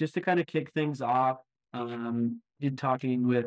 just 0.00 0.14
to 0.14 0.20
kind 0.22 0.40
of 0.40 0.46
kick 0.46 0.72
things 0.72 1.02
off, 1.02 1.38
um, 1.74 2.40
in 2.60 2.74
talking 2.74 3.28
with 3.28 3.46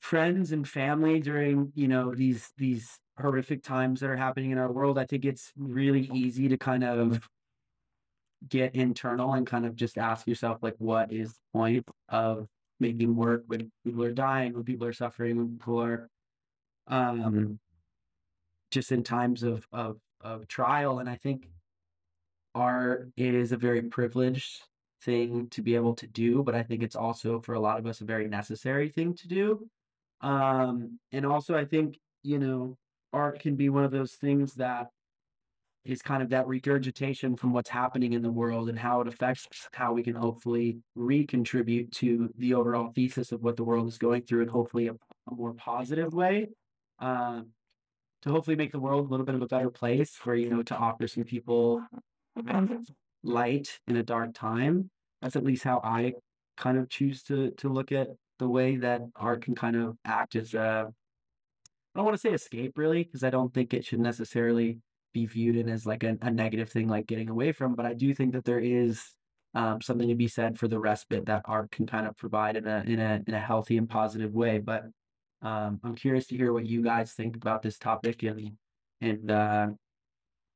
friends 0.00 0.52
and 0.52 0.68
family 0.68 1.18
during 1.18 1.72
you 1.74 1.88
know 1.88 2.14
these 2.14 2.52
these 2.56 3.00
horrific 3.18 3.62
times 3.62 3.98
that 4.00 4.08
are 4.08 4.16
happening 4.16 4.52
in 4.52 4.58
our 4.58 4.70
world, 4.70 4.98
I 4.98 5.04
think 5.04 5.24
it's 5.24 5.52
really 5.56 6.08
easy 6.14 6.48
to 6.48 6.56
kind 6.56 6.84
of 6.84 7.28
get 8.48 8.76
internal 8.76 9.32
and 9.32 9.44
kind 9.46 9.66
of 9.66 9.74
just 9.74 9.98
ask 9.98 10.28
yourself 10.28 10.58
like, 10.62 10.76
what 10.78 11.12
is 11.12 11.32
the 11.32 11.40
point 11.52 11.88
of 12.08 12.46
making 12.78 13.16
work 13.16 13.42
when 13.48 13.72
people 13.84 14.04
are 14.04 14.12
dying, 14.12 14.52
when 14.54 14.62
people 14.62 14.86
are 14.86 14.92
suffering, 14.92 15.36
when 15.38 15.58
people 15.58 15.82
are 15.82 16.08
um 16.86 17.58
just 18.70 18.92
in 18.92 19.02
times 19.02 19.42
of 19.42 19.66
of 19.72 19.98
of 20.20 20.46
trial. 20.46 21.00
And 21.00 21.10
I 21.10 21.16
think 21.16 21.48
art 22.54 23.10
is 23.16 23.50
a 23.50 23.56
very 23.56 23.82
privileged 23.82 24.62
thing 25.06 25.48
to 25.50 25.62
be 25.62 25.74
able 25.74 25.94
to 25.94 26.06
do, 26.06 26.42
but 26.42 26.54
I 26.54 26.62
think 26.62 26.82
it's 26.82 26.96
also 26.96 27.40
for 27.40 27.54
a 27.54 27.60
lot 27.60 27.78
of 27.78 27.86
us 27.86 28.02
a 28.02 28.04
very 28.04 28.28
necessary 28.28 28.90
thing 28.90 29.14
to 29.14 29.28
do. 29.28 29.66
Um, 30.20 30.98
and 31.12 31.24
also 31.24 31.56
I 31.56 31.64
think, 31.64 31.98
you 32.22 32.38
know, 32.38 32.76
art 33.12 33.40
can 33.40 33.56
be 33.56 33.70
one 33.70 33.84
of 33.84 33.92
those 33.92 34.12
things 34.12 34.54
that 34.54 34.88
is 35.84 36.02
kind 36.02 36.22
of 36.22 36.30
that 36.30 36.48
regurgitation 36.48 37.36
from 37.36 37.52
what's 37.52 37.70
happening 37.70 38.12
in 38.12 38.22
the 38.22 38.32
world 38.32 38.68
and 38.68 38.78
how 38.78 39.00
it 39.00 39.08
affects 39.08 39.46
how 39.72 39.92
we 39.92 40.02
can 40.02 40.16
hopefully 40.16 40.78
recontribute 40.96 41.92
to 41.92 42.28
the 42.36 42.54
overall 42.54 42.90
thesis 42.92 43.30
of 43.30 43.42
what 43.42 43.56
the 43.56 43.64
world 43.64 43.86
is 43.86 43.96
going 43.96 44.22
through 44.22 44.42
and 44.42 44.50
hopefully 44.50 44.88
a, 44.88 44.92
a 44.92 45.34
more 45.34 45.54
positive 45.54 46.12
way. 46.12 46.48
Um, 46.98 47.48
to 48.22 48.30
hopefully 48.30 48.56
make 48.56 48.72
the 48.72 48.80
world 48.80 49.06
a 49.06 49.10
little 49.10 49.26
bit 49.26 49.36
of 49.36 49.42
a 49.42 49.46
better 49.46 49.70
place 49.70 50.10
for, 50.10 50.34
you 50.34 50.50
know, 50.50 50.62
to 50.64 50.76
offer 50.76 51.06
some 51.06 51.22
people 51.22 51.84
light 53.22 53.78
in 53.86 53.96
a 53.96 54.02
dark 54.02 54.34
time. 54.34 54.90
That's 55.26 55.34
at 55.34 55.42
least 55.42 55.64
how 55.64 55.80
I 55.82 56.12
kind 56.56 56.78
of 56.78 56.88
choose 56.88 57.24
to 57.24 57.50
to 57.58 57.68
look 57.68 57.90
at 57.90 58.06
the 58.38 58.48
way 58.48 58.76
that 58.76 59.00
art 59.16 59.42
can 59.42 59.56
kind 59.56 59.74
of 59.74 59.96
act 60.04 60.36
as 60.36 60.54
a 60.54 60.86
I 60.86 61.98
don't 61.98 62.04
want 62.04 62.14
to 62.14 62.20
say 62.20 62.32
escape 62.32 62.78
really, 62.78 63.02
because 63.02 63.24
I 63.24 63.30
don't 63.30 63.52
think 63.52 63.74
it 63.74 63.84
should 63.84 63.98
necessarily 63.98 64.78
be 65.12 65.26
viewed 65.26 65.56
in 65.56 65.68
as 65.68 65.84
like 65.84 66.04
a, 66.04 66.16
a, 66.22 66.30
negative 66.30 66.70
thing 66.70 66.86
like 66.86 67.08
getting 67.08 67.28
away 67.28 67.50
from, 67.50 67.74
but 67.74 67.86
I 67.86 67.94
do 67.94 68.14
think 68.14 68.34
that 68.34 68.44
there 68.44 68.60
is 68.60 69.02
um, 69.54 69.80
something 69.82 70.06
to 70.06 70.14
be 70.14 70.28
said 70.28 70.60
for 70.60 70.68
the 70.68 70.78
respite 70.78 71.26
that 71.26 71.42
art 71.46 71.72
can 71.72 71.88
kind 71.88 72.06
of 72.06 72.16
provide 72.16 72.56
in 72.56 72.68
a 72.68 72.84
in 72.86 73.00
a 73.00 73.20
in 73.26 73.34
a 73.34 73.40
healthy 73.40 73.78
and 73.78 73.90
positive 73.90 74.32
way. 74.32 74.58
But 74.58 74.84
um, 75.42 75.80
I'm 75.82 75.96
curious 75.96 76.28
to 76.28 76.36
hear 76.36 76.52
what 76.52 76.66
you 76.66 76.84
guys 76.84 77.14
think 77.14 77.34
about 77.34 77.62
this 77.62 77.78
topic 77.78 78.22
and 78.22 78.52
and 79.00 79.28
uh, 79.28 79.66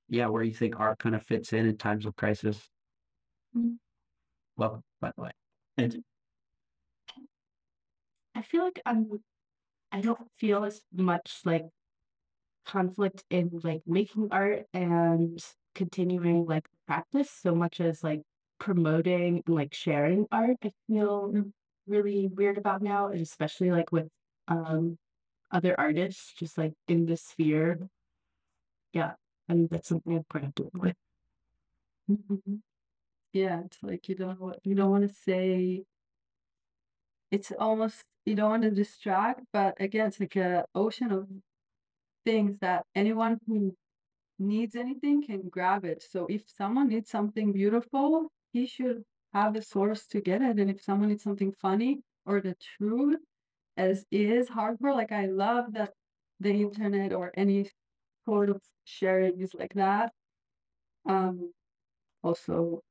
yeah, 0.09 0.27
where 0.29 0.45
you 0.45 0.55
think 0.55 0.79
art 0.79 1.01
kind 1.01 1.17
of 1.17 1.25
fits 1.25 1.53
in 1.53 1.67
in 1.67 1.77
times 1.77 2.07
of 2.07 2.15
crisis. 2.15 2.69
Mm-hmm. 3.57 3.75
Welcome, 4.61 4.83
by 5.01 5.11
the 5.17 5.23
way. 5.23 5.31
I 8.35 8.43
feel 8.43 8.63
like 8.63 8.79
I'm. 8.85 9.09
I 9.91 10.03
don't 10.03 10.21
feel 10.37 10.65
as 10.65 10.83
much 10.93 11.41
like 11.47 11.65
conflict 12.67 13.25
in 13.31 13.59
like 13.65 13.81
making 13.87 14.29
art 14.31 14.67
and 14.75 15.43
continuing 15.75 16.45
like 16.45 16.69
practice 16.87 17.31
so 17.31 17.55
much 17.55 17.81
as 17.81 18.05
like 18.05 18.21
promoting 18.59 19.43
and 19.47 19.57
like 19.57 19.73
sharing 19.73 20.27
art. 20.31 20.59
I 20.63 20.73
feel 20.87 21.33
really 21.87 22.27
weird 22.27 22.59
about 22.59 22.83
now, 22.83 23.07
and 23.07 23.23
especially 23.23 23.71
like 23.71 23.91
with 23.93 24.09
um 24.47 24.99
other 25.51 25.75
artists, 25.81 26.35
just 26.39 26.59
like 26.59 26.75
in 26.87 27.07
this 27.07 27.23
sphere. 27.23 27.89
Yeah, 28.93 29.13
I 29.49 29.53
and 29.55 29.71
that's 29.71 29.89
something 29.89 30.17
I'm 30.17 30.25
proud 30.29 30.55
to 30.57 30.69
with. 30.75 30.97
Mm-hmm. 32.11 32.57
Yeah, 33.33 33.61
it's 33.65 33.79
like 33.83 34.09
you 34.09 34.15
don't 34.17 34.39
you 34.65 34.75
don't 34.75 34.91
want 34.91 35.09
to 35.09 35.15
say. 35.15 35.85
It's 37.31 37.53
almost 37.59 38.05
you 38.25 38.35
don't 38.35 38.51
want 38.51 38.63
to 38.65 38.71
distract, 38.71 39.43
but 39.53 39.81
again, 39.81 40.09
it's 40.09 40.21
like 40.21 40.37
a 40.37 40.65
ocean 40.75 41.11
of 41.13 41.29
things 42.25 42.59
that 42.61 42.85
anyone 42.95 43.39
who 43.47 43.77
needs 44.39 44.77
anything 44.77 45.23
can 45.25 45.49
grab 45.49 45.85
it. 45.85 46.03
So 46.03 46.27
if 46.29 46.45
someone 46.49 46.89
needs 46.89 47.11
something 47.11 47.53
beautiful, 47.53 48.31
he 48.53 48.67
should 48.67 49.05
have 49.35 49.55
the 49.55 49.63
source 49.63 50.07
to 50.09 50.21
get 50.21 50.43
it. 50.43 50.59
And 50.59 50.71
if 50.71 50.83
someone 50.83 51.11
needs 51.11 51.23
something 51.25 51.53
funny 51.53 52.01
or 52.27 52.41
the 52.41 52.57
truth 52.79 53.21
as 53.77 54.05
is 54.11 54.49
hardcore, 54.49 54.95
like 54.95 55.13
I 55.13 55.27
love 55.27 55.73
that 55.75 55.93
the 56.41 56.53
internet 56.53 57.13
or 57.13 57.33
any 57.37 57.71
sort 58.27 58.51
of 58.51 58.63
sharing 58.85 59.41
is 59.41 59.55
like 59.55 59.75
that. 59.75 60.13
Um, 61.07 61.53
also, 62.23 62.83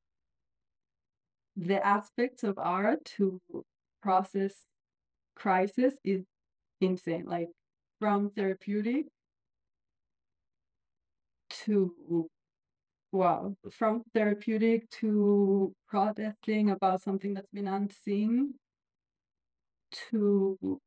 the 1.60 1.86
aspects 1.86 2.44
of 2.44 2.58
art 2.58 3.04
to 3.04 3.42
process 4.02 4.66
crisis 5.36 5.96
is 6.04 6.24
insane. 6.80 7.26
Like 7.26 7.50
from 8.00 8.30
therapeutic 8.32 9.06
to 11.66 12.30
wow, 13.12 13.56
from 13.72 14.04
therapeutic 14.14 14.90
to 15.02 15.74
protesting 15.88 16.70
about 16.70 17.02
something 17.02 17.34
that's 17.34 17.52
been 17.52 17.68
unseen 17.68 18.54
to 19.92 20.80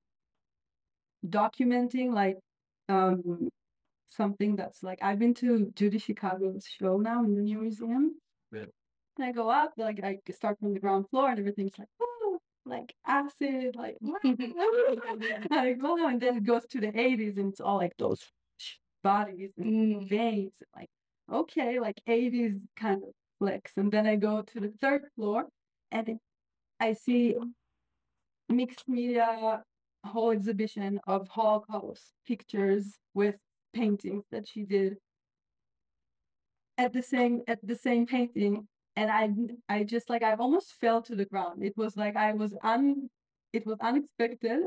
documenting 1.26 2.12
like 2.12 2.36
um 2.88 3.48
something 4.08 4.56
that's 4.56 4.82
like 4.82 4.98
I've 5.02 5.18
been 5.18 5.34
to 5.34 5.70
Judy 5.74 5.98
Chicago's 5.98 6.66
show 6.66 6.96
now 6.96 7.24
in 7.24 7.34
the 7.34 7.42
new 7.42 7.58
museum. 7.60 8.16
Yeah. 8.52 8.66
And 9.18 9.26
I 9.26 9.32
go 9.32 9.50
up, 9.50 9.72
like 9.76 10.00
I 10.02 10.18
start 10.32 10.58
from 10.58 10.74
the 10.74 10.80
ground 10.80 11.08
floor 11.10 11.30
and 11.30 11.38
everything's 11.38 11.78
like, 11.78 11.88
oh, 12.00 12.38
like 12.64 12.94
acid, 13.06 13.76
like 13.76 13.96
like 14.02 14.22
oh, 15.82 16.08
and 16.08 16.20
then 16.20 16.36
it 16.38 16.44
goes 16.44 16.64
to 16.70 16.80
the 16.80 16.92
80s 16.92 17.36
and 17.36 17.52
it's 17.52 17.60
all 17.60 17.76
like 17.76 17.96
those 17.98 18.22
bodies 19.02 19.50
and 19.58 19.96
mm. 19.96 20.08
veins. 20.08 20.54
Like, 20.74 20.88
okay, 21.30 21.78
like 21.80 22.00
80s 22.08 22.60
kind 22.76 23.02
of 23.02 23.10
flicks. 23.38 23.72
And 23.76 23.92
then 23.92 24.06
I 24.06 24.16
go 24.16 24.42
to 24.42 24.60
the 24.60 24.72
third 24.80 25.02
floor 25.16 25.46
and 25.90 26.08
it, 26.08 26.18
I 26.80 26.94
see 26.94 27.36
mixed 28.48 28.88
media 28.88 29.62
whole 30.04 30.30
exhibition 30.30 31.00
of 31.06 31.28
Holocaust 31.28 32.12
pictures 32.26 32.98
with 33.14 33.36
paintings 33.72 34.24
that 34.30 34.48
she 34.48 34.64
did 34.64 34.96
at 36.76 36.92
the 36.92 37.02
same 37.02 37.42
at 37.46 37.58
the 37.62 37.76
same 37.76 38.06
painting 38.06 38.66
and 38.96 39.10
i 39.10 39.74
i 39.74 39.82
just 39.82 40.10
like 40.10 40.22
i 40.22 40.34
almost 40.34 40.72
fell 40.80 41.02
to 41.02 41.14
the 41.14 41.24
ground 41.24 41.62
it 41.62 41.76
was 41.76 41.96
like 41.96 42.16
i 42.16 42.32
was 42.32 42.54
un 42.62 43.08
it 43.52 43.66
was 43.66 43.78
unexpected 43.80 44.60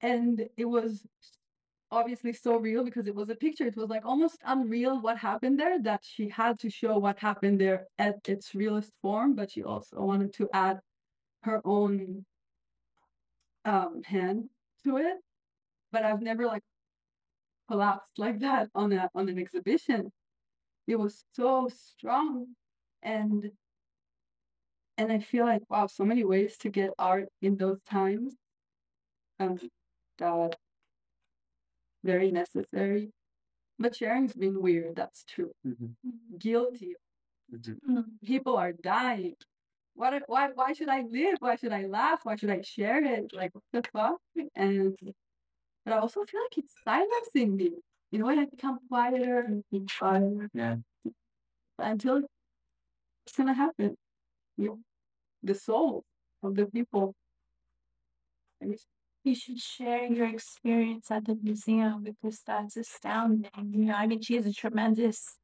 and 0.00 0.48
it 0.56 0.64
was 0.66 1.06
obviously 1.90 2.32
so 2.32 2.56
real 2.56 2.84
because 2.84 3.06
it 3.06 3.14
was 3.14 3.30
a 3.30 3.34
picture. 3.34 3.66
It 3.66 3.76
was 3.76 3.88
like 3.88 4.04
almost 4.04 4.38
unreal 4.44 5.00
what 5.00 5.16
happened 5.18 5.58
there 5.58 5.80
that 5.82 6.02
she 6.04 6.28
had 6.28 6.58
to 6.60 6.70
show 6.70 6.98
what 6.98 7.18
happened 7.18 7.60
there 7.60 7.86
at 7.98 8.28
its 8.28 8.54
realest 8.54 8.92
form, 9.00 9.34
but 9.34 9.52
she 9.52 9.62
also 9.62 10.00
wanted 10.00 10.32
to 10.34 10.48
add 10.52 10.80
her 11.42 11.60
own 11.64 12.24
um 13.64 14.02
hand 14.04 14.50
to 14.84 14.96
it. 14.98 15.16
But 15.92 16.04
I've 16.04 16.22
never 16.22 16.46
like 16.46 16.62
collapsed 17.68 18.18
like 18.18 18.40
that 18.40 18.68
on 18.74 18.92
a 18.92 19.08
on 19.14 19.28
an 19.28 19.38
exhibition. 19.38 20.12
It 20.86 20.96
was 20.96 21.24
so 21.32 21.70
strong 21.72 22.48
and 23.04 23.50
and 24.96 25.12
I 25.12 25.18
feel 25.18 25.44
like 25.44 25.62
wow, 25.68 25.86
so 25.86 26.04
many 26.04 26.24
ways 26.24 26.56
to 26.58 26.68
get 26.70 26.90
art 26.98 27.28
in 27.42 27.56
those 27.56 27.82
times. 27.82 28.34
Um 29.38 29.58
that 30.18 30.56
very 32.02 32.30
necessary. 32.30 33.10
But 33.78 33.96
sharing's 33.96 34.34
been 34.34 34.60
weird, 34.62 34.96
that's 34.96 35.24
true. 35.24 35.50
Mm-hmm. 35.66 36.38
Guilty. 36.38 36.94
Mm-hmm. 37.52 38.00
People 38.24 38.56
are 38.56 38.72
dying. 38.72 39.34
What 39.94 40.22
why 40.26 40.50
why 40.54 40.72
should 40.72 40.88
I 40.88 41.02
live? 41.02 41.36
Why 41.40 41.56
should 41.56 41.72
I 41.72 41.86
laugh? 41.86 42.20
Why 42.24 42.36
should 42.36 42.50
I 42.50 42.62
share 42.62 43.04
it? 43.04 43.32
Like 43.32 43.52
what 43.54 43.64
the 43.72 43.82
fuck? 43.92 44.20
And 44.54 44.96
but 45.84 45.94
I 45.94 45.98
also 45.98 46.24
feel 46.24 46.40
like 46.40 46.58
it's 46.58 46.74
silencing 46.84 47.56
me. 47.56 47.70
You 48.10 48.18
know, 48.20 48.28
I 48.28 48.44
become 48.46 48.78
quieter 48.88 49.40
and 49.40 49.90
quieter. 49.98 50.48
Yeah. 50.54 50.76
Until 51.78 52.22
it's 53.26 53.36
gonna 53.36 53.54
happen. 53.54 53.96
You 54.56 54.80
the 55.42 55.54
soul 55.54 56.04
of 56.42 56.54
the 56.54 56.66
people 56.66 57.14
you 59.24 59.34
should 59.34 59.58
share 59.58 60.04
your 60.04 60.26
experience 60.26 61.10
at 61.10 61.24
the 61.24 61.36
museum 61.42 62.02
because 62.04 62.40
that's 62.46 62.76
astounding. 62.76 63.50
You 63.56 63.86
know, 63.86 63.94
I 63.94 64.06
mean, 64.06 64.20
she 64.20 64.36
is 64.36 64.46
a 64.46 64.52
tremendous 64.52 65.38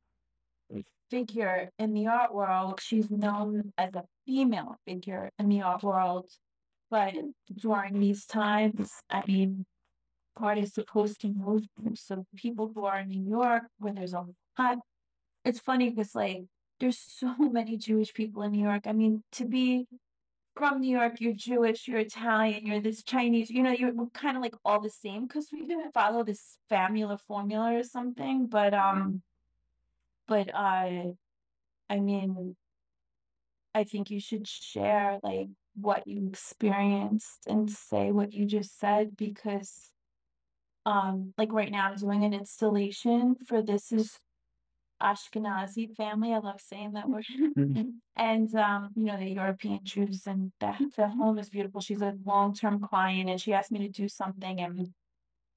figure 1.10 1.70
in 1.78 1.94
the 1.94 2.06
art 2.06 2.32
world. 2.34 2.80
She's 2.82 3.10
known 3.10 3.72
as 3.78 3.94
a 3.94 4.04
female 4.26 4.76
figure 4.86 5.30
in 5.38 5.48
the 5.48 5.62
art 5.62 5.82
world. 5.82 6.28
But 6.90 7.14
during 7.56 8.00
these 8.00 8.26
times, 8.26 8.90
I 9.08 9.22
mean, 9.26 9.64
art 10.36 10.58
is 10.58 10.74
supposed 10.74 11.20
to 11.22 11.28
move. 11.28 11.64
So 11.94 12.24
people 12.36 12.70
who 12.74 12.84
are 12.84 13.00
in 13.00 13.08
New 13.08 13.28
York, 13.30 13.62
where 13.78 13.94
there's 13.94 14.12
a 14.12 14.26
lot, 14.58 14.78
it's 15.44 15.60
funny 15.60 15.88
because 15.88 16.14
like 16.14 16.44
there's 16.80 16.98
so 16.98 17.34
many 17.38 17.76
Jewish 17.76 18.12
people 18.12 18.42
in 18.42 18.52
New 18.52 18.64
York. 18.64 18.86
I 18.86 18.92
mean, 18.92 19.22
to 19.32 19.44
be 19.44 19.86
from 20.56 20.80
New 20.80 20.98
York, 20.98 21.20
you're 21.20 21.32
Jewish, 21.32 21.86
you're 21.86 22.00
Italian, 22.00 22.66
you're 22.66 22.80
this 22.80 23.02
Chinese, 23.02 23.50
you 23.50 23.62
know, 23.62 23.70
you're 23.70 23.92
kind 24.12 24.36
of 24.36 24.42
like 24.42 24.54
all 24.64 24.80
the 24.80 24.90
same 24.90 25.26
because 25.26 25.48
we 25.52 25.64
didn't 25.64 25.92
follow 25.94 26.24
this 26.24 26.58
formula 26.68 27.16
formula 27.18 27.74
or 27.74 27.82
something. 27.82 28.46
But 28.46 28.74
um, 28.74 29.22
but 30.26 30.54
uh, 30.54 31.12
I 31.88 32.00
mean, 32.00 32.56
I 33.74 33.84
think 33.84 34.10
you 34.10 34.20
should 34.20 34.48
share 34.48 35.18
like 35.22 35.48
what 35.74 36.06
you 36.06 36.28
experienced 36.28 37.46
and 37.46 37.70
say 37.70 38.10
what 38.10 38.32
you 38.32 38.44
just 38.44 38.78
said 38.78 39.16
because 39.16 39.92
um 40.84 41.32
like 41.38 41.52
right 41.52 41.70
now 41.70 41.90
I'm 41.90 41.96
doing 41.96 42.24
an 42.24 42.34
installation 42.34 43.36
for 43.46 43.62
this 43.62 43.92
is 43.92 44.18
Ashkenazi 45.02 45.94
family. 45.96 46.32
I 46.32 46.38
love 46.38 46.60
saying 46.60 46.92
that 46.92 47.08
word. 47.08 47.24
Mhm. 47.56 47.94
and 48.16 48.54
um, 48.54 48.90
you 48.96 49.04
know, 49.04 49.18
the 49.18 49.30
European 49.30 49.80
Jews 49.82 50.26
and 50.26 50.52
the, 50.60 50.74
the 50.96 51.08
home 51.08 51.38
is 51.38 51.48
beautiful. 51.50 51.80
She's 51.80 52.02
a 52.02 52.16
long-term 52.24 52.80
client 52.80 53.30
and 53.30 53.40
she 53.40 53.52
asked 53.52 53.72
me 53.72 53.80
to 53.80 53.88
do 53.88 54.08
something 54.08 54.60
and 54.60 54.92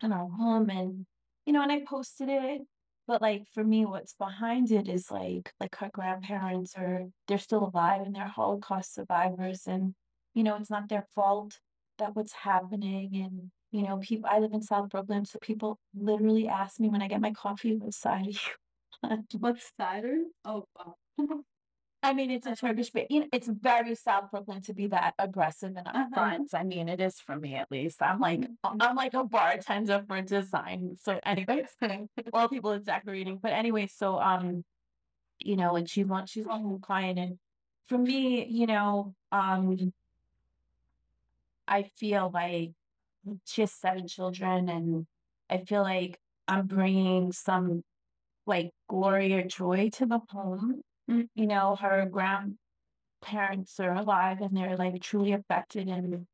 in 0.02 0.12
our 0.12 0.30
home 0.30 0.70
and 0.70 1.06
you 1.46 1.54
know, 1.54 1.62
and 1.62 1.72
I 1.72 1.82
posted 1.88 2.30
it. 2.30 2.62
But 3.06 3.22
like 3.22 3.44
for 3.54 3.66
me, 3.66 3.86
what's 3.86 4.14
behind 4.14 4.72
it 4.72 4.88
is 4.88 5.12
like 5.12 5.52
like 5.60 5.76
her 5.76 5.90
grandparents 5.92 6.74
are 6.78 7.04
they're 7.28 7.38
still 7.38 7.70
alive 7.74 8.02
and 8.02 8.16
they're 8.16 8.28
Holocaust 8.28 8.94
survivors 8.94 9.64
and 9.68 9.94
you 10.34 10.44
know, 10.44 10.56
it's 10.56 10.70
not 10.70 10.90
their 10.90 11.06
fault 11.14 11.60
that 12.00 12.16
what's 12.16 12.34
happening 12.34 13.10
and 13.14 13.52
you 13.72 13.88
know, 13.88 13.98
people 13.98 14.30
I 14.32 14.40
live 14.40 14.54
in 14.54 14.62
South 14.62 14.90
Brooklyn, 14.90 15.26
so 15.26 15.40
people 15.42 15.80
literally 15.96 16.48
ask 16.48 16.80
me 16.80 16.90
when 16.90 17.02
I 17.02 17.08
get 17.08 17.22
my 17.22 17.32
coffee, 17.32 17.76
what 17.76 17.94
side 17.94 18.28
are 18.28 18.30
you 18.30 18.40
on?" 19.04 19.28
What's 19.40 19.72
cider? 19.78 20.18
Oh, 20.46 20.66
wow. 20.76 20.96
I 22.04 22.14
mean, 22.14 22.32
it's 22.32 22.46
a 22.46 22.54
Turkish, 22.56 22.90
but 22.90 23.10
you 23.10 23.22
know, 23.22 23.28
it's 23.32 23.48
very 23.48 23.96
South 23.96 24.30
Brooklyn 24.30 24.62
to 24.64 24.74
be 24.74 24.88
that 24.88 25.14
aggressive 25.18 25.74
and 25.78 25.88
Uh-huh. 25.88 26.38
I 26.54 26.64
mean, 26.64 26.90
it 26.90 27.00
is 27.00 27.18
for 27.22 27.38
me 27.38 27.56
at 27.56 27.72
least. 27.72 28.02
I'm 28.02 28.20
like, 28.20 28.46
I'm 28.64 28.96
like 28.98 29.14
a 29.14 29.24
bartender 29.24 30.04
for 30.06 30.22
design. 30.22 30.98
So, 31.02 31.18
anyways, 31.26 31.70
well, 32.34 32.50
people 32.50 32.74
are 32.74 32.80
decorating, 32.80 33.38
but 33.42 33.54
anyway, 33.54 33.88
so 33.88 34.20
um, 34.20 34.66
you 35.40 35.56
know, 35.56 35.78
and 35.78 35.90
she 35.90 36.04
wants 36.04 36.34
she's 36.34 36.46
one 36.46 36.82
client, 36.82 37.20
and 37.20 37.40
for 37.88 37.98
me, 37.98 38.46
you 38.46 38.68
know, 38.68 39.16
um, 39.32 39.94
I 41.66 41.84
feel 41.98 42.30
like 42.34 42.72
she 43.46 43.62
has 43.62 43.72
seven 43.72 44.10
children, 44.10 44.68
and 44.68 45.08
I 45.50 45.60
feel 45.60 45.84
like 45.84 46.20
I'm 46.50 46.68
bringing 46.68 47.32
some 47.32 47.84
like 48.46 48.72
glory 48.90 49.34
or 49.34 49.44
joy 49.44 49.90
to 49.94 50.06
the 50.06 50.20
home. 50.30 50.82
Mm. 51.10 51.28
You 51.36 51.48
know, 51.48 51.76
her 51.76 52.06
grandparents 52.10 53.80
are 53.80 53.94
alive 53.94 54.42
and 54.42 54.56
they're 54.56 54.78
like 54.78 55.02
truly 55.02 55.34
affected, 55.34 55.88
and 55.88 56.26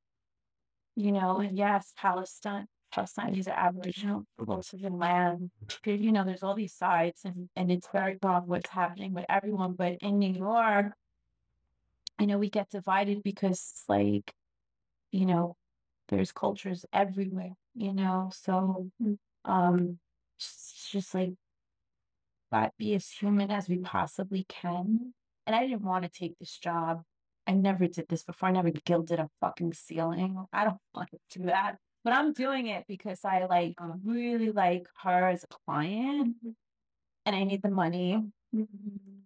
you 0.96 1.12
know, 1.12 1.38
and 1.38 1.58
yes, 1.58 1.94
Palestine. 1.98 2.68
Palestine, 2.92 3.34
these 3.34 3.48
are 3.48 3.52
Aboriginal 3.52 4.26
peoples 4.38 4.74
of 4.74 4.82
the 4.82 4.90
land. 4.90 5.52
You 5.86 6.12
know, 6.12 6.24
there's 6.24 6.42
all 6.42 6.56
these 6.56 6.74
sides, 6.74 7.22
and 7.24 7.48
and 7.56 7.72
it's 7.72 7.88
very 7.94 8.18
wrong 8.24 8.44
what's 8.48 8.70
happening 8.70 9.14
with 9.14 9.26
everyone. 9.30 9.74
But 9.74 9.98
in 10.02 10.18
New 10.18 10.34
York, 10.34 10.94
you 12.20 12.26
know, 12.26 12.40
we 12.40 12.50
get 12.50 12.70
divided 12.70 13.22
because, 13.24 13.84
like, 13.88 14.34
you 15.12 15.28
know, 15.28 15.56
there's 16.08 16.32
cultures 16.32 16.84
everywhere. 16.92 17.54
You 17.76 17.94
know, 17.94 18.32
so 18.34 18.90
um, 19.46 20.00
just, 20.40 20.92
just 20.92 21.14
like 21.14 21.34
but 22.52 22.74
be 22.78 22.96
as 22.96 23.10
human 23.10 23.52
as 23.52 23.70
we 23.70 23.78
possibly 23.78 24.46
can. 24.48 25.14
And 25.46 25.56
I 25.56 25.66
didn't 25.66 25.84
want 25.84 26.04
to 26.04 26.10
take 26.10 26.38
this 26.40 26.58
job. 26.58 27.04
I 27.48 27.54
never 27.54 27.88
did 27.88 28.08
this 28.10 28.24
before. 28.24 28.50
I 28.50 28.52
never 28.52 28.70
gilded 28.70 29.20
a 29.20 29.30
fucking 29.42 29.74
ceiling. 29.74 30.46
I 30.54 30.66
don't 30.66 30.78
want 30.94 31.10
to 31.12 31.40
do 31.40 31.46
that. 31.48 31.78
But 32.04 32.14
I'm 32.14 32.34
doing 32.34 32.68
it 32.68 32.86
because 32.88 33.26
I 33.26 33.46
like 33.46 33.76
really 34.06 34.52
like 34.52 34.88
her 35.04 35.30
as 35.30 35.44
a 35.44 35.48
client 35.66 36.36
and 37.26 37.36
I 37.36 37.44
need 37.44 37.62
the 37.62 37.70
money. 37.70 38.24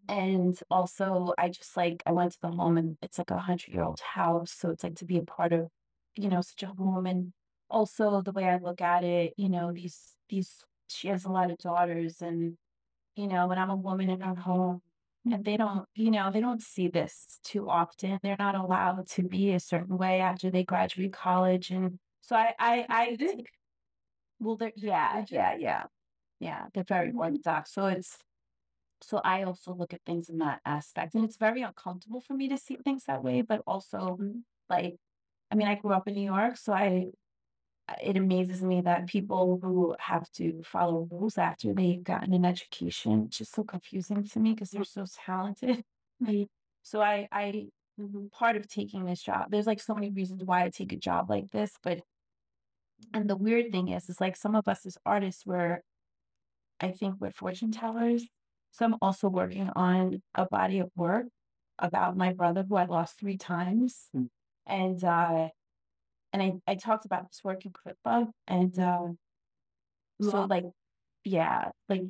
And 0.08 0.60
also 0.72 1.34
I 1.38 1.50
just 1.50 1.78
like 1.78 2.02
I 2.06 2.12
went 2.12 2.32
to 2.34 2.38
the 2.42 2.50
home 2.50 2.78
and 2.78 2.98
it's 3.02 3.18
like 3.18 3.32
a 3.32 3.38
hundred 3.38 3.74
year 3.74 3.84
old 3.84 4.00
house. 4.00 4.52
So 4.52 4.70
it's 4.72 4.84
like 4.84 4.96
to 4.96 5.06
be 5.06 5.18
a 5.18 5.24
part 5.24 5.54
of, 5.54 5.68
you 6.16 6.30
know, 6.30 6.42
such 6.42 6.64
a 6.64 6.68
home 6.68 7.06
and 7.06 7.32
also 7.70 8.22
the 8.22 8.32
way 8.32 8.46
I 8.46 8.58
look 8.58 8.82
at 8.82 9.04
it, 9.04 9.34
you 9.38 9.50
know, 9.50 9.72
these 9.72 10.00
these 10.30 10.64
she 10.88 11.10
has 11.10 11.26
a 11.26 11.32
lot 11.32 11.52
of 11.52 11.58
daughters 11.58 12.22
and 12.22 12.58
you 13.16 13.28
know, 13.28 13.48
when 13.48 13.58
I'm 13.58 13.70
a 13.70 13.76
woman 13.76 14.10
in 14.10 14.22
her 14.22 14.36
home 14.36 14.82
and 15.30 15.46
they 15.46 15.58
don't, 15.58 15.86
you 15.96 16.12
know, 16.12 16.32
they 16.32 16.42
don't 16.42 16.62
see 16.62 16.88
this 16.88 17.40
too 17.44 17.70
often. 17.70 18.20
They're 18.22 18.36
not 18.40 18.56
allowed 18.56 19.08
to 19.10 19.24
be 19.24 19.52
a 19.52 19.60
certain 19.60 19.98
way 19.98 20.20
after 20.20 20.50
they 20.50 20.64
graduate 20.64 21.14
college. 21.14 21.70
And 21.70 22.00
so 22.22 22.36
I, 22.36 22.54
I, 22.60 22.86
I 22.90 23.16
think, 23.16 23.48
well, 24.40 24.58
they're, 24.58 24.72
yeah, 24.76 25.24
yeah, 25.30 25.56
yeah, 25.58 25.84
yeah, 26.40 26.66
they're 26.74 26.84
very 26.84 27.10
mm-hmm. 27.10 27.20
orthodox. 27.20 27.74
So 27.74 27.86
it's, 27.88 28.18
so 29.02 29.22
I 29.24 29.44
also 29.44 29.74
look 29.74 29.94
at 29.94 30.02
things 30.06 30.30
in 30.30 30.40
that 30.40 30.62
aspect. 30.66 31.14
And 31.14 31.24
it's 31.24 31.38
very 31.38 31.62
uncomfortable 31.62 32.22
for 32.22 32.34
me 32.34 32.50
to 32.50 32.58
see 32.58 32.78
things 32.84 33.04
that 33.06 33.24
way, 33.24 33.42
but 33.42 33.62
also 33.68 34.18
mm-hmm. 34.20 34.40
like, 34.70 34.96
I 35.52 35.56
mean, 35.56 35.68
I 35.68 35.76
grew 35.76 35.94
up 35.94 36.08
in 36.08 36.16
New 36.16 36.26
York, 36.26 36.58
so 36.58 36.74
I, 36.74 37.08
it 38.02 38.16
amazes 38.18 38.62
me 38.62 38.82
that 38.82 39.08
people 39.08 39.60
who 39.62 39.96
have 40.00 40.30
to 40.32 40.62
follow 40.64 41.08
rules 41.12 41.38
after 41.38 41.74
they've 41.74 42.04
gotten 42.04 42.34
an 42.34 42.46
education, 42.46 43.26
it's 43.28 43.40
just 43.40 43.54
so 43.54 43.64
confusing 43.64 44.24
to 44.24 44.40
me 44.40 44.54
because 44.54 44.72
they're 44.72 44.84
so 44.84 45.06
talented. 45.26 45.84
So 46.86 47.02
I, 47.02 47.30
I, 47.32 47.68
part 48.34 48.58
of 48.58 48.68
taking 48.68 49.06
this 49.06 49.22
job, 49.24 49.46
there's 49.50 49.66
like 49.66 49.80
so 49.80 49.96
many 49.96 50.10
reasons 50.10 50.44
why 50.44 50.66
I 50.66 50.70
take 50.70 50.92
a 50.92 50.98
job 50.98 51.30
like 51.30 51.50
this, 51.52 51.78
but, 51.82 52.02
and 53.14 53.30
the 53.30 53.38
weird 53.38 53.72
thing 53.72 53.88
is, 53.88 54.10
is 54.10 54.20
like 54.20 54.36
some 54.36 54.54
of 54.54 54.68
us 54.68 54.86
as 54.86 54.98
artists 55.06 55.46
were, 55.46 55.82
I 56.82 56.92
think 56.92 57.16
we're 57.20 57.32
fortune 57.32 57.72
tellers. 57.72 58.26
So 58.72 58.84
I'm 58.84 58.96
also 59.02 59.30
working 59.30 59.70
on 59.78 60.22
a 60.36 60.46
body 60.46 60.80
of 60.80 60.92
work 60.98 61.28
about 61.80 62.18
my 62.18 62.34
brother 62.34 62.66
who 62.68 62.76
I 62.76 62.84
lost 62.84 63.18
three 63.18 63.38
times. 63.38 64.10
Mm. 64.14 64.28
And, 64.68 65.04
uh, 65.04 65.50
and 66.34 66.42
I, 66.42 66.72
I 66.72 66.76
talked 66.76 67.06
about 67.06 67.30
this 67.30 67.42
work 67.44 67.64
in 67.66 67.72
ClickBug 67.72 68.32
and 68.48 68.78
um 68.80 69.18
so 70.22 70.46
like 70.46 70.66
yeah 71.24 71.70
like 71.88 72.04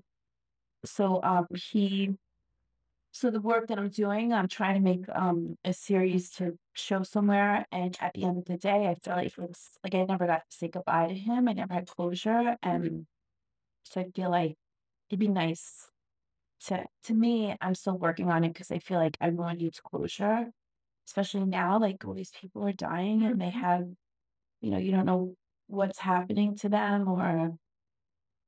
so 0.85 1.21
um 1.23 1.47
he 1.53 2.11
so 3.11 3.29
the 3.29 3.41
work 3.41 3.67
that 3.67 3.77
I'm 3.77 3.89
doing 3.89 4.33
I'm 4.33 4.47
trying 4.47 4.75
to 4.75 4.79
make 4.81 5.05
um 5.13 5.55
a 5.63 5.73
series 5.73 6.31
to 6.31 6.57
show 6.73 7.03
somewhere 7.03 7.65
and 7.71 7.95
at 8.01 8.13
the 8.13 8.23
end 8.23 8.39
of 8.39 8.45
the 8.45 8.57
day 8.57 8.87
I 8.87 8.95
feel 8.95 9.15
like 9.15 9.33
it's 9.37 9.77
like 9.83 9.93
I 9.93 10.03
never 10.05 10.25
got 10.25 10.49
to 10.49 10.57
say 10.57 10.69
goodbye 10.69 11.09
to 11.09 11.13
him 11.13 11.47
I 11.47 11.53
never 11.53 11.73
had 11.73 11.87
closure 11.87 12.57
and 12.63 13.05
so 13.83 14.01
I 14.01 14.05
feel 14.15 14.31
like 14.31 14.55
it'd 15.09 15.19
be 15.19 15.27
nice 15.27 15.89
to 16.65 16.85
to 17.03 17.13
me 17.13 17.55
I'm 17.61 17.75
still 17.75 17.97
working 17.97 18.31
on 18.31 18.43
it 18.43 18.53
because 18.53 18.71
I 18.71 18.79
feel 18.79 18.99
like 18.99 19.17
everyone 19.21 19.57
needs 19.57 19.79
closure 19.79 20.47
especially 21.07 21.45
now 21.45 21.79
like 21.79 22.03
all 22.05 22.13
these 22.13 22.31
people 22.31 22.65
are 22.65 22.73
dying 22.73 23.23
and 23.23 23.39
they 23.39 23.49
have 23.49 23.85
you 24.63 24.71
know, 24.71 24.77
you 24.77 24.91
don't 24.91 25.05
know 25.05 25.35
what's 25.67 25.99
happening 25.99 26.55
to 26.55 26.69
them 26.69 27.07
or 27.07 27.51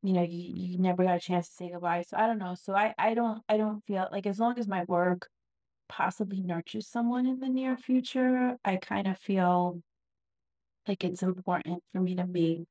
you 0.01 0.13
know, 0.13 0.21
you, 0.21 0.53
you 0.55 0.77
never 0.79 1.03
got 1.03 1.17
a 1.17 1.19
chance 1.19 1.49
to 1.49 1.55
say 1.55 1.71
goodbye. 1.71 2.03
So 2.07 2.15
I 2.15 2.27
don't 2.27 2.37
know. 2.37 2.55
So 2.55 2.73
I, 2.75 2.93
I 2.97 3.15
don't 3.15 3.41
I 3.49 3.57
don't 3.57 3.83
feel 3.85 4.07
like 4.11 4.25
as 4.25 4.39
long 4.39 4.57
as 4.57 4.67
my 4.67 4.85
work 4.87 5.27
possibly 5.89 6.41
nurtures 6.41 6.87
someone 6.87 7.25
in 7.25 7.39
the 7.39 7.49
near 7.49 7.75
future, 7.75 8.55
I 8.63 8.77
kind 8.77 9.07
of 9.07 9.17
feel 9.17 9.81
like 10.87 11.03
it's 11.03 11.23
important 11.23 11.83
for 11.91 11.99
me 11.99 12.15
to 12.15 12.25
make, 12.25 12.61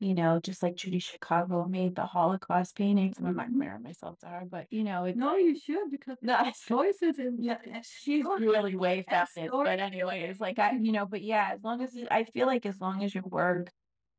you 0.00 0.14
know, 0.14 0.38
just 0.40 0.62
like 0.62 0.76
Judy 0.76 0.98
Chicago 1.00 1.64
made 1.66 1.96
the 1.96 2.06
Holocaust 2.06 2.76
paintings. 2.76 3.16
I'm 3.18 3.34
not 3.34 3.46
comparing 3.46 3.82
myself 3.82 4.18
to 4.20 4.26
her, 4.26 4.42
but 4.48 4.66
you 4.70 4.84
know, 4.84 5.04
it's 5.04 5.18
No, 5.18 5.36
you 5.36 5.58
should 5.58 5.90
because 5.90 6.18
No, 6.22 6.38
it's 6.44 6.64
choices 6.64 7.18
and 7.18 7.42
yeah, 7.42 7.58
she's 7.82 8.24
really 8.24 8.76
way 8.76 9.04
story. 9.08 9.48
But 9.48 9.80
anyways, 9.80 10.40
like 10.40 10.58
I, 10.58 10.72
you 10.72 10.92
know, 10.92 11.06
but 11.06 11.22
yeah, 11.22 11.50
as 11.54 11.62
long 11.62 11.82
as 11.82 11.96
I 12.10 12.24
feel 12.24 12.46
like 12.46 12.64
as 12.66 12.80
long 12.80 13.02
as 13.02 13.14
your 13.14 13.24
work 13.24 13.70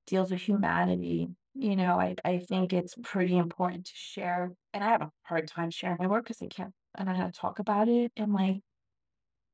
deals 0.07 0.31
with 0.31 0.41
humanity, 0.41 1.29
you 1.55 1.75
know, 1.75 1.99
I 1.99 2.15
I 2.25 2.39
think 2.39 2.73
it's 2.73 2.95
pretty 3.03 3.37
important 3.37 3.85
to 3.85 3.93
share. 3.95 4.51
And 4.73 4.83
I 4.83 4.87
have 4.89 5.01
a 5.01 5.11
hard 5.23 5.47
time 5.47 5.71
sharing 5.71 5.97
my 5.99 6.07
work 6.07 6.25
because 6.25 6.41
I 6.41 6.47
can't, 6.47 6.73
I 6.95 7.03
don't 7.03 7.13
know 7.13 7.19
how 7.21 7.27
to 7.27 7.31
talk 7.31 7.59
about 7.59 7.87
it 7.87 8.11
and 8.17 8.33
like 8.33 8.61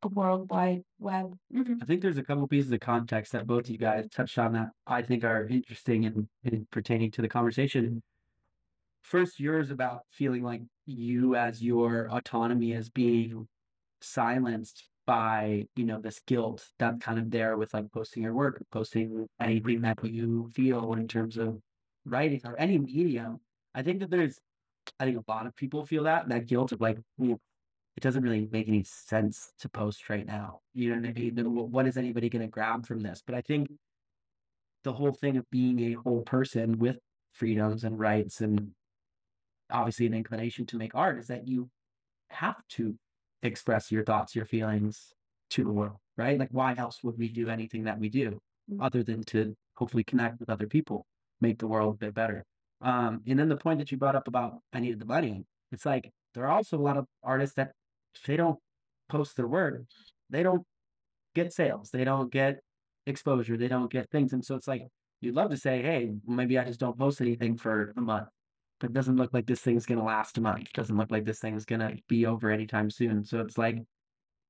a 0.01 0.07
worldwide 0.07 0.83
web. 0.99 1.37
Mhm. 1.53 1.81
I 1.81 1.85
think 1.85 2.01
there's 2.01 2.17
a 2.17 2.23
couple 2.23 2.47
pieces 2.47 2.71
of 2.71 2.79
context 2.79 3.31
that 3.33 3.47
both 3.47 3.69
you 3.69 3.77
guys 3.77 4.07
touched 4.09 4.37
on 4.37 4.53
that 4.53 4.69
I 4.85 5.01
think 5.01 5.23
are 5.23 5.45
interesting 5.47 6.05
and, 6.05 6.27
and 6.43 6.69
pertaining 6.71 7.11
to 7.11 7.21
the 7.21 7.29
conversation. 7.29 8.01
First, 9.03 9.39
yours 9.39 9.69
about 9.71 10.03
feeling 10.11 10.43
like 10.43 10.63
you 10.85 11.35
as 11.35 11.63
your 11.63 12.09
autonomy 12.11 12.71
is 12.73 12.89
being 12.89 13.47
silenced 14.01 14.89
by, 15.05 15.67
you 15.75 15.85
know, 15.85 16.01
this 16.01 16.19
guilt 16.21 16.71
that's 16.79 16.99
kind 17.03 17.19
of 17.19 17.31
there 17.31 17.57
with 17.57 17.73
like 17.73 17.91
posting 17.91 18.23
your 18.23 18.33
work, 18.33 18.63
posting 18.71 19.27
anything 19.39 19.81
that 19.81 20.03
you 20.05 20.49
feel 20.55 20.93
in 20.93 21.07
terms 21.07 21.37
of 21.37 21.61
writing 22.05 22.41
or 22.45 22.57
any 22.59 22.79
medium. 22.79 23.39
I 23.75 23.83
think 23.83 23.99
that 24.01 24.09
there's 24.11 24.39
I 24.99 25.05
think 25.05 25.17
a 25.17 25.31
lot 25.31 25.47
of 25.47 25.55
people 25.55 25.85
feel 25.85 26.03
that 26.05 26.29
that 26.29 26.47
guilt 26.47 26.71
of 26.71 26.81
like, 26.81 26.99
"Ooh, 27.21 27.39
it 27.97 28.03
doesn't 28.03 28.23
really 28.23 28.47
make 28.51 28.67
any 28.67 28.83
sense 28.83 29.51
to 29.59 29.69
post 29.69 30.09
right 30.09 30.25
now. 30.25 30.59
You 30.73 30.89
know 30.89 31.01
what 31.01 31.09
I 31.09 31.13
mean? 31.13 31.37
Wh- 31.37 31.71
What 31.71 31.87
is 31.87 31.97
anybody 31.97 32.29
going 32.29 32.41
to 32.41 32.49
grab 32.49 32.85
from 32.85 32.99
this? 32.99 33.21
But 33.25 33.35
I 33.35 33.41
think 33.41 33.69
the 34.83 34.93
whole 34.93 35.13
thing 35.13 35.37
of 35.37 35.49
being 35.49 35.79
a 35.79 35.93
whole 35.93 36.21
person 36.21 36.77
with 36.77 36.97
freedoms 37.31 37.83
and 37.83 37.97
rights 37.97 38.41
and 38.41 38.71
obviously 39.71 40.05
an 40.05 40.13
inclination 40.13 40.65
to 40.67 40.77
make 40.77 40.93
art 40.93 41.17
is 41.19 41.27
that 41.27 41.47
you 41.47 41.69
have 42.29 42.55
to 42.69 42.95
express 43.41 43.91
your 43.91 44.03
thoughts, 44.03 44.35
your 44.35 44.45
feelings 44.45 45.13
to 45.51 45.63
the 45.63 45.71
world, 45.71 45.97
right? 46.17 46.37
Like, 46.39 46.49
why 46.51 46.75
else 46.77 47.03
would 47.03 47.17
we 47.17 47.29
do 47.29 47.49
anything 47.49 47.83
that 47.85 47.99
we 47.99 48.09
do 48.09 48.39
Mm. 48.71 48.83
other 48.83 49.03
than 49.03 49.23
to 49.25 49.55
hopefully 49.75 50.03
connect 50.03 50.39
with 50.39 50.49
other 50.49 50.65
people, 50.65 51.05
make 51.39 51.59
the 51.59 51.67
world 51.67 51.95
a 51.95 51.97
bit 51.97 52.13
better? 52.15 52.43
Um, 52.81 53.21
and 53.27 53.37
then 53.37 53.47
the 53.47 53.57
point 53.57 53.77
that 53.77 53.91
you 53.91 53.97
brought 53.97 54.15
up 54.15 54.27
about 54.27 54.59
I 54.73 54.79
needed 54.79 54.99
the 54.99 55.05
money, 55.05 55.45
it's 55.71 55.85
like 55.85 56.11
there 56.33 56.45
are 56.45 56.51
also 56.51 56.77
a 56.77 56.81
lot 56.81 56.97
of 56.97 57.05
artists 57.21 57.55
that 57.55 57.73
if 58.15 58.23
they 58.23 58.37
don't 58.37 58.59
post 59.09 59.35
their 59.35 59.47
word, 59.47 59.87
they 60.29 60.43
don't 60.43 60.63
get 61.33 61.53
sales, 61.53 61.89
they 61.91 62.03
don't 62.03 62.31
get 62.31 62.59
exposure, 63.05 63.57
they 63.57 63.67
don't 63.67 63.91
get 63.91 64.09
things. 64.09 64.33
And 64.33 64.43
so 64.43 64.55
it's 64.55 64.67
like 64.67 64.83
you'd 65.21 65.35
love 65.35 65.51
to 65.51 65.57
say, 65.57 65.81
hey, 65.81 66.13
maybe 66.25 66.57
I 66.57 66.65
just 66.65 66.79
don't 66.79 66.97
post 66.97 67.21
anything 67.21 67.57
for 67.57 67.93
a 67.97 68.01
month. 68.01 68.27
But 68.79 68.89
it 68.89 68.93
doesn't 68.93 69.15
look 69.15 69.33
like 69.33 69.45
this 69.45 69.61
thing's 69.61 69.85
gonna 69.85 70.03
last 70.03 70.37
a 70.37 70.41
month. 70.41 70.63
It 70.63 70.73
Doesn't 70.73 70.97
look 70.97 71.11
like 71.11 71.25
this 71.25 71.39
thing's 71.39 71.65
gonna 71.65 71.95
be 72.09 72.25
over 72.25 72.49
anytime 72.49 72.89
soon. 72.89 73.23
So 73.23 73.39
it's 73.39 73.57
like 73.57 73.77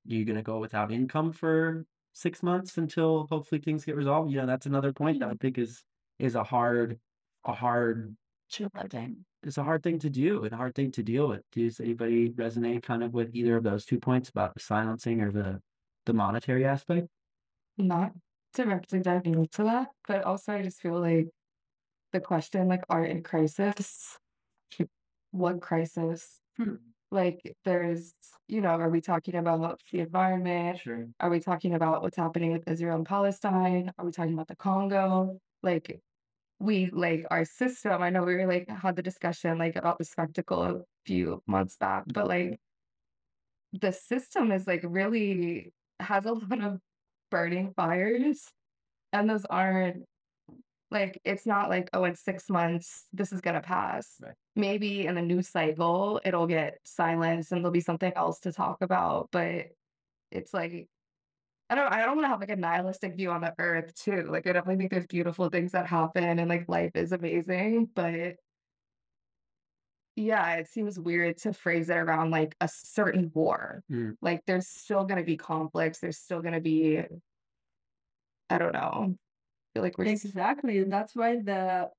you're 0.05 0.25
gonna 0.25 0.43
go 0.43 0.59
without 0.59 0.91
income 0.91 1.31
for 1.31 1.85
six 2.13 2.41
months 2.41 2.77
until 2.77 3.27
hopefully 3.29 3.61
things 3.61 3.85
get 3.85 3.95
resolved. 3.95 4.31
You 4.31 4.37
know, 4.37 4.47
that's 4.47 4.65
another 4.65 4.93
point 4.93 5.19
that 5.19 5.29
I 5.29 5.35
think 5.39 5.57
is 5.57 5.83
is 6.17 6.35
a 6.35 6.43
hard 6.43 6.97
a 7.45 7.53
hard 7.53 8.15
True 8.55 8.69
living. 8.81 9.25
it's 9.43 9.57
a 9.57 9.63
hard 9.63 9.83
thing 9.83 9.99
to 9.99 10.09
do 10.09 10.43
and 10.43 10.53
a 10.53 10.55
hard 10.55 10.75
thing 10.75 10.91
to 10.91 11.03
deal 11.03 11.27
with. 11.27 11.41
Does 11.51 11.79
anybody 11.79 12.29
resonate 12.29 12.83
kind 12.83 13.03
of 13.03 13.13
with 13.13 13.35
either 13.35 13.57
of 13.57 13.63
those 13.63 13.85
two 13.85 13.99
points 13.99 14.29
about 14.29 14.53
the 14.53 14.61
silencing 14.61 15.21
or 15.21 15.31
the 15.31 15.61
the 16.05 16.13
monetary 16.13 16.65
aspect? 16.65 17.07
not 17.77 18.11
directly 18.53 18.99
diving 18.99 19.35
into 19.35 19.63
that, 19.63 19.87
but 20.07 20.23
also 20.23 20.53
I 20.53 20.61
just 20.61 20.79
feel 20.79 20.99
like 20.99 21.27
the 22.13 22.19
question, 22.19 22.67
like 22.67 22.83
art 22.89 23.09
in 23.09 23.21
crisis, 23.23 24.17
like, 24.79 24.89
what 25.31 25.61
crisis? 25.61 26.39
Hmm. 26.57 26.75
Like 27.11 27.55
there's, 27.65 28.13
you 28.47 28.61
know, 28.61 28.69
are 28.69 28.89
we 28.89 29.01
talking 29.01 29.35
about 29.35 29.79
the 29.91 29.99
environment? 29.99 30.79
Sure. 30.79 31.07
Are 31.19 31.29
we 31.29 31.39
talking 31.39 31.73
about 31.73 32.01
what's 32.01 32.17
happening 32.17 32.51
with 32.51 32.67
Israel 32.67 32.95
and 32.95 33.05
Palestine? 33.05 33.91
Are 33.97 34.05
we 34.05 34.11
talking 34.11 34.33
about 34.33 34.47
the 34.47 34.55
Congo? 34.55 35.39
Like 35.61 35.99
we 36.65 36.89
like 36.91 37.25
our 37.31 37.45
system. 37.45 38.01
I 38.01 38.09
know 38.09 38.23
we 38.23 38.35
were 38.35 38.47
like 38.47 38.69
had 38.69 38.95
the 38.95 39.01
discussion 39.03 39.57
like 39.57 39.75
about 39.75 39.97
the 39.97 40.05
spectacle 40.05 40.63
a 40.63 40.81
few 41.05 41.41
months 41.47 41.77
back, 41.77 42.03
but 42.07 42.27
like 42.27 42.59
the 43.73 43.91
system 43.91 44.51
is 44.51 44.67
like 44.67 44.81
really 44.83 45.73
has 45.99 46.25
a 46.25 46.31
lot 46.33 46.61
of 46.61 46.79
burning 47.31 47.73
fires 47.75 48.47
and 49.11 49.29
those 49.29 49.45
aren't 49.45 50.03
like 50.91 51.19
it's 51.25 51.45
not 51.45 51.69
like 51.69 51.89
oh 51.93 52.03
in 52.03 52.15
six 52.15 52.49
months 52.49 53.05
this 53.11 53.33
is 53.33 53.41
gonna 53.41 53.61
pass 53.61 54.17
Right. 54.21 54.33
maybe 54.55 55.07
in 55.07 55.15
the 55.15 55.21
news 55.21 55.49
cycle 55.49 56.21
it'll 56.23 56.47
get 56.47 56.77
silenced 56.85 57.51
and 57.51 57.61
there'll 57.61 57.71
be 57.71 57.81
something 57.81 58.13
else 58.15 58.39
to 58.41 58.51
talk 58.51 58.77
about 58.81 59.29
but 59.31 59.67
it's 60.31 60.53
like 60.53 60.87
I 61.69 61.75
don't 61.75 61.91
I 61.91 62.05
don't 62.05 62.17
want 62.17 62.25
to 62.25 62.29
have 62.29 62.39
like 62.39 62.49
a 62.51 62.55
nihilistic 62.55 63.15
view 63.15 63.31
on 63.31 63.41
the 63.41 63.53
earth 63.57 63.93
too 63.95 64.23
like 64.23 64.45
I 64.47 64.53
definitely 64.53 64.77
think 64.77 64.91
there's 64.91 65.07
beautiful 65.07 65.49
things 65.49 65.71
that 65.71 65.87
happen 65.87 66.39
and 66.39 66.49
like 66.49 66.69
life 66.69 66.91
is 66.95 67.11
amazing 67.11 67.89
but 67.93 68.35
yeah 70.15 70.55
it 70.55 70.67
seems 70.67 70.99
weird 70.99 71.37
to 71.37 71.53
phrase 71.53 71.89
it 71.89 71.97
around 71.97 72.31
like 72.31 72.55
a 72.61 72.67
certain 72.67 73.31
war 73.33 73.83
Mm. 73.91 74.15
like 74.21 74.45
there's 74.45 74.67
still 74.67 75.03
going 75.03 75.19
to 75.19 75.25
be 75.25 75.37
conflicts 75.37 75.99
there's 75.99 76.17
still 76.17 76.41
going 76.41 76.53
to 76.53 76.61
be 76.61 77.03
i 78.49 78.57
don't 78.57 78.73
know 78.73 79.15
I 79.15 79.79
feel 79.79 79.83
like 79.83 79.97
we're 79.97 80.05
Exactly, 80.05 80.79
and 80.79 80.91
that's 80.91 81.15
why 81.15 81.35
the 81.37 81.89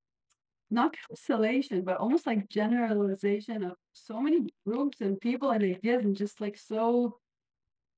not 0.70 0.96
cancellation, 1.08 1.84
but 1.84 1.98
almost 1.98 2.26
like 2.26 2.48
generalization 2.48 3.62
of 3.62 3.76
so 3.92 4.20
many 4.20 4.48
groups 4.66 5.00
and 5.00 5.20
people 5.20 5.50
and 5.50 5.62
ideas, 5.62 6.04
and 6.04 6.16
just 6.16 6.40
like 6.40 6.56
so 6.56 7.18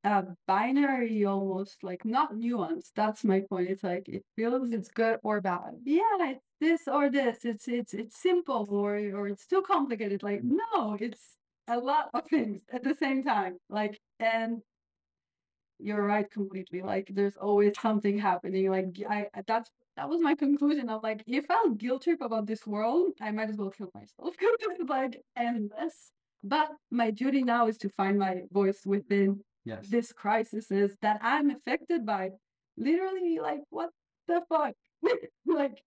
uh 0.08 0.22
binary, 0.46 1.24
almost 1.24 1.76
like 1.82 2.04
not 2.04 2.30
nuanced. 2.34 2.92
That's 2.96 3.24
my 3.24 3.40
point. 3.50 3.70
It's 3.70 3.82
like 3.84 4.08
it 4.08 4.24
feels 4.36 4.72
it's 4.72 4.90
good 4.90 5.18
or 5.22 5.40
bad 5.40 5.72
yeah, 5.84 6.02
it's 6.32 6.44
this 6.60 6.82
or 6.88 7.10
this. 7.10 7.44
It's 7.44 7.68
it's 7.68 7.94
it's 7.94 8.16
simple 8.28 8.66
or 8.70 8.96
or 9.18 9.28
it's 9.28 9.46
too 9.46 9.62
complicated. 9.62 10.22
Like 10.22 10.42
no, 10.44 10.96
it's 11.00 11.36
a 11.68 11.78
lot 11.78 12.10
of 12.14 12.26
things 12.28 12.62
at 12.72 12.82
the 12.84 12.94
same 12.94 13.22
time. 13.22 13.58
Like 13.68 13.98
and 14.20 14.62
you're 15.78 16.04
right 16.04 16.30
completely. 16.30 16.82
Like 16.82 17.08
there's 17.12 17.36
always 17.36 17.72
something 17.80 18.18
happening. 18.18 18.70
Like 18.70 18.86
I- 19.08 19.28
that's 19.46 19.70
that 19.96 20.08
was 20.08 20.20
my 20.20 20.34
conclusion. 20.34 20.88
of 20.90 21.02
like 21.02 21.22
if 21.26 21.46
I'll 21.50 21.70
guilt 21.70 22.02
trip 22.02 22.20
about 22.20 22.46
this 22.46 22.66
world, 22.66 23.12
I 23.20 23.30
might 23.30 23.50
as 23.50 23.56
well 23.56 23.70
kill 23.70 23.90
myself 23.94 24.32
because 24.38 24.56
it's 24.60 24.80
like 24.90 25.20
endless. 25.36 26.12
But 26.44 26.70
my 26.90 27.10
duty 27.10 27.42
now 27.42 27.66
is 27.66 27.78
to 27.78 27.88
find 27.90 28.18
my 28.18 28.42
voice 28.52 28.80
within 28.86 29.40
Yes. 29.68 29.86
this 29.88 30.12
crisis 30.12 30.70
is 30.70 30.96
that 31.02 31.20
I'm 31.22 31.50
affected 31.50 32.06
by. 32.06 32.30
Literally, 32.78 33.38
like 33.38 33.60
what 33.68 33.90
the 34.26 34.40
fuck? 34.48 34.74
like 35.46 35.82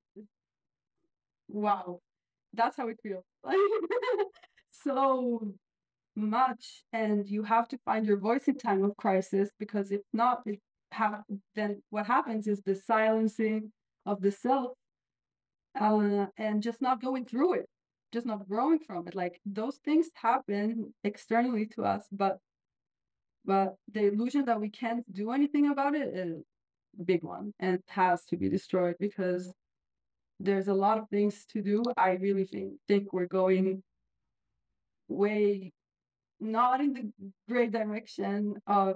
wow, 1.48 2.00
that's 2.54 2.78
how 2.78 2.90
it 2.90 2.98
feels. 3.02 3.24
Like 3.44 3.58
so 4.72 5.54
much, 6.16 6.84
and 6.94 7.28
you 7.28 7.42
have 7.44 7.68
to 7.70 7.80
find 7.84 8.06
your 8.06 8.18
voice 8.20 8.48
in 8.48 8.58
time 8.58 8.84
of 8.84 8.96
crisis 8.98 9.50
because 9.58 9.92
if 9.92 10.02
not, 10.14 10.42
it 10.46 10.60
ha- 10.94 11.24
then 11.56 11.82
what 11.90 12.06
happens 12.06 12.46
is 12.48 12.62
the 12.62 12.76
silencing 12.76 13.72
of 14.06 14.22
the 14.22 14.32
self, 14.32 14.74
uh, 15.80 16.28
and 16.38 16.62
just 16.62 16.82
not 16.82 17.02
going 17.02 17.26
through 17.26 17.54
it, 17.54 17.66
just 18.14 18.28
not 18.28 18.48
growing 18.48 18.80
from 18.80 19.08
it. 19.08 19.16
Like 19.16 19.40
those 19.44 19.78
things 19.84 20.10
happen 20.14 20.94
externally 21.04 21.66
to 21.76 21.84
us, 21.84 22.04
but 22.12 22.38
but 23.46 23.76
the 23.92 24.08
illusion 24.08 24.46
that 24.46 24.60
we 24.60 24.70
can't 24.70 25.04
do 25.12 25.32
anything 25.32 25.70
about 25.70 25.96
it 25.96 26.16
is 26.16 26.44
a 27.00 27.04
big 27.04 27.24
one 27.24 27.54
and 27.60 27.80
has 27.88 28.24
to 28.26 28.38
be 28.38 28.50
destroyed 28.50 28.96
because 29.00 29.52
there's 30.40 30.68
a 30.68 30.74
lot 30.74 30.98
of 30.98 31.10
things 31.10 31.46
to 31.54 31.62
do. 31.62 31.84
I 31.98 32.12
really 32.14 32.46
think 32.46 32.74
think 32.88 33.14
we're 33.14 33.28
going 33.28 33.84
way 35.08 35.72
not 36.40 36.82
in 36.82 36.94
the 36.94 37.12
great 37.48 37.72
direction 37.72 38.56
of 38.66 38.96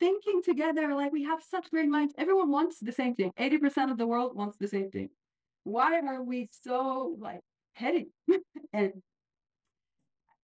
thinking 0.00 0.42
together 0.42 0.94
like 0.94 1.12
we 1.12 1.24
have 1.24 1.42
such 1.42 1.70
great 1.70 1.88
minds. 1.88 2.14
Everyone 2.18 2.50
wants 2.50 2.78
the 2.80 2.92
same 2.92 3.14
thing. 3.14 3.32
80% 3.38 3.90
of 3.90 3.98
the 3.98 4.06
world 4.06 4.36
wants 4.36 4.56
the 4.58 4.68
same 4.68 4.90
thing. 4.90 5.10
Why 5.64 6.00
are 6.00 6.22
we 6.22 6.48
so 6.62 7.16
like 7.20 7.40
heady? 7.74 8.08
and 8.72 8.92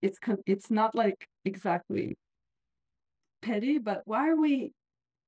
it's 0.02 0.18
it's 0.46 0.70
not 0.70 0.94
like 0.94 1.26
exactly 1.44 2.16
petty, 3.44 3.78
but 3.78 4.02
why 4.06 4.28
are 4.30 4.40
we 4.40 4.72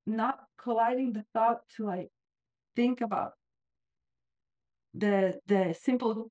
not 0.06 0.38
colliding 0.58 1.12
the 1.12 1.24
thought 1.34 1.60
to 1.76 1.84
like 1.84 2.08
think 2.74 3.00
about 3.00 3.32
the 4.94 5.38
the 5.46 5.74
simple 5.80 6.30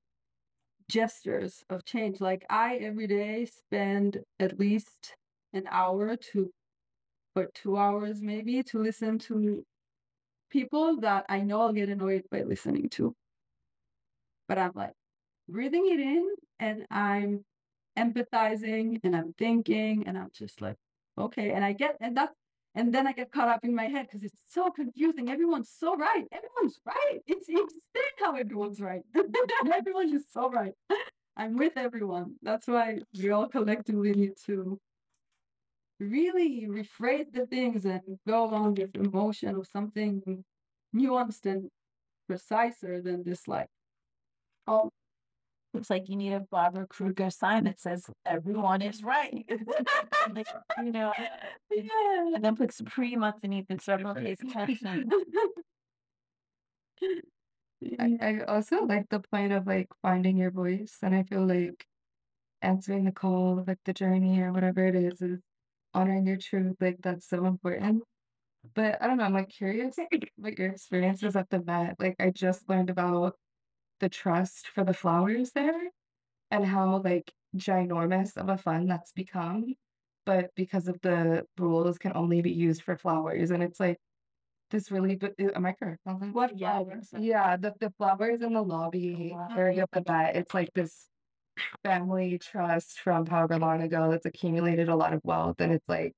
gestures 0.90 1.62
of 1.70 1.84
change? 1.84 2.20
Like 2.20 2.44
I 2.50 2.76
every 2.76 3.06
day 3.06 3.46
spend 3.46 4.18
at 4.40 4.58
least 4.58 5.14
an 5.52 5.64
hour 5.70 6.16
to 6.32 6.50
or 7.36 7.48
two 7.54 7.76
hours 7.76 8.22
maybe 8.22 8.62
to 8.62 8.78
listen 8.78 9.18
to 9.18 9.64
people 10.50 11.00
that 11.00 11.24
I 11.28 11.40
know 11.40 11.60
I'll 11.60 11.72
get 11.72 11.88
annoyed 11.88 12.22
by 12.30 12.42
listening 12.42 12.88
to. 12.90 13.14
But 14.48 14.58
I'm 14.58 14.72
like 14.74 14.92
breathing 15.48 15.86
it 15.86 16.00
in 16.00 16.34
and 16.58 16.86
I'm 16.90 17.44
empathizing 17.98 19.00
and 19.04 19.16
I'm 19.16 19.34
thinking 19.38 20.04
and 20.06 20.16
I'm 20.16 20.30
just 20.32 20.60
like, 20.60 20.76
okay. 21.18 21.50
And 21.50 21.64
I 21.64 21.72
get, 21.72 21.96
and 22.00 22.16
that, 22.16 22.30
and 22.74 22.94
then 22.94 23.06
I 23.06 23.12
get 23.12 23.32
caught 23.32 23.48
up 23.48 23.64
in 23.64 23.74
my 23.74 23.84
head 23.84 24.06
because 24.10 24.24
it's 24.24 24.40
so 24.50 24.70
confusing. 24.70 25.30
Everyone's 25.30 25.70
so 25.70 25.96
right. 25.96 26.24
Everyone's 26.30 26.78
right. 26.84 27.20
It's 27.26 27.48
insane 27.48 28.16
how 28.20 28.36
everyone's 28.36 28.80
right. 28.80 29.02
Everyone's 29.74 30.12
just 30.12 30.32
so 30.32 30.50
right. 30.50 30.72
I'm 31.36 31.56
with 31.56 31.76
everyone. 31.76 32.36
That's 32.42 32.66
why 32.66 33.00
we 33.18 33.30
all 33.30 33.48
collectively 33.48 34.12
need 34.12 34.32
to 34.46 34.78
really 35.98 36.66
rephrase 36.68 37.32
the 37.32 37.46
things 37.46 37.84
and 37.84 38.02
go 38.26 38.44
along 38.44 38.74
with 38.74 38.94
emotion 38.96 39.54
of 39.56 39.66
something 39.66 40.44
nuanced 40.94 41.46
and 41.46 41.70
preciser 42.28 43.00
than 43.02 43.22
this 43.22 43.46
like 43.46 43.68
oh 44.66 44.90
It's 45.74 45.90
like 45.90 46.08
you 46.08 46.16
need 46.16 46.32
a 46.32 46.40
Barbara 46.40 46.86
Kruger 46.86 47.30
sign 47.30 47.64
that 47.64 47.80
says 47.80 48.06
everyone 48.24 48.82
is 48.82 49.02
right. 49.02 49.46
Like, 50.34 50.48
you 50.82 50.90
know, 50.90 51.12
yeah 51.70 52.34
and 52.34 52.44
then 52.44 52.56
put 52.56 52.72
Supreme 52.72 53.22
underneath 53.22 53.66
so 53.80 53.92
everyone 53.92 54.16
pays 54.16 54.38
attention. 54.40 55.08
I, 57.98 58.18
I 58.20 58.40
also 58.48 58.84
like 58.84 59.08
the 59.10 59.20
point 59.20 59.52
of 59.52 59.66
like 59.66 59.88
finding 60.02 60.36
your 60.36 60.50
voice 60.50 60.98
and 61.02 61.14
I 61.14 61.22
feel 61.22 61.46
like 61.46 61.86
answering 62.62 63.04
the 63.04 63.12
call 63.12 63.64
like 63.66 63.78
the 63.84 63.92
journey 63.92 64.40
or 64.40 64.52
whatever 64.52 64.86
it 64.86 64.94
is 64.96 65.20
is 65.20 65.40
honoring 65.94 66.26
your 66.26 66.36
truth, 66.36 66.76
like 66.80 66.98
that's 67.02 67.28
so 67.28 67.46
important. 67.46 68.02
But 68.74 69.02
I 69.02 69.06
don't 69.06 69.18
know, 69.18 69.24
I'm 69.24 69.34
like 69.34 69.48
curious 69.50 69.96
what 70.36 70.58
your 70.58 70.70
experiences 70.70 71.36
at 71.36 71.50
the 71.50 71.62
Met. 71.62 71.96
Like 72.00 72.16
I 72.20 72.30
just 72.30 72.68
learned 72.68 72.90
about 72.90 73.34
the 74.00 74.08
trust 74.08 74.68
for 74.68 74.84
the 74.84 74.94
flowers 74.94 75.52
there 75.52 75.90
and 76.50 76.64
how 76.64 77.00
like 77.02 77.32
ginormous 77.56 78.36
of 78.36 78.48
a 78.48 78.58
fund 78.58 78.90
that's 78.90 79.12
become. 79.12 79.74
But 80.24 80.50
because 80.56 80.88
of 80.88 81.00
the 81.02 81.46
rules 81.58 81.98
can 81.98 82.12
only 82.16 82.42
be 82.42 82.52
used 82.52 82.82
for 82.82 82.96
flowers. 82.96 83.50
And 83.50 83.62
it's 83.62 83.78
like 83.78 83.98
this 84.70 84.90
really 84.90 85.18
am 85.54 85.66
I 85.66 85.72
correct? 85.72 86.00
What 86.04 86.56
Yeah. 86.58 86.82
flowers? 86.82 87.08
Yeah, 87.16 87.56
the, 87.56 87.74
the 87.80 87.92
flowers 87.96 88.42
in 88.42 88.52
the 88.52 88.62
lobby 88.62 89.32
Wow. 89.32 89.48
area 89.56 89.84
of 89.84 89.90
the 89.92 90.02
Met. 90.06 90.36
It's 90.36 90.52
like 90.54 90.70
this 90.74 91.08
family 91.84 92.38
trust 92.38 93.00
from 93.00 93.26
however 93.26 93.58
long 93.58 93.82
ago 93.82 94.10
that's 94.10 94.26
accumulated 94.26 94.88
a 94.88 94.96
lot 94.96 95.12
of 95.12 95.20
wealth. 95.24 95.60
And 95.60 95.72
it's 95.72 95.88
like, 95.88 96.14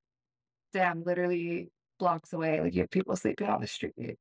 damn, 0.73 1.03
literally 1.03 1.69
blocks 1.99 2.33
away. 2.33 2.59
Like 2.61 2.73
you 2.73 2.81
have 2.81 2.89
people 2.89 3.15
sleeping 3.15 3.47
on 3.47 3.61
the 3.61 3.67
street. 3.67 4.17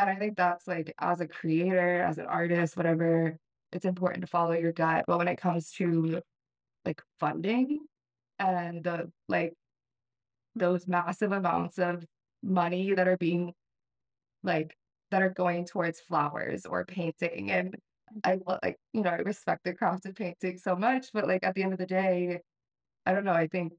And 0.00 0.08
I 0.08 0.16
think 0.16 0.36
that's 0.36 0.66
like 0.66 0.94
as 0.98 1.20
a 1.20 1.28
creator, 1.28 2.02
as 2.02 2.16
an 2.16 2.24
artist, 2.24 2.74
whatever, 2.74 3.36
it's 3.70 3.84
important 3.84 4.22
to 4.22 4.26
follow 4.26 4.52
your 4.52 4.72
gut. 4.72 5.04
But 5.06 5.18
when 5.18 5.28
it 5.28 5.36
comes 5.36 5.70
to 5.72 6.22
like 6.86 7.02
funding 7.20 7.80
and 8.38 8.82
the 8.82 9.12
like 9.28 9.52
those 10.56 10.88
massive 10.88 11.32
amounts 11.32 11.78
of 11.78 12.02
money 12.42 12.94
that 12.94 13.08
are 13.08 13.18
being 13.18 13.52
like 14.42 14.74
that 15.10 15.22
are 15.22 15.30
going 15.30 15.66
towards 15.66 16.00
flowers 16.00 16.64
or 16.64 16.86
painting 16.86 17.50
and 17.50 17.76
I 18.24 18.38
like 18.62 18.78
you 18.94 19.02
know 19.02 19.10
I 19.10 19.16
respect 19.16 19.64
the 19.64 19.74
craft 19.74 20.06
of 20.06 20.14
painting 20.14 20.56
so 20.56 20.74
much 20.74 21.08
but 21.12 21.28
like 21.28 21.44
at 21.44 21.54
the 21.54 21.62
end 21.62 21.74
of 21.74 21.78
the 21.78 21.86
day 21.86 22.40
I 23.04 23.12
don't 23.12 23.24
know 23.24 23.32
I 23.32 23.46
think 23.48 23.74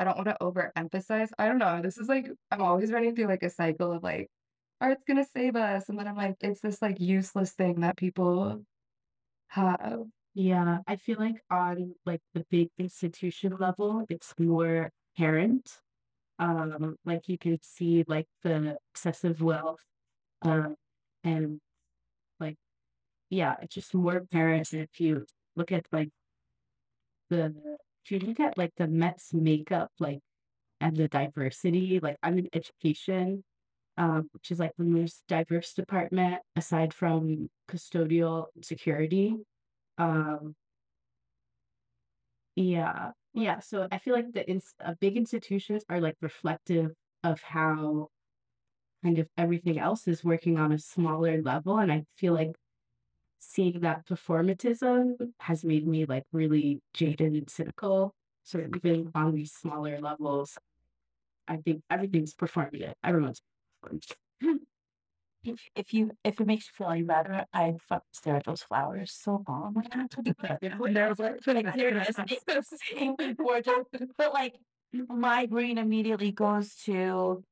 I 0.00 0.04
don't 0.04 0.16
want 0.16 0.28
to 0.28 0.36
overemphasize 0.40 1.30
I 1.38 1.46
don't 1.46 1.58
know 1.58 1.82
this 1.82 1.98
is 1.98 2.08
like 2.08 2.28
I'm 2.50 2.62
always 2.62 2.90
running 2.92 3.14
through 3.14 3.28
like 3.28 3.42
a 3.42 3.50
cycle 3.50 3.92
of 3.92 4.02
like 4.02 4.28
art's 4.80 5.04
gonna 5.06 5.26
save 5.26 5.56
us 5.56 5.88
and 5.90 5.98
then 5.98 6.08
I'm 6.08 6.16
like 6.16 6.36
it's 6.40 6.60
this 6.62 6.80
like 6.82 7.00
useless 7.00 7.52
thing 7.52 7.80
that 7.80 7.96
people 7.98 8.62
have 9.48 10.00
Yeah, 10.34 10.78
I 10.86 10.96
feel 10.96 11.18
like 11.18 11.42
on 11.50 11.94
like 12.06 12.20
the 12.34 12.44
big 12.50 12.70
institution 12.78 13.56
level, 13.58 14.06
it's 14.08 14.34
more 14.38 14.90
apparent. 15.16 15.70
Um, 16.38 16.96
like 17.04 17.28
you 17.28 17.38
can 17.38 17.58
see 17.62 18.04
like 18.08 18.26
the 18.42 18.78
excessive 18.94 19.42
wealth, 19.42 19.80
um, 20.42 20.76
and 21.24 21.60
like 22.40 22.56
yeah, 23.30 23.56
it's 23.62 23.74
just 23.74 23.94
more 23.94 24.16
apparent 24.18 24.72
if 24.74 25.00
you 25.00 25.26
look 25.56 25.72
at 25.72 25.86
like 25.92 26.10
the 27.30 27.54
if 28.04 28.10
you 28.10 28.18
look 28.18 28.40
at 28.40 28.58
like 28.58 28.72
the 28.76 28.86
Mets 28.86 29.32
makeup, 29.32 29.90
like 29.98 30.20
and 30.80 30.96
the 30.96 31.08
diversity, 31.08 32.00
like 32.00 32.16
I'm 32.22 32.38
in 32.38 32.48
education, 32.52 33.44
um, 33.96 34.30
which 34.32 34.50
is 34.50 34.58
like 34.58 34.72
the 34.78 34.84
most 34.84 35.22
diverse 35.28 35.74
department 35.74 36.40
aside 36.56 36.94
from 36.94 37.50
custodial 37.70 38.46
security. 38.62 39.36
Um, 39.98 40.54
yeah, 42.56 43.10
yeah. 43.34 43.60
So 43.60 43.88
I 43.90 43.98
feel 43.98 44.14
like 44.14 44.32
the 44.32 44.48
ins 44.48 44.74
uh, 44.84 44.94
big 45.00 45.16
institutions 45.16 45.84
are 45.88 46.00
like 46.00 46.16
reflective 46.20 46.92
of 47.22 47.42
how 47.42 48.08
kind 49.04 49.18
of 49.18 49.28
everything 49.36 49.78
else 49.78 50.08
is 50.08 50.24
working 50.24 50.58
on 50.58 50.72
a 50.72 50.78
smaller 50.78 51.42
level, 51.42 51.78
and 51.78 51.92
I 51.92 52.04
feel 52.16 52.34
like 52.34 52.52
seeing 53.40 53.80
that 53.80 54.06
performatism 54.06 55.32
has 55.40 55.64
made 55.64 55.86
me 55.86 56.04
like 56.04 56.24
really 56.32 56.80
jaded 56.94 57.32
and 57.32 57.50
cynical. 57.50 58.14
So 58.44 58.60
even 58.60 59.10
on 59.14 59.34
these 59.34 59.52
smaller 59.52 59.98
levels, 60.00 60.58
I 61.48 61.56
think 61.56 61.82
everything's 61.90 62.34
performative. 62.34 62.92
Everyone's 63.02 63.42
performative. 63.82 64.16
If 65.42 65.58
if 65.74 65.94
you 65.94 66.10
if 66.22 66.38
it 66.38 66.46
makes 66.46 66.66
you 66.66 66.72
feel 66.76 66.92
any 66.92 67.02
better, 67.02 67.46
I 67.52 67.74
fucking 67.88 68.04
stare 68.12 68.36
at 68.36 68.44
those 68.44 68.62
flowers 68.62 69.12
so 69.12 69.42
long. 69.48 69.74
Like, 69.74 69.90
they're 70.92 71.14
like, 71.18 71.46
like 71.46 71.74
they're 71.74 72.04
just 72.04 72.20
insanely 72.46 73.34
gorgeous. 73.34 73.86
But 74.18 74.34
like 74.34 74.56
my 74.92 75.46
brain 75.46 75.78
immediately 75.78 76.32
goes 76.32 76.74
to 76.84 77.42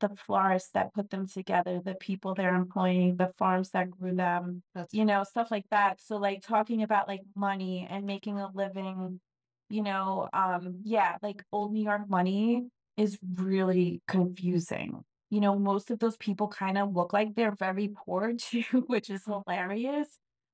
the 0.00 0.10
florists 0.26 0.70
that 0.72 0.94
put 0.94 1.10
them 1.10 1.26
together, 1.26 1.80
the 1.84 1.94
people 1.94 2.34
they're 2.34 2.54
employing, 2.54 3.16
the 3.16 3.32
farms 3.38 3.70
that 3.70 3.90
grew 3.90 4.14
them, 4.14 4.62
that's 4.74 4.92
you 4.94 5.04
know, 5.04 5.24
stuff 5.24 5.50
like 5.50 5.66
that. 5.70 6.00
So 6.00 6.16
like 6.16 6.42
talking 6.42 6.82
about 6.82 7.08
like 7.08 7.22
money 7.36 7.86
and 7.90 8.06
making 8.06 8.38
a 8.38 8.50
living, 8.52 9.20
you 9.68 9.82
know, 9.82 10.28
um, 10.32 10.80
yeah, 10.84 11.16
like 11.22 11.44
old 11.52 11.72
New 11.72 11.84
York 11.84 12.08
money 12.08 12.66
is 12.96 13.18
really 13.34 14.02
confusing. 14.08 15.02
You 15.30 15.40
know, 15.40 15.58
most 15.58 15.90
of 15.90 15.98
those 16.00 16.16
people 16.16 16.48
kind 16.48 16.76
of 16.78 16.94
look 16.94 17.12
like 17.12 17.34
they're 17.34 17.54
very 17.54 17.88
poor 17.88 18.32
too, 18.38 18.84
which 18.86 19.10
is 19.10 19.24
hilarious. 19.24 20.08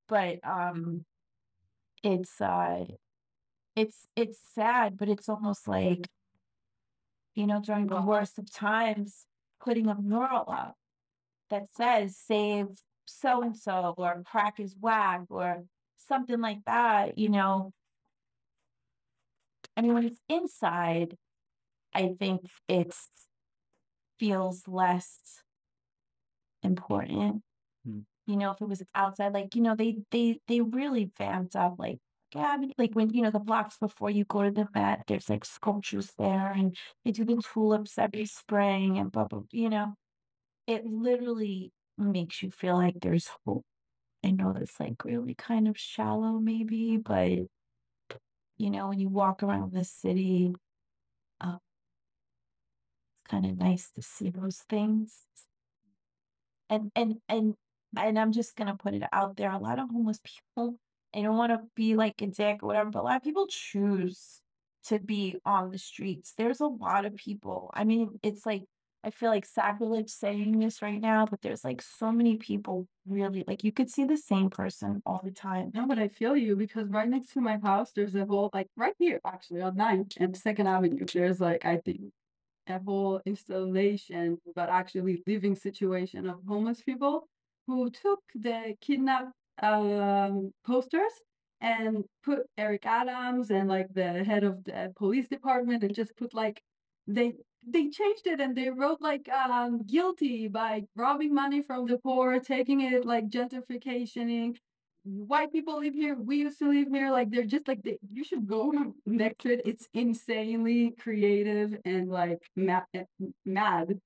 But 0.08 0.38
um 0.44 1.04
it's 2.02 2.40
uh 2.40 2.84
it's 3.76 4.06
it's 4.16 4.38
sad, 4.54 4.96
but 4.98 5.08
it's 5.08 5.28
almost 5.28 5.68
like, 5.68 6.08
you 7.34 7.46
know, 7.46 7.60
during 7.60 7.86
the 7.88 8.00
worst 8.00 8.38
of 8.38 8.50
times, 8.50 9.26
putting 9.66 9.88
a 9.88 10.00
mural 10.00 10.44
up 10.48 10.76
that 11.50 11.64
says 11.74 12.16
save 12.16 12.68
so 13.04 13.42
and 13.42 13.56
so 13.56 13.94
or 13.98 14.22
crack 14.24 14.60
is 14.60 14.76
whack 14.80 15.22
or 15.28 15.64
something 15.98 16.40
like 16.40 16.64
that, 16.66 17.18
you 17.18 17.28
know. 17.28 17.72
I 19.76 19.82
mean, 19.82 19.92
when 19.92 20.04
it's 20.04 20.20
inside, 20.28 21.16
I 21.92 22.14
think 22.18 22.42
it's 22.68 23.08
feels 24.18 24.62
less 24.66 25.18
important. 26.62 27.42
Hmm. 27.84 28.00
You 28.26 28.36
know, 28.36 28.52
if 28.52 28.60
it 28.60 28.68
was 28.68 28.82
outside, 28.94 29.34
like, 29.34 29.54
you 29.54 29.62
know, 29.62 29.74
they 29.74 29.98
they 30.10 30.38
they 30.48 30.60
really 30.60 31.10
vamped 31.18 31.56
up 31.56 31.74
like 31.78 31.98
yeah, 32.36 32.56
like 32.78 32.92
when 32.94 33.10
you 33.10 33.22
know 33.22 33.30
the 33.30 33.38
blocks 33.40 33.78
before 33.78 34.10
you 34.10 34.24
go 34.24 34.42
to 34.42 34.50
the 34.50 34.68
Met, 34.74 35.04
there's 35.08 35.30
like 35.30 35.44
sculptures 35.44 36.12
there, 36.18 36.52
and 36.52 36.76
they 37.04 37.12
do 37.12 37.24
the 37.24 37.42
tulips 37.42 37.98
every 37.98 38.26
spring, 38.26 38.98
and 38.98 39.10
blah 39.12 39.24
blah. 39.24 39.42
You 39.50 39.70
know, 39.70 39.94
it 40.66 40.84
literally 40.86 41.72
makes 41.98 42.42
you 42.42 42.50
feel 42.50 42.76
like 42.76 42.96
there's 43.00 43.30
hope. 43.46 43.64
I 44.24 44.30
know 44.32 44.52
that's 44.52 44.80
like 44.80 45.04
really 45.04 45.34
kind 45.34 45.68
of 45.68 45.78
shallow, 45.78 46.38
maybe, 46.40 46.98
but 46.98 47.30
you 48.58 48.70
know, 48.70 48.88
when 48.88 48.98
you 49.00 49.08
walk 49.08 49.42
around 49.42 49.72
the 49.72 49.84
city, 49.84 50.54
uh, 51.40 51.58
it's 53.24 53.30
kind 53.30 53.46
of 53.46 53.58
nice 53.58 53.90
to 53.92 54.02
see 54.02 54.30
those 54.30 54.58
things. 54.68 55.24
And 56.68 56.90
and 56.96 57.16
and 57.28 57.54
and 57.96 58.18
I'm 58.18 58.32
just 58.32 58.56
gonna 58.56 58.76
put 58.76 58.94
it 58.94 59.02
out 59.12 59.36
there. 59.36 59.50
A 59.50 59.58
lot 59.58 59.78
of 59.78 59.90
homeless 59.90 60.20
people. 60.24 60.78
I 61.16 61.22
don't 61.22 61.36
want 61.36 61.52
to 61.52 61.60
be 61.74 61.96
like 61.96 62.20
a 62.20 62.26
dick 62.26 62.62
or 62.62 62.66
whatever, 62.66 62.90
but 62.90 63.00
a 63.00 63.02
lot 63.02 63.16
of 63.16 63.22
people 63.22 63.46
choose 63.48 64.40
to 64.88 64.98
be 64.98 65.36
on 65.44 65.70
the 65.70 65.78
streets. 65.78 66.34
There's 66.36 66.60
a 66.60 66.66
lot 66.66 67.06
of 67.06 67.16
people. 67.16 67.70
I 67.74 67.84
mean, 67.84 68.20
it's 68.22 68.44
like 68.44 68.64
I 69.02 69.10
feel 69.10 69.30
like 69.30 69.46
sacrilege 69.46 70.10
saying 70.10 70.58
this 70.58 70.82
right 70.82 71.00
now, 71.00 71.26
but 71.26 71.40
there's 71.40 71.64
like 71.64 71.80
so 71.80 72.10
many 72.10 72.36
people 72.36 72.88
really 73.06 73.44
like 73.46 73.64
you 73.64 73.72
could 73.72 73.88
see 73.88 74.04
the 74.04 74.16
same 74.16 74.50
person 74.50 75.00
all 75.06 75.20
the 75.22 75.30
time. 75.30 75.70
No, 75.74 75.86
but 75.86 75.98
I 75.98 76.08
feel 76.08 76.36
you 76.36 76.56
because 76.56 76.88
right 76.90 77.08
next 77.08 77.32
to 77.32 77.40
my 77.40 77.58
house, 77.62 77.92
there's 77.94 78.14
a 78.14 78.26
whole 78.26 78.50
like 78.52 78.68
right 78.76 78.94
here 78.98 79.20
actually 79.24 79.62
on 79.62 79.76
9th 79.76 80.14
and 80.18 80.36
Second 80.36 80.66
Avenue. 80.66 81.06
There's 81.12 81.40
like 81.40 81.64
I 81.64 81.76
think 81.78 82.00
a 82.66 82.78
whole 82.80 83.22
installation, 83.24 84.38
but 84.54 84.68
actually 84.68 85.22
living 85.26 85.54
situation 85.54 86.28
of 86.28 86.40
homeless 86.46 86.82
people 86.82 87.28
who 87.66 87.90
took 87.90 88.20
the 88.34 88.74
kidnapped 88.80 89.32
um 89.62 90.52
posters 90.66 91.12
and 91.60 92.04
put 92.24 92.40
Eric 92.58 92.84
Adams 92.86 93.50
and 93.50 93.68
like 93.68 93.88
the 93.94 94.24
head 94.24 94.44
of 94.44 94.64
the 94.64 94.92
police 94.96 95.28
department 95.28 95.82
and 95.82 95.94
just 95.94 96.16
put 96.16 96.34
like 96.34 96.60
they 97.06 97.32
they 97.66 97.88
changed 97.88 98.26
it 98.26 98.40
and 98.40 98.56
they 98.56 98.70
wrote 98.70 99.00
like 99.00 99.28
um 99.28 99.82
guilty 99.86 100.48
by 100.48 100.82
robbing 100.96 101.34
money 101.34 101.62
from 101.62 101.86
the 101.86 101.98
poor, 101.98 102.38
taking 102.40 102.80
it 102.80 103.04
like 103.04 103.28
gentrificationing 103.28 104.56
white 105.04 105.52
people 105.52 105.78
live 105.80 105.94
here. 105.94 106.16
We 106.16 106.38
used 106.38 106.58
to 106.58 106.68
live 106.68 106.88
here. 106.88 107.10
Like 107.10 107.30
they're 107.30 107.44
just 107.44 107.68
like 107.68 107.82
they, 107.82 107.98
you 108.12 108.24
should 108.24 108.46
go 108.46 108.72
next 109.06 109.42
to 109.42 109.52
it. 109.52 109.62
It's 109.64 109.88
insanely 109.94 110.92
creative 110.98 111.76
and 111.84 112.08
like 112.08 112.38
mad, 112.56 112.84
mad. 113.44 114.00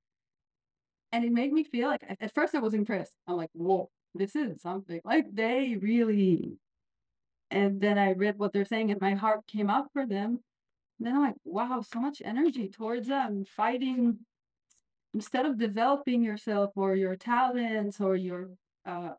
And 1.13 1.25
it 1.25 1.33
made 1.33 1.53
me 1.53 1.65
feel 1.65 1.89
like 1.89 2.05
at 2.21 2.35
first 2.35 2.55
I 2.55 2.61
was 2.61 2.75
impressed. 2.75 3.13
I'm 3.27 3.37
like, 3.37 3.51
whoa, 3.53 3.91
this 4.15 4.35
is 4.37 4.61
something. 4.63 5.01
Like 5.05 5.27
they 5.33 5.77
really. 5.81 6.59
And 7.51 7.81
then 7.81 7.99
I 7.99 8.13
read 8.13 8.39
what 8.39 8.53
they're 8.53 8.65
saying, 8.65 8.91
and 8.93 9.01
my 9.01 9.15
heart 9.15 9.41
came 9.49 9.71
up 9.71 9.89
for 9.93 10.07
them. 10.07 10.41
And 10.99 11.07
then 11.07 11.17
I'm 11.17 11.23
like, 11.23 11.35
wow, 11.45 11.83
so 11.83 12.01
much 12.01 12.23
energy 12.25 12.69
towards 12.69 13.09
them 13.09 13.45
fighting. 13.45 14.19
Instead 15.15 15.47
of 15.47 15.59
developing 15.59 16.23
yourself 16.23 16.71
or 16.77 16.95
your 16.95 17.17
talents 17.17 18.01
or 18.01 18.15
your 18.15 18.51
uh, 18.87 19.11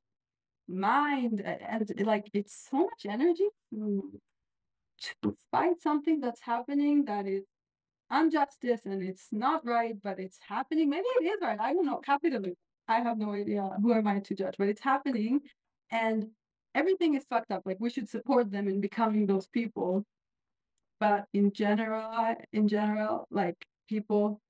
mind 0.67 1.41
and 1.41 1.91
like 2.05 2.29
it's 2.33 2.67
so 2.69 2.77
much 2.77 3.05
energy 3.05 3.47
to 3.73 4.21
to 5.21 5.35
fight 5.51 5.81
something 5.81 6.19
that's 6.21 6.41
happening 6.41 7.05
that 7.05 7.25
is 7.25 7.43
injustice 8.11 8.81
and 8.85 9.01
it's 9.01 9.27
not 9.31 9.65
right, 9.65 9.95
but 10.03 10.19
it's 10.19 10.37
happening. 10.47 10.89
Maybe 10.89 11.05
it 11.21 11.25
is 11.25 11.41
right. 11.41 11.59
I 11.59 11.73
don't 11.73 11.85
know. 11.85 11.97
Capitalism. 11.97 12.55
I 12.91 12.99
have 12.99 13.17
no 13.17 13.33
idea. 13.33 13.69
Who 13.81 13.93
am 13.93 14.07
I 14.07 14.19
to 14.19 14.35
judge? 14.35 14.55
But 14.57 14.67
it's 14.67 14.81
happening, 14.81 15.41
and 15.91 16.27
everything 16.75 17.15
is 17.15 17.23
fucked 17.29 17.51
up. 17.51 17.63
Like 17.65 17.77
we 17.79 17.89
should 17.89 18.09
support 18.09 18.51
them 18.51 18.67
in 18.67 18.81
becoming 18.81 19.25
those 19.25 19.47
people. 19.47 20.05
But 20.99 21.25
in 21.33 21.51
general, 21.53 22.35
in 22.51 22.67
general, 22.67 23.27
like 23.31 23.59
people 23.89 24.41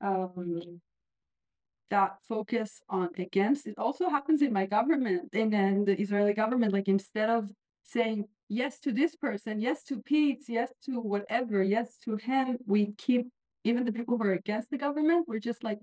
um 0.00 0.80
that 1.90 2.16
focus 2.26 2.80
on 2.88 3.10
against 3.18 3.66
it 3.66 3.74
also 3.76 4.08
happens 4.08 4.40
in 4.40 4.50
my 4.50 4.64
government 4.64 5.28
and 5.34 5.52
then 5.52 5.84
the 5.84 6.00
Israeli 6.04 6.32
government. 6.32 6.72
Like 6.72 6.88
instead 6.88 7.28
of 7.28 7.50
saying 7.82 8.24
yes 8.48 8.80
to 8.80 8.90
this 8.92 9.14
person, 9.14 9.60
yes 9.60 9.82
to 9.88 10.00
Pete, 10.00 10.44
yes 10.48 10.70
to 10.86 10.92
whatever, 11.00 11.62
yes 11.62 11.98
to 12.04 12.16
him, 12.16 12.56
we 12.66 12.92
keep 12.96 13.24
even 13.64 13.84
the 13.84 13.92
people 13.92 14.16
who 14.16 14.24
are 14.24 14.32
against 14.32 14.70
the 14.70 14.78
government, 14.78 15.26
we're 15.28 15.38
just 15.50 15.62
like, 15.62 15.78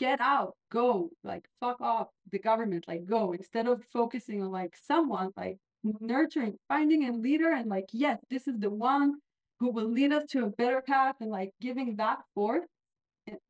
get 0.00 0.20
out, 0.20 0.54
go, 0.72 1.10
like 1.22 1.44
fuck 1.60 1.80
off 1.80 2.08
the 2.32 2.38
government, 2.38 2.86
like 2.88 3.04
go, 3.04 3.32
instead 3.32 3.68
of 3.68 3.84
focusing 3.92 4.42
on 4.42 4.50
like 4.50 4.74
someone, 4.82 5.30
like 5.36 5.58
nurturing, 6.00 6.56
finding 6.68 7.08
a 7.08 7.12
leader 7.12 7.52
and 7.52 7.68
like, 7.68 7.84
yes, 7.92 8.18
this 8.30 8.48
is 8.48 8.58
the 8.58 8.70
one 8.70 9.14
who 9.60 9.70
will 9.70 9.90
lead 9.92 10.10
us 10.10 10.24
to 10.30 10.46
a 10.46 10.50
better 10.50 10.80
path 10.80 11.16
and 11.20 11.30
like 11.30 11.50
giving 11.60 11.96
that 11.96 12.18
forth. 12.34 12.64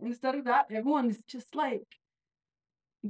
Instead 0.00 0.34
of 0.34 0.44
that, 0.44 0.66
everyone 0.70 1.08
is 1.08 1.22
just 1.28 1.54
like 1.54 1.82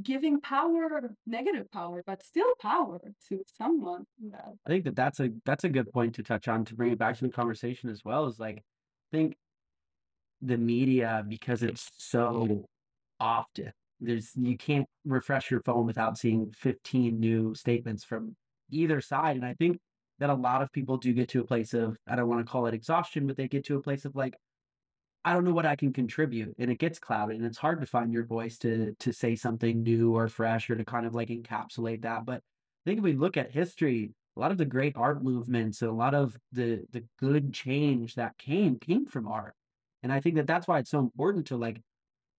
giving 0.03 0.38
power, 0.42 1.00
negative 1.26 1.66
power, 1.72 2.05
but 2.07 2.22
still 2.22 2.53
power 2.61 3.00
to 3.31 3.42
someone. 3.57 4.05
Yeah. 4.22 4.50
I 4.66 4.68
think 4.68 4.85
that 4.85 4.94
that's 4.94 5.18
a 5.18 5.31
that's 5.46 5.64
a 5.64 5.70
good 5.70 5.90
point 5.92 6.14
to 6.16 6.22
touch 6.22 6.46
on 6.46 6.66
to 6.66 6.74
bring 6.74 6.92
it 6.92 6.98
back 6.98 7.16
to 7.16 7.24
the 7.24 7.33
conversation 7.33 7.88
as 7.88 8.03
well. 8.05 8.26
Is 8.26 8.38
like, 8.38 8.59
I 8.59 9.16
think 9.16 9.37
the 10.42 10.59
media 10.59 11.24
because 11.26 11.62
it's 11.62 11.88
so 11.96 12.68
often 13.20 13.72
there's 14.00 14.33
you 14.35 14.56
can't 14.56 14.87
refresh 15.04 15.50
your 15.50 15.61
phone 15.62 15.87
without 15.87 16.18
seeing 16.18 16.50
15 16.52 17.20
new 17.20 17.54
statements 17.54 18.04
from 18.04 18.35
either 18.70 19.00
side, 19.00 19.37
and 19.37 19.44
I 19.44 19.54
think 19.54 19.78
that 20.18 20.30
a 20.30 20.35
lot 20.35 20.62
of 20.62 20.72
people 20.72 20.96
do 20.96 21.12
get 21.12 21.28
to 21.30 21.40
a 21.40 21.46
place 21.46 21.74
of 21.74 21.96
I 22.06 22.16
don't 22.16 22.28
want 22.28 22.44
to 22.44 22.50
call 22.50 22.66
it 22.66 22.74
exhaustion, 22.74 23.26
but 23.26 23.37
they 23.37 23.48
get 23.48 23.64
to 23.66 23.76
a 23.76 23.83
place 23.83 24.04
of 24.04 24.16
like 24.16 24.35
I 25.24 25.35
don't 25.35 25.44
know 25.44 25.52
what 25.52 25.66
I 25.66 25.76
can 25.76 25.92
contribute, 25.92 26.54
and 26.59 26.70
it 26.70 26.78
gets 26.78 26.98
clouded, 26.98 27.37
and 27.37 27.44
it's 27.44 27.59
hard 27.59 27.80
to 27.80 27.87
find 27.87 28.12
your 28.12 28.24
voice 28.24 28.59
to 28.59 28.94
to 28.98 29.12
say 29.12 29.37
something 29.37 29.83
new 29.83 30.16
or 30.16 30.28
fresh 30.28 30.70
or 30.70 30.76
to 30.76 30.85
kind 30.85 31.06
of 31.06 31.14
like 31.14 31.28
encapsulate 31.28 32.02
that. 32.02 32.24
But 32.24 32.37
I 32.38 32.83
think 32.87 32.98
if 32.98 33.04
we 33.04 33.12
look 33.12 33.37
at 33.37 33.50
history, 33.50 34.12
a 34.37 34.40
lot 34.40 34.50
of 34.50 34.59
the 34.59 34.64
great 34.64 34.96
art 34.96 35.22
movements 35.22 35.83
a 35.83 35.90
lot 35.90 36.14
of 36.14 36.37
the 36.52 36.85
the 36.92 37.04
good 37.18 37.52
change 37.52 38.14
that 38.14 38.38
came 38.38 38.78
came 38.78 39.04
from 39.06 39.28
art, 39.28 39.54
and 40.02 40.12
I 40.12 40.20
think 40.20 40.37
that 40.37 40.46
that's 40.46 40.66
why 40.66 40.78
it's 40.78 40.90
so 40.90 41.00
important 41.00 41.48
to 41.48 41.56
like 41.56 41.83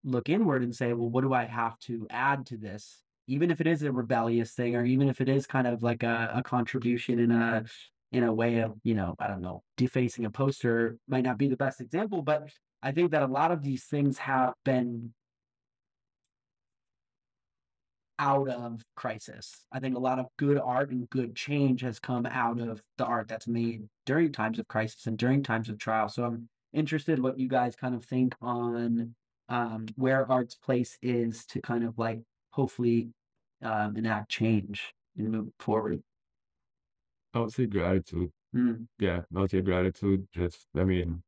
look 0.03 0.29
inward 0.29 0.63
and 0.63 0.75
say, 0.75 0.93
well, 0.93 1.09
what 1.09 1.21
do 1.21 1.33
I 1.33 1.45
have 1.45 1.77
to 1.79 2.07
add 2.09 2.45
to 2.47 2.57
this? 2.57 3.01
Even 3.27 3.51
if 3.51 3.61
it 3.61 3.67
is 3.67 3.83
a 3.83 3.91
rebellious 3.91 4.51
thing, 4.51 4.75
or 4.75 4.83
even 4.83 5.09
if 5.09 5.21
it 5.21 5.29
is 5.29 5.45
kind 5.47 5.67
of 5.67 5.83
like 5.83 6.03
a, 6.03 6.31
a 6.35 6.43
contribution 6.43 7.19
in 7.19 7.31
a 7.31 7.65
in 8.11 8.23
a 8.23 8.33
way 8.33 8.57
of, 8.59 8.73
you 8.83 8.93
know, 8.93 9.15
I 9.19 9.27
don't 9.27 9.41
know, 9.41 9.63
defacing 9.77 10.25
a 10.25 10.29
poster 10.29 10.97
might 11.07 11.23
not 11.23 11.37
be 11.37 11.47
the 11.47 11.55
best 11.55 11.79
example, 11.79 12.21
but 12.21 12.49
I 12.83 12.91
think 12.91 13.11
that 13.11 13.21
a 13.21 13.27
lot 13.27 13.51
of 13.51 13.63
these 13.63 13.85
things 13.85 14.17
have 14.17 14.53
been 14.65 15.13
out 18.19 18.49
of 18.49 18.83
crisis. 18.95 19.65
I 19.71 19.79
think 19.79 19.95
a 19.95 19.99
lot 19.99 20.19
of 20.19 20.27
good 20.37 20.59
art 20.59 20.91
and 20.91 21.09
good 21.09 21.35
change 21.35 21.81
has 21.81 21.99
come 21.99 22.25
out 22.25 22.59
of 22.59 22.81
the 22.97 23.05
art 23.05 23.27
that's 23.27 23.47
made 23.47 23.83
during 24.05 24.31
times 24.31 24.59
of 24.59 24.67
crisis 24.67 25.07
and 25.07 25.17
during 25.17 25.41
times 25.41 25.69
of 25.69 25.79
trial. 25.79 26.09
So 26.09 26.25
I'm 26.25 26.49
interested 26.73 27.21
what 27.21 27.39
you 27.39 27.47
guys 27.47 27.75
kind 27.75 27.95
of 27.95 28.05
think 28.05 28.35
on 28.41 29.15
um, 29.51 29.85
where 29.97 30.31
art's 30.31 30.55
place 30.55 30.97
is 31.01 31.45
to 31.45 31.61
kind 31.61 31.83
of 31.83 31.99
like 31.99 32.21
hopefully 32.51 33.09
um, 33.61 33.97
enact 33.97 34.29
change 34.29 34.93
and 35.17 35.29
move 35.29 35.49
forward. 35.59 36.01
I 37.33 37.39
would 37.39 37.51
say 37.51 37.65
gratitude. 37.65 38.31
Mm. 38.55 38.87
Yeah, 38.97 39.21
I 39.35 39.39
would 39.39 39.51
say 39.51 39.61
gratitude. 39.61 40.25
Just, 40.33 40.67
I 40.75 40.85
mean, 40.85 41.21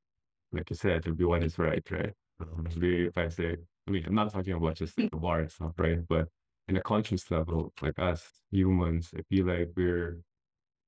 like 0.54 0.70
you 0.70 0.76
said, 0.76 1.06
everyone 1.06 1.44
is 1.44 1.60
right, 1.60 1.84
right? 1.92 2.14
Um, 2.40 2.66
maybe 2.76 3.06
if 3.08 3.18
I 3.18 3.28
say, 3.28 3.58
I 3.88 3.92
mean, 3.92 4.06
I'm 4.06 4.16
not 4.16 4.32
talking 4.32 4.54
about 4.54 4.76
just 4.76 4.96
the 4.96 5.10
bar 5.12 5.42
and 5.42 5.52
stuff, 5.52 5.74
right? 5.78 6.00
But 6.08 6.30
in 6.70 6.78
a 6.78 6.82
conscious 6.82 7.30
level, 7.30 7.74
like 7.82 8.00
us 8.00 8.26
humans, 8.52 9.12
I 9.18 9.22
feel 9.30 9.48
like 9.48 9.72
we're, 9.76 10.20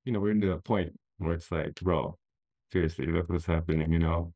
you 0.06 0.14
know, 0.14 0.22
we're 0.22 0.32
in 0.32 0.40
the 0.40 0.58
point 0.58 0.94
where 1.18 1.34
it's 1.34 1.52
like, 1.52 1.76
bro, 1.76 2.18
seriously, 2.72 3.08
look 3.08 3.30
what's 3.30 3.46
happening, 3.46 3.92
you 3.92 4.00
know? 4.00 4.34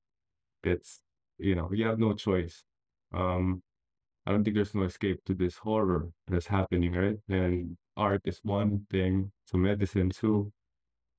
It's, 0.63 0.99
you 1.37 1.55
know, 1.55 1.69
you 1.71 1.85
have 1.85 1.99
no 1.99 2.13
choice. 2.13 2.63
Um, 3.13 3.61
I 4.25 4.31
don't 4.31 4.43
think 4.43 4.55
there's 4.55 4.75
no 4.75 4.83
escape 4.83 5.23
to 5.25 5.33
this 5.35 5.57
horror 5.57 6.11
that's 6.27 6.47
happening, 6.47 6.93
right? 6.93 7.17
And 7.29 7.77
art 7.97 8.21
is 8.25 8.39
one 8.43 8.85
thing, 8.91 9.31
to 9.47 9.57
medicine 9.57 10.09
too. 10.11 10.51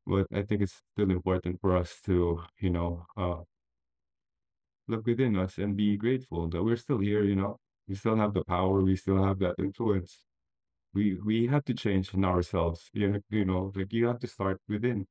But 0.07 0.27
I 0.33 0.43
think 0.43 0.63
it's 0.63 0.83
still 0.95 1.11
important 1.11 1.61
for 1.61 1.77
us 1.77 2.01
to, 2.07 2.43
you 2.61 2.71
know, 2.71 3.07
uh, 3.17 3.43
look 4.89 5.07
within 5.07 5.37
us 5.37 5.59
and 5.59 5.77
be 5.77 5.97
grateful 5.97 6.49
that 6.49 6.63
we're 6.63 6.77
still 6.77 6.99
here, 6.99 7.23
you 7.25 7.37
know. 7.37 7.59
We 7.89 7.95
still 7.95 8.17
have 8.17 8.35
the 8.35 8.45
power, 8.45 8.81
we 8.83 8.97
still 8.97 9.23
have 9.23 9.39
that 9.41 9.57
influence. 9.59 10.25
We 10.95 11.19
we 11.25 11.47
have 11.49 11.65
to 11.67 11.75
change 11.75 12.15
in 12.15 12.25
ourselves. 12.25 12.91
You 12.95 13.09
know, 13.13 13.21
you 13.31 13.45
know, 13.47 13.73
like 13.77 13.93
you 13.93 14.07
have 14.09 14.21
to 14.21 14.29
start 14.29 14.61
within. 14.69 15.07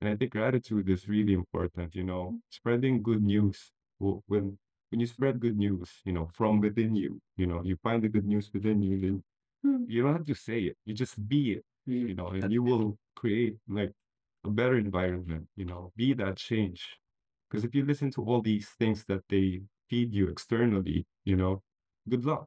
And 0.00 0.10
I 0.10 0.16
think 0.16 0.32
gratitude 0.32 0.88
is 0.90 1.08
really 1.08 1.34
important, 1.34 1.94
you 1.96 2.04
know, 2.04 2.40
spreading 2.50 3.02
good 3.02 3.22
news. 3.22 3.72
When 3.98 4.58
when 4.90 5.00
you 5.00 5.06
spread 5.06 5.40
good 5.40 5.56
news, 5.58 5.90
you 6.04 6.12
know, 6.12 6.28
from 6.34 6.60
within 6.60 6.94
you, 6.96 7.20
you 7.36 7.46
know, 7.46 7.62
you 7.64 7.76
find 7.82 8.02
the 8.02 8.08
good 8.08 8.26
news 8.26 8.50
within 8.52 8.82
you, 8.82 9.00
then 9.00 9.22
Hmm. 9.62 9.84
you 9.86 10.02
don't 10.02 10.14
have 10.14 10.24
to 10.26 10.34
say 10.34 10.60
it. 10.62 10.76
You 10.84 10.94
just 10.94 11.16
be 11.28 11.52
it, 11.54 11.64
you 11.86 12.14
know, 12.14 12.28
and 12.28 12.50
you 12.52 12.62
will 12.62 12.98
create 13.16 13.56
like 13.68 13.92
a 14.44 14.50
better 14.50 14.76
environment, 14.78 15.48
you 15.56 15.64
know, 15.66 15.92
be 15.96 16.14
that 16.14 16.36
change. 16.36 16.98
Because 17.48 17.64
if 17.64 17.74
you 17.74 17.84
listen 17.84 18.10
to 18.12 18.24
all 18.24 18.40
these 18.42 18.68
things 18.70 19.04
that 19.06 19.22
they 19.28 19.62
feed 19.88 20.14
you 20.14 20.28
externally, 20.28 21.06
you 21.24 21.36
know, 21.36 21.62
good 22.08 22.24
luck. 22.24 22.46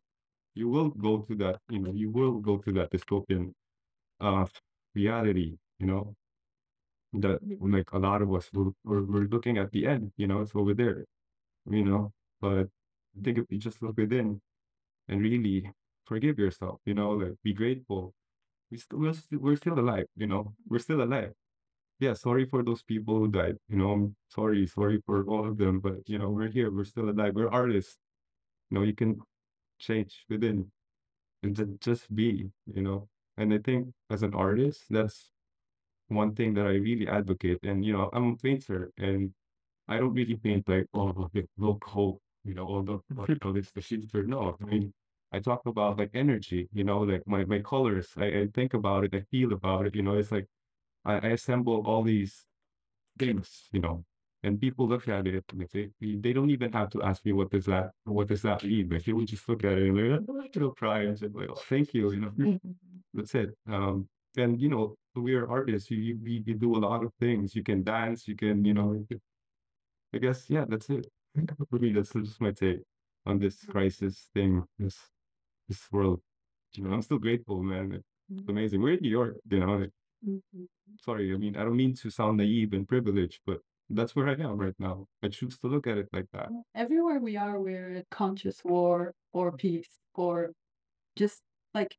You 0.55 0.69
will 0.69 0.89
go 0.89 1.19
to 1.21 1.35
that, 1.37 1.59
you 1.69 1.79
know, 1.79 1.91
you 1.93 2.11
will 2.11 2.39
go 2.39 2.57
to 2.59 2.71
that 2.73 2.91
dystopian 2.91 3.53
uh 4.21 4.45
reality, 4.95 5.57
you 5.79 5.87
know, 5.87 6.15
that 7.13 7.39
like 7.59 7.91
a 7.93 7.99
lot 7.99 8.21
of 8.21 8.33
us 8.33 8.49
we're, 8.53 8.71
we're, 8.83 9.03
we're 9.03 9.27
looking 9.27 9.57
at 9.57 9.71
the 9.71 9.85
end, 9.85 10.11
you 10.17 10.27
know, 10.27 10.41
it's 10.41 10.55
over 10.55 10.73
there, 10.73 11.05
you 11.69 11.83
know. 11.85 12.11
But 12.43 12.67
I 13.17 13.23
think 13.23 13.39
if 13.39 13.47
you 13.49 13.59
just 13.59 13.81
look 13.81 13.97
within 13.97 14.41
and 15.09 15.21
really 15.21 15.71
forgive 16.05 16.39
yourself, 16.39 16.81
you 16.85 16.93
know, 16.93 17.11
like 17.11 17.35
be 17.43 17.53
grateful. 17.53 18.13
We 18.71 18.77
still 18.77 18.99
we're, 18.99 19.13
still, 19.13 19.39
we're 19.39 19.57
still 19.57 19.79
alive, 19.79 20.07
you 20.15 20.27
know, 20.27 20.53
we're 20.67 20.79
still 20.79 21.03
alive. 21.03 21.33
Yeah, 21.99 22.13
sorry 22.13 22.45
for 22.45 22.63
those 22.63 22.83
people 22.83 23.17
who 23.19 23.29
died, 23.29 23.57
you 23.69 23.77
know, 23.77 23.91
I'm 23.93 24.15
sorry, 24.29 24.67
sorry 24.67 25.01
for 25.05 25.25
all 25.25 25.47
of 25.47 25.57
them, 25.57 25.79
but 25.79 26.07
you 26.07 26.19
know, 26.19 26.29
we're 26.29 26.49
here, 26.51 26.71
we're 26.71 26.85
still 26.85 27.09
alive, 27.09 27.35
we're 27.35 27.49
artists. 27.49 27.97
You 28.71 28.79
know, 28.79 28.83
you 28.85 28.95
can 28.95 29.19
change 29.79 30.25
within 30.29 30.71
and 31.43 31.55
ju- 31.55 31.77
just 31.81 32.13
be, 32.15 32.49
you 32.73 32.81
know. 32.81 33.09
And 33.37 33.53
I 33.53 33.59
think 33.59 33.89
as 34.11 34.23
an 34.23 34.33
artist, 34.35 34.85
that's 34.89 35.31
one 36.09 36.35
thing 36.35 36.53
that 36.55 36.67
I 36.67 36.75
really 36.79 37.07
advocate. 37.07 37.59
And 37.63 37.85
you 37.85 37.93
know, 37.93 38.09
I'm 38.13 38.33
a 38.33 38.37
painter 38.37 38.91
and 38.97 39.33
I 39.89 39.99
don't 39.99 40.15
really 40.15 40.37
paint 40.37 40.69
like 40.69 40.87
oh 40.95 41.29
the 41.33 41.47
look 41.57 41.85
hope, 41.85 42.22
you 42.43 42.53
know, 42.53 42.65
all 42.65 42.83
the 42.83 42.99
you 43.29 43.35
call 43.39 43.53
this 43.53 43.71
the 43.71 43.81
filter. 43.81 44.23
No, 44.23 44.57
I 44.61 44.65
mean 44.65 44.93
I 45.31 45.39
talk 45.39 45.65
about 45.65 45.97
like 45.97 46.11
energy, 46.13 46.69
you 46.73 46.83
know, 46.83 46.99
like 47.01 47.23
my 47.27 47.45
my 47.45 47.59
colors. 47.59 48.09
I, 48.17 48.25
I 48.41 48.47
think 48.53 48.73
about 48.73 49.03
it, 49.05 49.15
I 49.15 49.21
feel 49.31 49.53
about 49.53 49.87
it, 49.87 49.95
you 49.95 50.03
know, 50.03 50.15
it's 50.17 50.31
like 50.31 50.47
I, 51.05 51.15
I 51.15 51.29
assemble 51.31 51.83
all 51.87 52.03
these 52.03 52.45
things, 53.19 53.69
you 53.71 53.79
know, 53.81 54.05
and 54.43 54.59
people 54.59 54.87
look 54.87 55.07
at 55.07 55.27
it 55.27 55.45
and 55.51 55.67
they 55.71 55.89
they 56.01 56.33
don't 56.33 56.49
even 56.49 56.71
have 56.73 56.89
to 56.91 57.03
ask 57.03 57.25
me 57.25 57.33
what 57.33 57.51
does 57.51 57.65
that 57.65 57.91
what 58.05 58.27
does 58.27 58.41
that 58.43 58.63
mean. 58.63 58.89
Like 58.89 59.03
they 59.05 59.13
would 59.13 59.27
just 59.27 59.47
look 59.49 59.63
at 59.63 59.73
it 59.77 59.87
and 59.89 59.97
they're 59.97 60.09
like, 60.19 60.21
oh, 60.29 60.47
they'll 60.53 60.71
cry 60.73 61.03
and 61.03 61.17
say, 61.17 61.27
like, 61.27 61.49
oh, 61.49 61.55
thank 61.55 61.93
you, 61.93 62.11
you 62.11 62.21
know. 62.21 62.59
That's 63.13 63.35
it. 63.35 63.51
Um, 63.67 64.09
and 64.37 64.59
you 64.61 64.69
know, 64.69 64.95
we 65.15 65.35
are 65.35 65.49
artists. 65.49 65.91
You 65.91 65.99
you 66.23 66.43
you 66.45 66.55
do 66.55 66.75
a 66.75 66.79
lot 66.79 67.03
of 67.03 67.13
things. 67.19 67.55
You 67.55 67.63
can 67.63 67.83
dance. 67.83 68.27
You 68.27 68.35
can, 68.35 68.65
you 68.65 68.73
know. 68.73 69.05
I 70.13 70.17
guess 70.19 70.49
yeah, 70.49 70.65
that's 70.67 70.89
it. 70.89 71.07
For 71.69 71.79
me, 71.79 71.91
that's 71.93 72.13
just 72.13 72.41
my 72.41 72.51
take 72.51 72.79
on 73.25 73.39
this 73.39 73.63
crisis 73.65 74.29
thing. 74.33 74.63
This 74.77 74.97
this 75.67 75.91
world. 75.91 76.21
You 76.73 76.83
know, 76.83 76.91
I'm 76.93 77.01
still 77.01 77.19
grateful, 77.19 77.61
man. 77.63 78.03
It's 78.31 78.49
amazing. 78.49 78.81
We're 78.81 78.93
in 78.95 79.01
New 79.01 79.09
York. 79.09 79.37
You 79.49 79.59
know, 79.59 79.77
like, 79.77 79.91
Mhm. 80.25 80.67
sorry. 80.99 81.33
I 81.33 81.37
mean, 81.37 81.55
I 81.55 81.63
don't 81.63 81.75
mean 81.77 81.93
to 81.95 82.09
sound 82.09 82.37
naive 82.37 82.73
and 82.73 82.87
privileged, 82.87 83.41
but 83.45 83.61
that's 83.89 84.15
where 84.15 84.27
I 84.27 84.33
am 84.33 84.57
right 84.57 84.75
now. 84.79 85.07
I 85.21 85.29
choose 85.29 85.57
to 85.59 85.67
look 85.67 85.87
at 85.87 85.97
it 85.97 86.09
like 86.13 86.29
that. 86.31 86.49
Everywhere 86.75 87.19
we 87.19 87.35
are, 87.37 87.59
we're 87.59 87.93
at 87.95 88.09
conscious 88.09 88.63
war 88.63 89.13
or 89.33 89.51
peace 89.57 89.99
or 90.15 90.53
just 91.15 91.41
like 91.73 91.97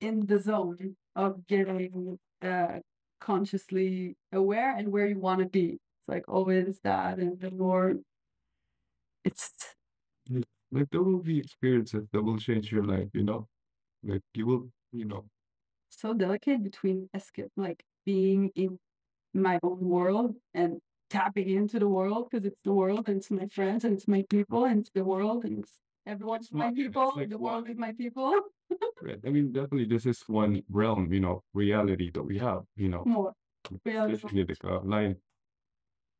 in 0.00 0.26
the 0.26 0.38
zone 0.38 0.96
of 1.16 1.46
getting 1.46 2.18
uh 2.42 2.80
consciously 3.20 4.16
aware 4.32 4.76
and 4.76 4.92
where 4.92 5.06
you 5.06 5.18
want 5.18 5.40
to 5.40 5.46
be. 5.46 5.74
It's 5.74 6.08
like 6.08 6.28
always 6.28 6.80
that, 6.80 7.18
and 7.18 7.38
the 7.40 7.50
more 7.50 7.96
it's 9.28 9.52
Like 10.70 10.88
there 10.90 11.02
will 11.02 11.22
be 11.32 11.38
experiences 11.38 12.04
that 12.12 12.22
will 12.22 12.38
change 12.38 12.70
your 12.70 12.84
life, 12.84 13.08
you 13.14 13.24
know? 13.24 13.46
Like 14.02 14.22
you 14.34 14.46
will, 14.46 14.64
you 14.92 15.06
know, 15.06 15.24
so 15.90 16.14
delicate 16.14 16.62
between 16.62 17.08
escape, 17.14 17.50
like 17.56 17.82
being 18.04 18.50
in 18.54 18.78
my 19.34 19.58
own 19.62 19.80
world 19.80 20.34
and 20.54 20.80
tapping 21.10 21.48
into 21.48 21.78
the 21.78 21.88
world 21.88 22.28
because 22.30 22.46
it's 22.46 22.60
the 22.64 22.72
world 22.72 23.08
and 23.08 23.18
it's 23.18 23.30
my 23.30 23.46
friends 23.46 23.84
and 23.84 23.94
it's 23.94 24.08
my 24.08 24.24
people 24.28 24.64
and 24.64 24.80
it's 24.80 24.90
the 24.94 25.04
world 25.04 25.44
and 25.44 25.60
it's 25.60 25.80
everyone's 26.06 26.52
my 26.52 26.72
people. 26.72 27.12
like 27.16 27.30
the 27.30 27.38
world 27.38 27.68
is 27.68 27.76
my 27.76 27.92
people. 27.92 28.32
right? 29.02 29.18
I 29.26 29.30
mean, 29.30 29.52
definitely 29.52 29.86
this 29.86 30.06
is 30.06 30.22
one 30.26 30.62
realm, 30.70 31.12
you 31.12 31.20
know, 31.20 31.42
reality 31.54 32.10
that 32.12 32.22
we 32.22 32.38
have, 32.38 32.62
you 32.76 32.88
know. 32.88 33.02
More. 33.04 33.32
Reality. 33.84 34.14
Especially 34.14 34.44
like 34.44 34.64
a 34.64 34.76
uh, 34.76 34.80
line. 34.82 35.16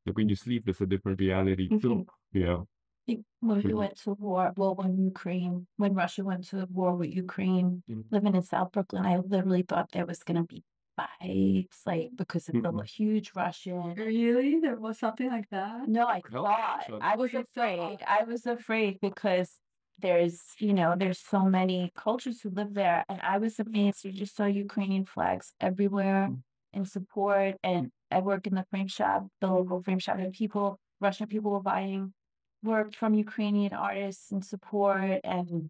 Like 0.05 0.17
when 0.17 0.29
you 0.29 0.35
sleep, 0.35 0.65
there's 0.65 0.81
a 0.81 0.85
different 0.85 1.19
reality 1.19 1.67
too, 1.69 1.77
mm-hmm. 1.77 2.37
you 2.37 2.45
know. 2.45 2.67
Think 3.05 3.25
when 3.39 3.57
we 3.57 3.63
Mhm. 3.63 3.77
went 3.77 3.95
to 4.03 4.13
war, 4.13 4.53
well, 4.57 4.75
when 4.75 4.97
Ukraine, 4.97 5.67
when 5.77 5.93
Russia 5.93 6.23
went 6.23 6.43
to 6.49 6.65
war 6.71 6.95
with 6.95 7.13
Ukraine, 7.15 7.83
Mhm. 7.89 8.05
living 8.11 8.35
in 8.35 8.41
South 8.43 8.71
Brooklyn, 8.71 9.05
I 9.05 9.17
literally 9.17 9.63
thought 9.63 9.91
there 9.91 10.05
was 10.05 10.23
gonna 10.23 10.43
be 10.43 10.63
fights, 10.95 11.85
like 11.85 12.09
because 12.15 12.49
of 12.49 12.55
the 12.61 12.71
Mhm. 12.71 12.85
huge 12.85 13.33
Russian. 13.35 13.93
Really? 13.95 14.59
There 14.59 14.75
was 14.75 14.99
something 14.99 15.29
like 15.29 15.49
that? 15.49 15.87
No, 15.87 16.05
I 16.07 16.21
Hell, 16.29 16.43
thought 16.43 16.83
so- 16.87 16.99
I 17.01 17.15
was 17.15 17.31
Were 17.33 17.39
so 17.39 17.45
afraid. 17.61 18.03
I 18.05 18.23
was 18.23 18.45
afraid 18.45 18.99
because 19.01 19.59
there's, 19.97 20.41
you 20.59 20.73
know, 20.73 20.95
there's 20.97 21.19
so 21.19 21.43
many 21.45 21.91
cultures 21.95 22.41
who 22.41 22.49
live 22.49 22.73
there, 22.73 23.05
and 23.09 23.19
I 23.21 23.37
was 23.37 23.59
amazed. 23.59 24.03
You 24.05 24.11
just 24.11 24.35
saw 24.35 24.45
Ukrainian 24.45 25.05
flags 25.05 25.53
everywhere 25.59 26.29
Mm. 26.29 26.43
in 26.73 26.85
support. 26.85 27.57
And 27.63 27.91
I 28.11 28.19
work 28.19 28.47
in 28.47 28.55
the 28.55 28.65
frame 28.71 28.87
shop, 28.87 29.27
the 29.41 29.47
local 29.47 29.81
frame 29.83 29.99
shop, 29.99 30.17
and 30.17 30.33
people, 30.33 30.79
Russian 31.01 31.27
people 31.27 31.51
were 31.51 31.61
buying 31.61 32.13
work 32.63 32.95
from 32.95 33.13
Ukrainian 33.13 33.73
artists 33.73 34.31
and 34.31 34.43
support. 34.43 35.21
And 35.23 35.69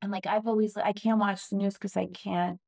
and 0.00 0.12
like 0.12 0.26
I've 0.26 0.46
always, 0.46 0.76
I 0.76 0.92
can't 0.92 1.18
watch 1.18 1.48
the 1.48 1.56
news 1.56 1.74
because 1.74 1.96
I 1.96 2.06
can't 2.06 2.58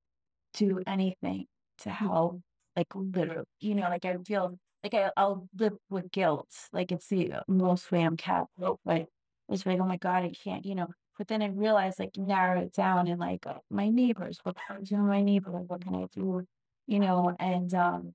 do 0.54 0.80
anything 0.86 1.46
to 1.78 1.90
help. 1.90 2.40
Like 2.76 2.88
literally, 2.94 3.44
you 3.60 3.74
know, 3.74 3.88
like 3.88 4.04
I 4.04 4.16
feel 4.26 4.58
like 4.82 4.94
I, 4.94 5.10
I'll 5.16 5.48
live 5.56 5.76
with 5.88 6.10
guilt. 6.10 6.48
Like 6.72 6.92
it's 6.92 7.08
the 7.08 7.32
most 7.48 7.90
way 7.92 8.02
I'm 8.02 8.16
capable. 8.16 8.80
But 8.84 9.06
it's 9.48 9.66
like, 9.66 9.80
oh 9.80 9.86
my 9.86 9.96
God, 9.96 10.24
I 10.24 10.32
can't, 10.32 10.64
you 10.64 10.74
know. 10.74 10.88
But 11.18 11.28
then 11.28 11.42
I 11.42 11.48
realized 11.48 11.98
like 11.98 12.16
narrow 12.16 12.62
it 12.62 12.72
down 12.72 13.06
and 13.08 13.20
like 13.20 13.46
uh, 13.46 13.58
my 13.70 13.88
neighbors, 13.90 14.40
what 14.42 14.56
can 14.56 14.78
I 14.78 14.80
do 14.80 14.96
with 14.96 15.06
my 15.06 15.22
neighbor? 15.22 15.50
What 15.50 15.82
can 15.84 15.94
I 15.94 16.06
do? 16.14 16.46
You 16.86 16.98
know, 16.98 17.36
and 17.38 17.72
um 17.74 18.14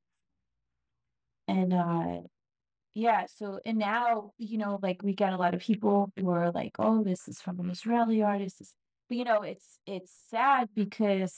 and 1.47 1.73
uh 1.73 2.21
yeah, 2.95 3.25
so 3.27 3.59
and 3.65 3.77
now, 3.77 4.31
you 4.37 4.57
know, 4.57 4.79
like 4.81 5.03
we 5.03 5.13
get 5.13 5.33
a 5.33 5.37
lot 5.37 5.53
of 5.53 5.59
people 5.59 6.11
who 6.17 6.29
are 6.29 6.51
like, 6.51 6.71
oh, 6.79 7.03
this 7.03 7.27
is 7.27 7.41
from 7.41 7.59
an 7.59 7.69
Israeli 7.69 8.23
artist. 8.23 8.73
But 9.09 9.17
you 9.17 9.25
know, 9.25 9.41
it's 9.43 9.79
it's 9.85 10.13
sad 10.29 10.69
because 10.73 11.37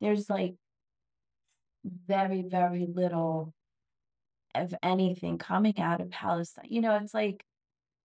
there's 0.00 0.30
like 0.30 0.54
very, 1.84 2.42
very 2.42 2.86
little 2.86 3.52
of 4.54 4.74
anything 4.82 5.38
coming 5.38 5.78
out 5.80 6.00
of 6.00 6.10
Palestine. 6.10 6.66
You 6.68 6.80
know, 6.80 6.96
it's 6.96 7.14
like 7.14 7.44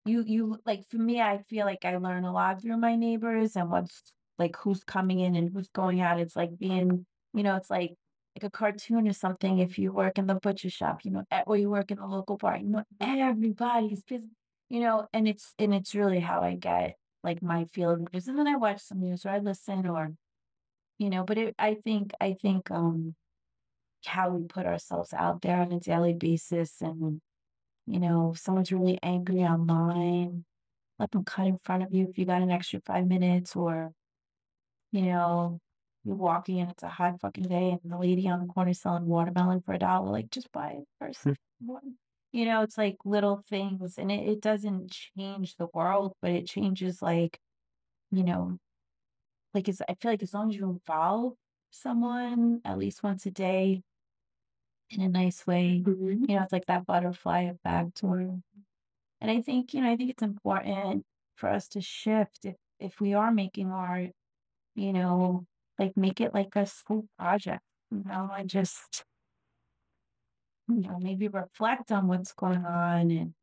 you 0.06 0.24
you 0.26 0.58
like 0.66 0.90
for 0.90 0.98
me, 0.98 1.22
I 1.22 1.44
feel 1.50 1.66
like 1.68 1.86
I 1.86 1.98
learn 1.98 2.26
a 2.26 2.34
lot 2.34 2.62
through 2.62 2.78
my 2.78 2.96
neighbors 2.96 3.56
and 3.56 3.70
what's 3.70 4.02
like 4.40 4.56
who's 4.58 4.84
coming 4.84 5.20
in 5.20 5.36
and 5.36 5.52
who's 5.54 5.70
going 5.70 6.02
out. 6.02 6.20
It's 6.20 6.36
like 6.36 6.58
being, 6.58 7.06
you 7.36 7.44
know, 7.44 7.56
it's 7.56 7.70
like 7.70 7.94
like 8.36 8.44
a 8.44 8.50
cartoon 8.50 9.08
or 9.08 9.14
something. 9.14 9.60
If 9.60 9.78
you 9.78 9.92
work 9.92 10.18
in 10.18 10.28
the 10.28 10.36
butcher 10.36 10.70
shop, 10.70 11.04
you 11.04 11.12
know, 11.12 11.24
or 11.46 11.58
you 11.58 11.70
work 11.70 11.92
in 11.92 11.98
the 11.98 12.06
local 12.06 12.38
bar, 12.38 12.58
you 12.58 12.68
know, 12.68 12.84
everybody's 13.00 14.04
busy, 14.04 14.30
you 14.70 14.80
know, 14.82 15.08
and 15.14 15.28
it's 15.28 15.54
and 15.60 15.74
it's 15.74 15.96
really 15.96 16.20
how 16.20 16.42
I 16.42 16.56
get 16.56 16.98
like 17.24 17.42
my 17.42 17.66
feel 17.66 17.92
of 17.92 18.14
news. 18.14 18.28
And 18.28 18.38
then 18.38 18.48
I 18.48 18.56
watch 18.56 18.82
some 18.82 19.02
news 19.02 19.26
or 19.26 19.30
I 19.30 19.40
listen 19.40 19.88
or 19.88 20.14
you 20.98 21.10
know, 21.10 21.24
but 21.24 21.38
it, 21.38 21.56
I 21.60 21.76
think 21.76 22.12
I 22.22 22.34
think 22.34 22.72
um 22.72 23.16
how 24.06 24.30
we 24.32 24.48
put 24.48 24.66
ourselves 24.66 25.14
out 25.14 25.42
there 25.42 25.58
on 25.58 25.72
a 25.72 25.80
daily 25.80 26.14
basis 26.14 26.82
and 26.82 27.22
you 27.88 28.00
know, 28.00 28.32
if 28.32 28.40
someone's 28.40 28.72
really 28.72 29.00
angry 29.04 29.42
online, 29.42 30.46
let 31.00 31.12
them 31.12 31.24
cut 31.26 31.48
in 31.48 31.60
front 31.64 31.84
of 31.84 31.94
you 31.94 32.08
if 32.10 32.18
you 32.18 32.26
got 32.26 32.42
an 32.42 32.52
extra 32.52 32.80
five 32.86 33.08
minutes 33.08 33.56
or 33.56 33.92
you 34.92 35.04
know, 35.04 35.60
you're 36.04 36.16
walking 36.16 36.60
and 36.60 36.72
it's 36.72 36.84
a 36.84 36.90
hot 36.90 37.20
fucking 37.22 37.46
day 37.46 37.72
and 37.72 37.82
the 37.92 37.98
lady 37.98 38.28
on 38.28 38.40
the 38.46 38.54
corner 38.54 38.74
selling 38.74 39.06
watermelon 39.06 39.62
for 39.62 39.74
a 39.74 39.80
dollar, 39.80 40.10
like 40.12 40.30
just 40.32 40.52
buy 40.52 40.72
it 40.72 40.88
first. 41.00 41.28
one. 41.60 41.98
You 42.34 42.46
know, 42.46 42.62
it's 42.62 42.78
like 42.78 42.98
little 43.06 43.44
things 43.50 43.98
and 43.98 44.12
it, 44.12 44.28
it 44.28 44.42
doesn't 44.42 44.92
change 44.92 45.56
the 45.58 45.68
world, 45.74 46.14
but 46.22 46.32
it 46.32 46.48
changes 46.48 47.02
like, 47.02 47.40
you 48.12 48.24
know, 48.24 48.60
like 49.54 49.70
it's 49.70 49.82
I 49.90 49.96
feel 49.96 50.12
like 50.12 50.24
as 50.24 50.34
long 50.34 50.50
as 50.52 50.58
you 50.58 50.70
involve 50.70 51.36
someone 51.72 52.62
at 52.66 52.78
least 52.78 53.04
once 53.04 53.26
a 53.26 53.32
day 53.32 53.84
in 54.90 55.02
a 55.02 55.08
nice 55.10 55.48
way, 55.48 55.86
Mhm. 55.86 56.28
you 56.28 56.36
know, 56.36 56.44
it's 56.44 56.52
like 56.52 56.66
that 56.66 56.86
butterfly 56.86 57.42
effect 57.42 58.04
or 58.04 58.20
and 59.22 59.32
I 59.32 59.42
think, 59.42 59.74
you 59.74 59.82
know, 59.82 59.92
I 59.92 59.98
think 59.98 60.12
it's 60.12 60.24
important 60.24 61.06
for 61.36 61.50
us 61.50 61.68
to 61.70 61.82
shift 61.82 62.46
if 62.46 62.58
if 62.80 63.02
we 63.02 63.14
are 63.14 63.32
making 63.32 63.72
art, 63.72 64.12
you 64.76 64.94
know, 64.94 65.46
like 65.82 65.98
make 65.98 66.22
it 66.22 66.34
like 66.34 66.56
a 66.56 66.66
school 66.68 67.08
project, 67.18 67.62
you 67.90 68.04
know, 68.06 68.30
and 68.38 68.48
just 68.48 69.04
you 70.68 70.82
know, 70.82 71.00
maybe 71.02 71.28
reflect 71.28 71.92
on 71.92 72.08
what's 72.08 72.34
going 72.34 72.64
on 72.64 73.10
and 73.10 73.34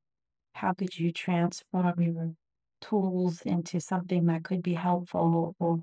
how 0.55 0.72
could 0.72 0.96
you 0.96 1.12
transform 1.12 2.01
your 2.01 2.33
tools 2.81 3.42
into 3.42 3.81
something 3.81 4.27
that 4.27 4.44
could 4.44 4.62
be 4.62 4.74
helpful 4.74 5.55
or 5.59 5.83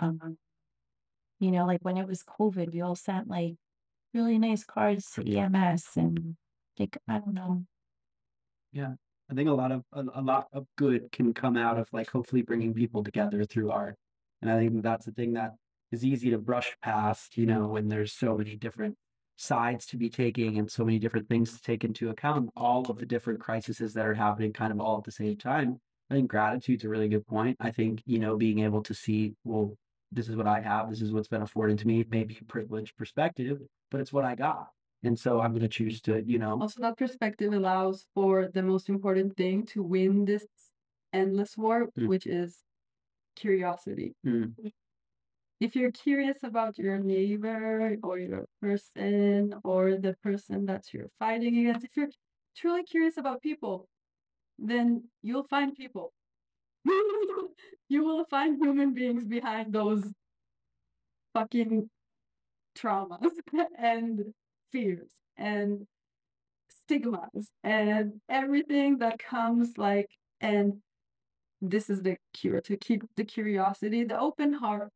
um 0.00 0.38
you 1.38 1.50
know, 1.50 1.66
like 1.66 1.80
when 1.82 1.98
it 1.98 2.08
was 2.08 2.24
COVID, 2.24 2.72
we 2.72 2.80
all 2.80 2.96
sent 2.96 3.28
like 3.28 3.56
really 4.14 4.38
nice 4.38 4.64
cards 4.64 5.10
to 5.12 5.38
EMS 5.38 5.84
and 5.96 6.36
like 6.78 6.96
I 7.06 7.18
don't 7.18 7.34
know. 7.34 7.62
Yeah. 8.72 8.94
I 9.30 9.34
think 9.34 9.50
a 9.50 9.52
lot 9.52 9.70
of 9.70 9.82
a, 9.92 10.02
a 10.14 10.22
lot 10.22 10.46
of 10.54 10.64
good 10.78 11.12
can 11.12 11.34
come 11.34 11.58
out 11.58 11.78
of 11.78 11.88
like 11.92 12.08
hopefully 12.08 12.40
bringing 12.40 12.72
people 12.72 13.04
together 13.04 13.44
through 13.44 13.70
art. 13.70 13.96
And 14.46 14.54
I 14.54 14.60
think 14.60 14.82
that's 14.82 15.06
the 15.06 15.12
thing 15.12 15.32
that 15.32 15.54
is 15.90 16.04
easy 16.04 16.30
to 16.30 16.38
brush 16.38 16.76
past, 16.80 17.36
you 17.36 17.46
know, 17.46 17.66
when 17.66 17.88
there's 17.88 18.12
so 18.12 18.36
many 18.38 18.56
different 18.56 18.96
sides 19.34 19.86
to 19.86 19.96
be 19.96 20.08
taking 20.08 20.58
and 20.58 20.70
so 20.70 20.84
many 20.84 21.00
different 21.00 21.28
things 21.28 21.52
to 21.52 21.60
take 21.60 21.82
into 21.82 22.10
account, 22.10 22.50
all 22.56 22.88
of 22.88 22.98
the 22.98 23.06
different 23.06 23.40
crises 23.40 23.92
that 23.92 24.06
are 24.06 24.14
happening 24.14 24.52
kind 24.52 24.72
of 24.72 24.80
all 24.80 24.98
at 24.98 25.04
the 25.04 25.10
same 25.10 25.36
time. 25.36 25.80
I 26.10 26.14
think 26.14 26.30
gratitude's 26.30 26.84
a 26.84 26.88
really 26.88 27.08
good 27.08 27.26
point. 27.26 27.56
I 27.58 27.72
think, 27.72 28.02
you 28.06 28.20
know, 28.20 28.36
being 28.36 28.60
able 28.60 28.82
to 28.84 28.94
see, 28.94 29.34
well, 29.42 29.76
this 30.12 30.28
is 30.28 30.36
what 30.36 30.46
I 30.46 30.60
have, 30.60 30.90
this 30.90 31.02
is 31.02 31.12
what's 31.12 31.26
been 31.26 31.42
afforded 31.42 31.80
to 31.80 31.86
me, 31.88 32.04
maybe 32.08 32.38
a 32.40 32.44
privileged 32.44 32.96
perspective, 32.96 33.58
but 33.90 34.00
it's 34.00 34.12
what 34.12 34.24
I 34.24 34.36
got. 34.36 34.68
And 35.02 35.18
so 35.18 35.40
I'm 35.40 35.52
gonna 35.52 35.68
choose 35.68 36.00
to, 36.02 36.22
you 36.24 36.38
know, 36.38 36.60
Also, 36.60 36.80
that 36.82 36.96
perspective 36.96 37.52
allows 37.52 38.06
for 38.14 38.48
the 38.48 38.62
most 38.62 38.88
important 38.88 39.36
thing 39.36 39.66
to 39.66 39.82
win 39.82 40.24
this 40.24 40.46
endless 41.12 41.56
war, 41.56 41.88
Mm. 41.98 42.06
which 42.06 42.26
is 42.26 42.62
curiosity. 43.36 44.14
Mm. 44.26 44.52
If 45.60 45.74
you're 45.74 45.92
curious 45.92 46.38
about 46.42 46.78
your 46.78 46.98
neighbor 46.98 47.96
or 48.02 48.18
your 48.18 48.44
person 48.60 49.54
or 49.64 49.96
the 49.96 50.14
person 50.22 50.66
that 50.66 50.84
you're 50.92 51.10
fighting 51.18 51.56
against, 51.58 51.86
if 51.86 51.96
you're 51.96 52.08
truly 52.56 52.82
curious 52.82 53.16
about 53.16 53.42
people, 53.42 53.88
then 54.58 55.04
you'll 55.22 55.46
find 55.48 55.74
people. 55.74 56.12
you 57.88 58.04
will 58.04 58.24
find 58.30 58.62
human 58.62 58.92
beings 58.92 59.24
behind 59.24 59.72
those 59.72 60.04
fucking 61.34 61.88
traumas 62.76 63.30
and 63.78 64.24
fears 64.72 65.10
and 65.36 65.86
stigmas 66.68 67.50
and 67.64 68.20
everything 68.28 68.98
that 68.98 69.18
comes 69.18 69.76
like 69.76 70.08
and 70.40 70.74
this 71.60 71.90
is 71.90 72.02
the 72.02 72.16
cure 72.34 72.60
to 72.62 72.76
keep 72.76 73.02
the 73.16 73.24
curiosity 73.24 74.04
the 74.04 74.18
open 74.18 74.52
heart 74.52 74.90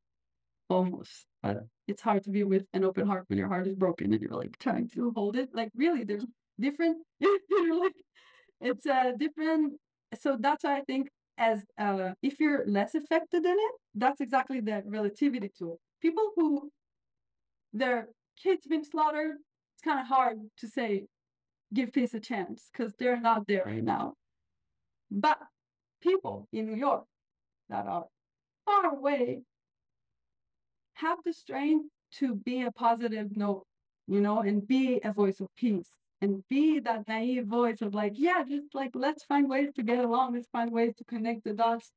almost. 0.69 1.27
But 1.43 1.65
it's 1.89 2.03
hard 2.03 2.23
to 2.25 2.31
be 2.31 2.45
with 2.45 2.65
an 2.75 2.85
open 2.85 3.07
heart 3.07 3.25
when 3.29 3.39
your 3.39 3.49
heart 3.49 3.67
is 3.67 3.75
broken 3.75 4.13
and 4.13 4.23
you're 4.23 4.31
like 4.31 4.59
trying 4.59 4.89
to 4.91 5.13
hold 5.17 5.37
it. 5.37 5.51
Like 5.55 5.71
really 5.75 6.05
there's 6.05 6.27
different 6.59 6.99
you're 7.21 7.81
like 7.81 7.95
it's 8.61 8.85
a 8.85 9.15
different 9.19 9.73
so 10.21 10.37
that's 10.39 10.63
why 10.63 10.77
i 10.77 10.83
think 10.83 11.09
as 11.39 11.63
uh 11.79 12.11
if 12.23 12.39
you're 12.39 12.67
less 12.67 12.95
affected 12.95 13.47
in 13.47 13.53
it 13.53 13.75
that's 13.95 14.21
exactly 14.21 14.61
the 14.61 14.83
relativity 14.85 15.51
tool 15.57 15.81
people 16.03 16.33
who 16.37 16.71
their 17.73 18.09
kids 18.43 18.67
been 18.67 18.85
slaughtered 18.85 19.37
it's 19.75 19.83
kind 19.83 20.01
of 20.01 20.07
hard 20.07 20.37
to 20.59 20.69
say 20.69 21.07
give 21.73 21.93
peace 21.93 22.15
a 22.15 22.21
chance 22.21 22.69
because 22.73 22.93
they're 22.99 23.21
not 23.21 23.47
there 23.47 23.65
right. 23.65 23.83
now. 23.83 24.15
But 25.11 25.39
people 26.01 26.49
in 26.53 26.67
new 26.67 26.77
york 26.77 27.05
that 27.69 27.87
are 27.87 28.07
far 28.65 28.87
away 28.87 29.43
have 30.95 31.19
the 31.25 31.33
strength 31.33 31.87
to 32.13 32.35
be 32.35 32.63
a 32.63 32.71
positive 32.71 33.37
note, 33.37 33.65
you 34.07 34.21
know, 34.21 34.41
and 34.41 34.67
be 34.67 35.01
a 35.05 35.13
voice 35.13 35.41
of 35.41 35.49
peace 35.57 35.89
and 36.21 36.43
be 36.49 36.81
that 36.81 37.09
naive 37.09 37.47
voice 37.47 37.81
of 37.81 37.95
like, 37.95 38.13
yeah, 38.17 38.43
just 38.47 38.75
like 38.75 38.91
let's 38.95 39.25
find 39.25 39.49
ways 39.49 39.71
to 39.77 39.83
get 39.83 39.99
along, 39.99 40.35
let's 40.35 40.49
find 40.53 40.71
ways 40.71 40.93
to 40.99 41.05
connect 41.05 41.45
the 41.45 41.53
dots. 41.53 41.91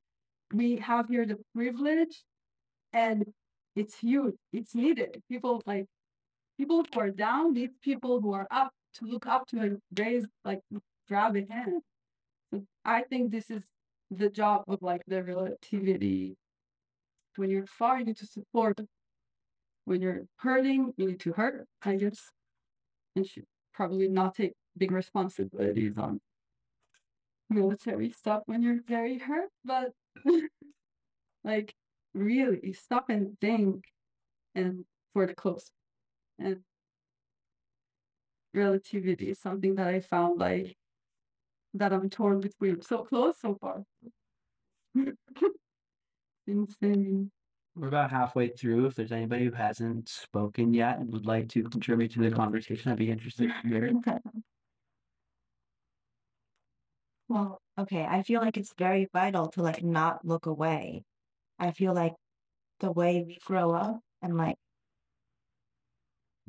We 0.53 0.77
have 0.77 1.09
here 1.09 1.25
the 1.25 1.37
privilege 1.53 2.23
and 2.93 3.25
it's 3.75 3.99
huge, 3.99 4.35
it's 4.53 4.75
needed. 4.75 5.21
People 5.29 5.61
like 5.65 5.85
people 6.57 6.85
who 6.93 6.99
are 6.99 7.09
down 7.09 7.53
need 7.53 7.71
people 7.81 8.21
who 8.21 8.33
are 8.33 8.47
up 8.51 8.71
to 8.95 9.05
look 9.05 9.25
up 9.25 9.47
to 9.47 9.59
and 9.59 9.79
raise 9.97 10.27
like 10.45 10.61
grab 11.09 11.35
a 11.35 11.43
hand. 11.51 11.81
I 12.85 13.01
think 13.01 13.31
this 13.31 13.49
is 13.49 13.63
the 14.17 14.29
job 14.29 14.63
of 14.67 14.81
like 14.81 15.01
the 15.07 15.23
relativity. 15.23 16.37
When 17.35 17.49
you're 17.49 17.65
far, 17.65 17.99
you 17.99 18.05
need 18.05 18.17
to 18.17 18.27
support. 18.27 18.79
When 19.85 20.01
you're 20.01 20.25
hurting, 20.37 20.93
you 20.97 21.07
need 21.07 21.19
to 21.21 21.33
hurt, 21.33 21.67
I 21.83 21.95
guess. 21.95 22.31
And 23.15 23.27
should 23.27 23.45
probably 23.73 24.07
not 24.07 24.35
take 24.35 24.53
big 24.77 24.91
responsibilities 24.91 25.97
on 25.97 26.19
military 27.49 28.11
stuff 28.11 28.43
when 28.45 28.61
you're 28.61 28.81
very 28.87 29.19
hurt, 29.19 29.49
but 29.63 29.91
like 31.43 31.73
really 32.13 32.73
stop 32.73 33.09
and 33.09 33.37
think 33.39 33.83
and 34.55 34.85
for 35.13 35.27
the 35.27 35.33
close. 35.33 35.69
And 36.39 36.59
relativity 38.53 39.29
is 39.29 39.39
something 39.39 39.75
that 39.75 39.87
I 39.87 39.99
found 39.99 40.39
like 40.39 40.75
that 41.73 41.93
I'm 41.93 42.09
torn 42.09 42.39
between. 42.39 42.81
So 42.81 43.03
close 43.03 43.35
so 43.39 43.57
far. 43.59 43.83
Insane. 46.47 47.31
We're 47.75 47.87
about 47.87 48.11
halfway 48.11 48.49
through. 48.49 48.85
If 48.85 48.95
there's 48.95 49.11
anybody 49.11 49.45
who 49.45 49.51
hasn't 49.51 50.07
spoken 50.07 50.73
yet 50.73 50.99
and 50.99 51.11
would 51.11 51.25
like 51.25 51.49
to 51.49 51.63
contribute 51.63 52.11
to 52.11 52.19
the 52.19 52.29
conversation, 52.29 52.91
I'd 52.91 52.97
be 52.97 53.09
interested 53.09 53.49
to 53.49 53.67
hear. 53.67 53.85
it. 53.85 53.95
Well, 57.29 57.59
okay, 57.79 58.05
I 58.07 58.21
feel 58.21 58.41
like 58.41 58.57
it's 58.57 58.73
very 58.77 59.07
vital 59.11 59.47
to 59.49 59.63
like 59.63 59.83
not 59.83 60.23
look 60.23 60.45
away. 60.45 61.03
I 61.57 61.71
feel 61.71 61.93
like 61.93 62.13
the 62.79 62.91
way 62.91 63.23
we 63.25 63.39
grow 63.43 63.71
up 63.71 64.01
and 64.21 64.37
like 64.37 64.57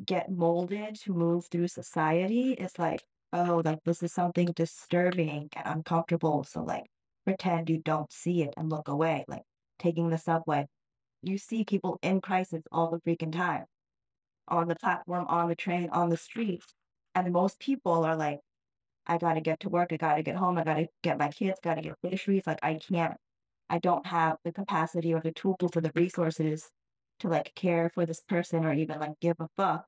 get 0.05 0.31
molded 0.31 0.97
to 1.03 1.15
move 1.15 1.47
through 1.51 1.69
society 1.69 2.53
is 2.53 2.79
like, 2.79 3.03
oh, 3.35 3.63
like 3.65 3.81
this 3.85 4.03
is 4.03 4.13
something 4.13 4.47
disturbing 4.55 5.51
and 5.57 5.67
uncomfortable. 5.67 6.45
So 6.45 6.63
like 6.63 6.85
pretend 7.25 7.69
you 7.69 7.79
don't 7.79 8.11
see 8.13 8.43
it 8.43 8.55
and 8.57 8.71
look 8.71 8.89
away. 8.89 9.25
Like 9.29 9.43
taking 9.79 10.09
the 10.09 10.19
subway. 10.19 10.67
You 11.23 11.39
see 11.39 11.65
people 11.65 11.99
in 12.03 12.21
crisis 12.21 12.63
all 12.71 12.91
the 12.91 13.01
freaking 13.01 13.33
time. 13.33 13.65
On 14.49 14.69
the 14.69 14.77
platform, 14.77 15.27
on 15.29 15.49
the 15.49 15.55
train, 15.55 15.89
on 15.91 16.11
the 16.11 16.17
street. 16.17 16.63
And 17.15 17.33
most 17.33 17.59
people 17.59 18.05
are 18.05 18.17
like, 18.17 18.41
I 19.07 19.19
gotta 19.19 19.41
get 19.41 19.61
to 19.61 19.69
work, 19.69 19.93
I 19.93 19.97
gotta 19.97 20.23
get 20.23 20.37
home, 20.37 20.59
I 20.59 20.65
gotta 20.65 20.89
get 21.03 21.19
my 21.19 21.29
kids, 21.29 21.59
gotta 21.63 21.83
get 21.83 21.97
groceries. 22.03 22.47
Like 22.47 22.61
I 22.63 22.75
can't, 22.75 23.17
I 23.69 23.79
don't 23.79 24.07
have 24.07 24.37
the 24.45 24.53
capacity 24.53 25.13
or 25.13 25.21
the 25.21 25.33
tools 25.33 25.57
or 25.75 25.81
the 25.81 25.93
resources 25.95 26.71
to 27.21 27.29
like 27.29 27.55
care 27.55 27.91
for 27.95 28.07
this 28.07 28.21
person 28.21 28.65
or 28.65 28.73
even 28.73 29.01
like 29.01 29.19
give 29.21 29.37
a 29.41 29.49
fuck. 29.57 29.87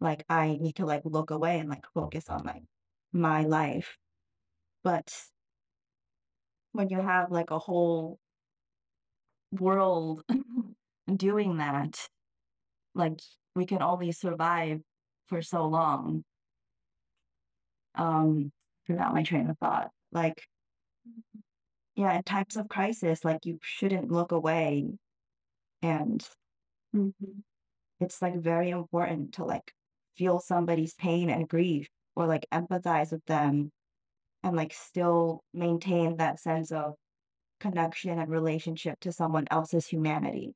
Like 0.00 0.24
I 0.28 0.58
need 0.60 0.76
to 0.76 0.86
like 0.86 1.02
look 1.04 1.30
away 1.30 1.58
and 1.58 1.68
like 1.68 1.84
focus 1.94 2.28
on 2.28 2.44
like 2.44 2.62
my 3.12 3.42
life. 3.44 3.96
But 4.84 5.12
when 6.72 6.88
you 6.88 7.00
have 7.00 7.30
like 7.30 7.50
a 7.52 7.58
whole 7.60 8.18
world 9.52 10.22
doing 11.16 11.58
that, 11.58 12.08
like 12.94 13.20
we 13.54 13.66
can 13.66 13.82
only 13.82 14.12
survive 14.12 14.80
for 15.28 15.42
so 15.42 15.66
long. 15.66 16.24
Um, 17.94 18.52
forgot 18.86 19.14
my 19.14 19.22
train 19.22 19.50
of 19.50 19.58
thought. 19.58 19.90
Like, 20.12 20.42
yeah, 21.96 22.14
in 22.16 22.22
times 22.22 22.56
of 22.56 22.68
crisis, 22.68 23.24
like 23.24 23.44
you 23.44 23.58
shouldn't 23.62 24.10
look 24.10 24.32
away. 24.32 24.86
And 25.82 26.28
Mhm. 26.94 27.44
it's 28.00 28.22
like 28.22 28.36
very 28.36 28.70
important 28.70 29.34
to 29.34 29.44
like 29.44 29.74
feel 30.16 30.40
somebody's 30.40 30.94
pain 30.94 31.30
and 31.30 31.48
grief 31.48 31.88
or 32.16 32.26
like 32.26 32.46
empathize 32.52 33.12
with 33.12 33.24
them 33.26 33.70
and 34.42 34.56
like 34.56 34.72
still 34.72 35.42
maintain 35.52 36.16
that 36.16 36.40
sense 36.40 36.72
of 36.72 36.94
connection 37.60 38.18
and 38.18 38.30
relationship 38.30 38.98
to 39.00 39.12
someone 39.12 39.46
else's 39.50 39.86
humanity 39.86 40.54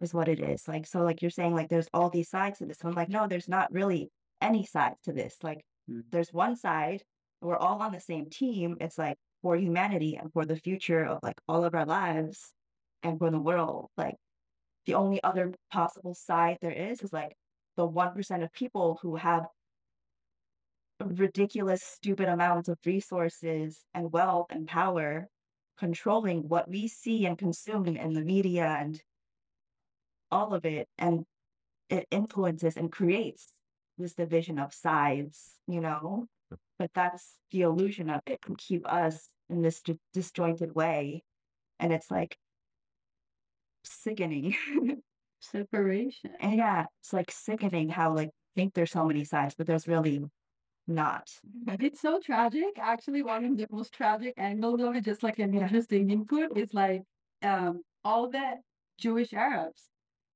is 0.00 0.12
what 0.12 0.28
it 0.28 0.40
is. 0.40 0.68
Like, 0.68 0.86
so 0.86 1.00
like 1.02 1.22
you're 1.22 1.30
saying, 1.30 1.54
like 1.54 1.68
there's 1.68 1.88
all 1.94 2.10
these 2.10 2.28
sides 2.28 2.58
to 2.58 2.66
this. 2.66 2.78
I'm 2.84 2.92
like, 2.92 3.08
no, 3.08 3.26
there's 3.26 3.48
not 3.48 3.72
really 3.72 4.10
any 4.40 4.64
sides 4.64 4.96
to 5.04 5.12
this. 5.12 5.36
Like 5.42 5.64
Mm. 5.88 6.02
there's 6.10 6.32
one 6.32 6.56
side, 6.56 7.02
we're 7.40 7.56
all 7.56 7.80
on 7.80 7.92
the 7.92 8.00
same 8.00 8.28
team. 8.28 8.76
It's 8.80 8.98
like 8.98 9.16
for 9.42 9.56
humanity 9.56 10.16
and 10.16 10.32
for 10.32 10.44
the 10.44 10.56
future 10.56 11.04
of 11.04 11.20
like 11.22 11.40
all 11.48 11.64
of 11.64 11.74
our 11.74 11.86
lives 11.86 12.52
and 13.02 13.18
for 13.18 13.30
the 13.30 13.38
world. 13.38 13.90
Like 13.96 14.16
the 14.86 14.94
only 14.94 15.22
other 15.22 15.52
possible 15.70 16.14
side 16.14 16.58
there 16.60 16.72
is 16.72 17.02
is 17.02 17.12
like 17.12 17.36
the 17.76 17.86
1% 17.88 18.42
of 18.42 18.52
people 18.52 18.98
who 19.02 19.16
have 19.16 19.46
ridiculous, 21.04 21.82
stupid 21.82 22.28
amounts 22.28 22.68
of 22.68 22.78
resources 22.84 23.84
and 23.94 24.12
wealth 24.12 24.46
and 24.50 24.66
power 24.66 25.28
controlling 25.78 26.48
what 26.48 26.68
we 26.68 26.88
see 26.88 27.26
and 27.26 27.36
consume 27.36 27.86
in 27.86 28.14
the 28.14 28.22
media 28.22 28.76
and 28.80 29.00
all 30.30 30.54
of 30.54 30.64
it. 30.64 30.88
And 30.98 31.24
it 31.90 32.06
influences 32.10 32.76
and 32.76 32.90
creates 32.90 33.52
this 33.98 34.14
division 34.14 34.58
of 34.58 34.72
sides, 34.72 35.54
you 35.66 35.80
know? 35.80 36.26
But 36.78 36.90
that's 36.94 37.36
the 37.50 37.62
illusion 37.62 38.10
of 38.10 38.20
it 38.26 38.40
can 38.40 38.56
keep 38.56 38.86
us 38.90 39.28
in 39.48 39.62
this 39.62 39.80
di- 39.82 39.98
disjointed 40.12 40.74
way. 40.74 41.22
And 41.78 41.92
it's 41.92 42.10
like 42.10 42.36
sickening. 43.84 44.56
Separation. 45.40 46.30
And 46.40 46.56
yeah, 46.56 46.86
it's 47.00 47.12
like 47.12 47.30
sickening 47.30 47.88
how 47.88 48.14
like 48.14 48.30
think 48.54 48.74
there's 48.74 48.90
so 48.90 49.04
many 49.04 49.24
sides, 49.24 49.54
but 49.56 49.66
there's 49.66 49.86
really 49.86 50.24
not. 50.86 51.30
It's 51.80 52.00
so 52.00 52.20
tragic. 52.20 52.78
Actually, 52.78 53.22
one 53.22 53.44
of 53.44 53.56
the 53.56 53.66
most 53.70 53.92
tragic 53.92 54.34
angles 54.36 54.80
of 54.80 54.96
it, 54.96 55.04
just 55.04 55.22
like 55.22 55.38
an 55.38 55.54
interesting 55.54 56.10
input, 56.10 56.56
is 56.56 56.72
like 56.74 57.02
um 57.42 57.82
all 58.04 58.30
the 58.30 58.60
Jewish 58.98 59.32
Arabs. 59.32 59.90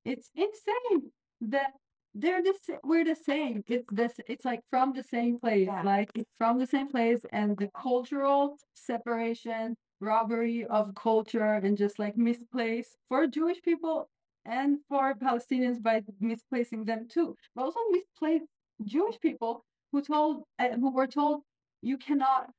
It's 0.05 0.31
insane 0.35 1.13
that 1.41 1.73
they're 2.15 2.43
the 2.43 2.55
we're 2.83 3.05
the 3.05 3.17
same. 3.17 3.63
It's 3.69 3.87
this. 3.91 4.15
It's 4.27 4.45
like 4.45 4.61
from 4.71 4.93
the 4.93 5.03
same 5.03 5.39
place. 5.39 5.67
Yeah. 5.67 5.83
Like 5.83 6.11
it's 6.15 6.31
from 6.39 6.59
the 6.59 6.67
same 6.67 6.89
place, 6.89 7.25
and 7.33 7.57
the 7.57 7.71
cultural 7.81 8.57
separation, 8.75 9.77
robbery 10.01 10.65
of 10.67 10.95
culture, 10.95 11.55
and 11.65 11.77
just 11.77 11.99
like 11.99 12.17
misplaced 12.17 12.97
for 13.09 13.27
Jewish 13.27 13.63
people 13.63 14.09
and 14.45 14.79
for 14.89 15.15
Palestinians 15.15 15.83
by 15.83 16.03
misplacing 16.21 16.85
them 16.85 17.07
too, 17.09 17.37
but 17.55 17.65
also 17.65 17.81
misplaced 17.91 18.47
Jewish 18.85 19.21
people 19.21 19.65
who 19.93 20.03
told 20.03 20.45
uh, 20.59 20.71
who 20.71 20.93
were 20.93 21.07
told 21.07 21.43
you 21.83 21.97
cannot 21.99 22.51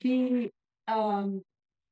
be 0.00 0.50
um 0.88 1.42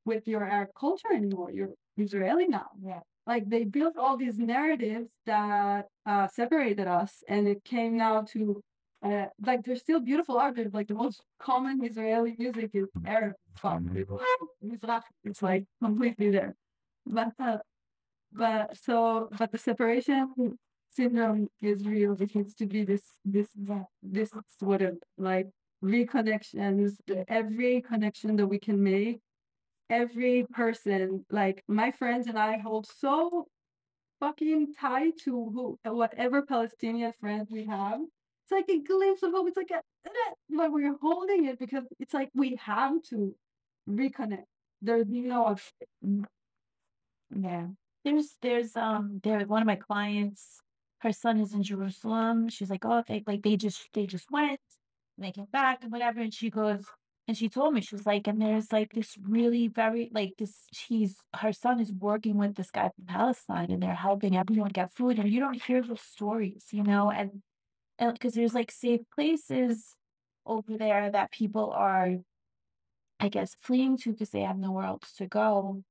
with 0.05 0.29
your 0.29 0.45
Arab 0.45 0.69
culture 0.79 1.13
anymore. 1.13 1.51
You're 1.51 1.71
Israeli 1.97 2.49
now. 2.49 2.69
Yeah. 2.83 3.01
Like 3.27 3.49
they 3.49 3.65
built 3.65 3.97
all 3.97 4.17
these 4.17 4.39
narratives 4.39 5.09
that 5.25 5.87
uh, 6.05 6.27
separated 6.29 6.87
us, 6.87 7.23
and 7.27 7.49
it 7.49 7.65
came 7.65 7.97
now 7.97 8.23
to 8.33 8.63
uh, 9.03 9.27
like 9.45 9.65
there's 9.65 9.81
still 9.81 10.01
beautiful 10.01 10.37
art. 10.39 10.57
There's 10.57 10.75
like 10.75 10.89
the 10.89 10.95
most 10.95 11.23
common 11.41 11.83
Israeli 11.85 12.35
music 12.39 12.71
is 12.75 12.89
Arab 13.07 13.35
fuck. 13.57 13.81
Mizrach. 14.63 15.03
It's 15.25 15.43
like 15.43 15.65
completely 15.83 16.31
there, 16.31 16.55
but 17.07 17.33
uh, 17.39 17.59
but 18.33 18.77
so 18.77 19.29
but 19.39 19.53
the 19.53 19.59
separation 19.59 20.59
syndrome 20.95 21.49
is 21.61 21.87
real. 21.87 22.17
It 22.21 22.35
needs 22.35 22.55
to 22.55 22.67
be 22.67 22.85
this 22.85 23.03
this 23.25 23.49
this 24.03 24.31
sort 24.61 24.83
of 24.83 24.99
like 25.19 25.49
reconnections. 25.83 26.97
Every 27.29 27.83
connection 27.83 28.37
that 28.37 28.47
we 28.47 28.59
can 28.59 28.83
make, 28.83 29.21
every 29.91 30.47
person, 30.53 31.25
like 31.31 31.63
my 31.69 31.91
friends 31.91 32.27
and 32.27 32.39
I 32.39 32.59
hold 32.59 32.87
so 32.87 33.47
fucking 34.21 34.75
tight 34.81 35.15
to 35.25 35.31
who 35.31 35.79
whatever 35.85 36.43
Palestinian 36.43 37.13
friends 37.21 37.49
we 37.51 37.67
have. 37.67 38.01
It's 38.01 38.53
like 38.53 38.69
a 38.69 38.81
glimpse 38.83 39.23
of 39.23 39.33
hope. 39.33 39.49
It's 39.49 39.57
like 39.57 39.71
a 39.71 39.81
like 40.55 40.71
we're 40.71 40.97
holding 41.01 41.47
it 41.47 41.59
because 41.59 41.85
it's 41.99 42.15
like 42.15 42.31
we 42.35 42.57
have 42.57 43.03
to 43.11 43.35
reconnect. 43.89 44.45
There's 44.83 45.07
no 45.09 45.57
Yeah. 47.35 47.67
There's 48.05 48.37
there's 48.43 48.77
um 48.77 49.21
there 49.23 49.41
one 49.47 49.63
of 49.63 49.67
my 49.67 49.77
clients, 49.77 50.61
her 51.05 51.13
son 51.13 51.39
is 51.39 51.55
in 51.55 51.63
Jerusalem. 51.63 52.49
She's 52.49 52.71
like, 52.71 52.85
oh, 52.85 53.05
they 53.07 53.23
like 53.27 53.43
they 53.43 53.57
just 53.57 53.89
they 53.93 54.07
just 54.07 54.31
went, 54.31 54.61
and 55.17 55.25
they 55.25 55.31
came 55.31 55.47
back 55.53 55.83
and 55.83 55.93
whatever. 55.93 56.21
And 56.21 56.35
she 56.35 56.51
goes, 56.51 56.85
and 57.29 57.37
she 57.37 57.49
told 57.49 57.75
me 57.75 57.81
she 57.81 57.95
was 57.95 58.07
like, 58.07 58.27
and 58.27 58.41
there's 58.41 58.73
like 58.73 58.93
this 58.93 59.17
really 59.23 59.69
very 59.69 60.11
like 60.13 60.33
this. 60.39 60.67
She's 60.73 61.17
her 61.37 61.53
son 61.53 61.79
is 61.79 61.93
working 61.93 62.37
with 62.37 62.57
this 62.57 62.71
guy 62.71 62.91
from 62.97 63.07
Palestine, 63.07 63.71
and 63.71 63.83
they're 63.83 63.95
helping 63.95 64.37
everyone 64.37 64.71
get 64.71 64.93
food, 64.93 65.19
and 65.19 65.31
you 65.31 65.41
don't 65.41 65.63
hear 65.63 65.83
those 65.83 66.01
stories, 66.03 66.65
you 66.73 66.83
know, 66.83 67.11
and 67.11 67.43
and 67.99 68.15
because 68.15 68.35
there's 68.35 68.55
like 68.55 68.73
safe 68.73 69.03
places 69.15 69.95
over 70.47 70.77
there 70.77 71.11
that 71.11 71.33
people 71.33 71.71
are, 71.71 72.17
I 73.21 73.29
guess, 73.29 73.57
fleeing 73.61 73.99
to 73.99 74.13
because 74.13 74.31
they 74.31 74.43
have 74.43 74.59
nowhere 74.59 74.87
else 74.87 75.13
to 75.19 75.27
go. 75.27 75.83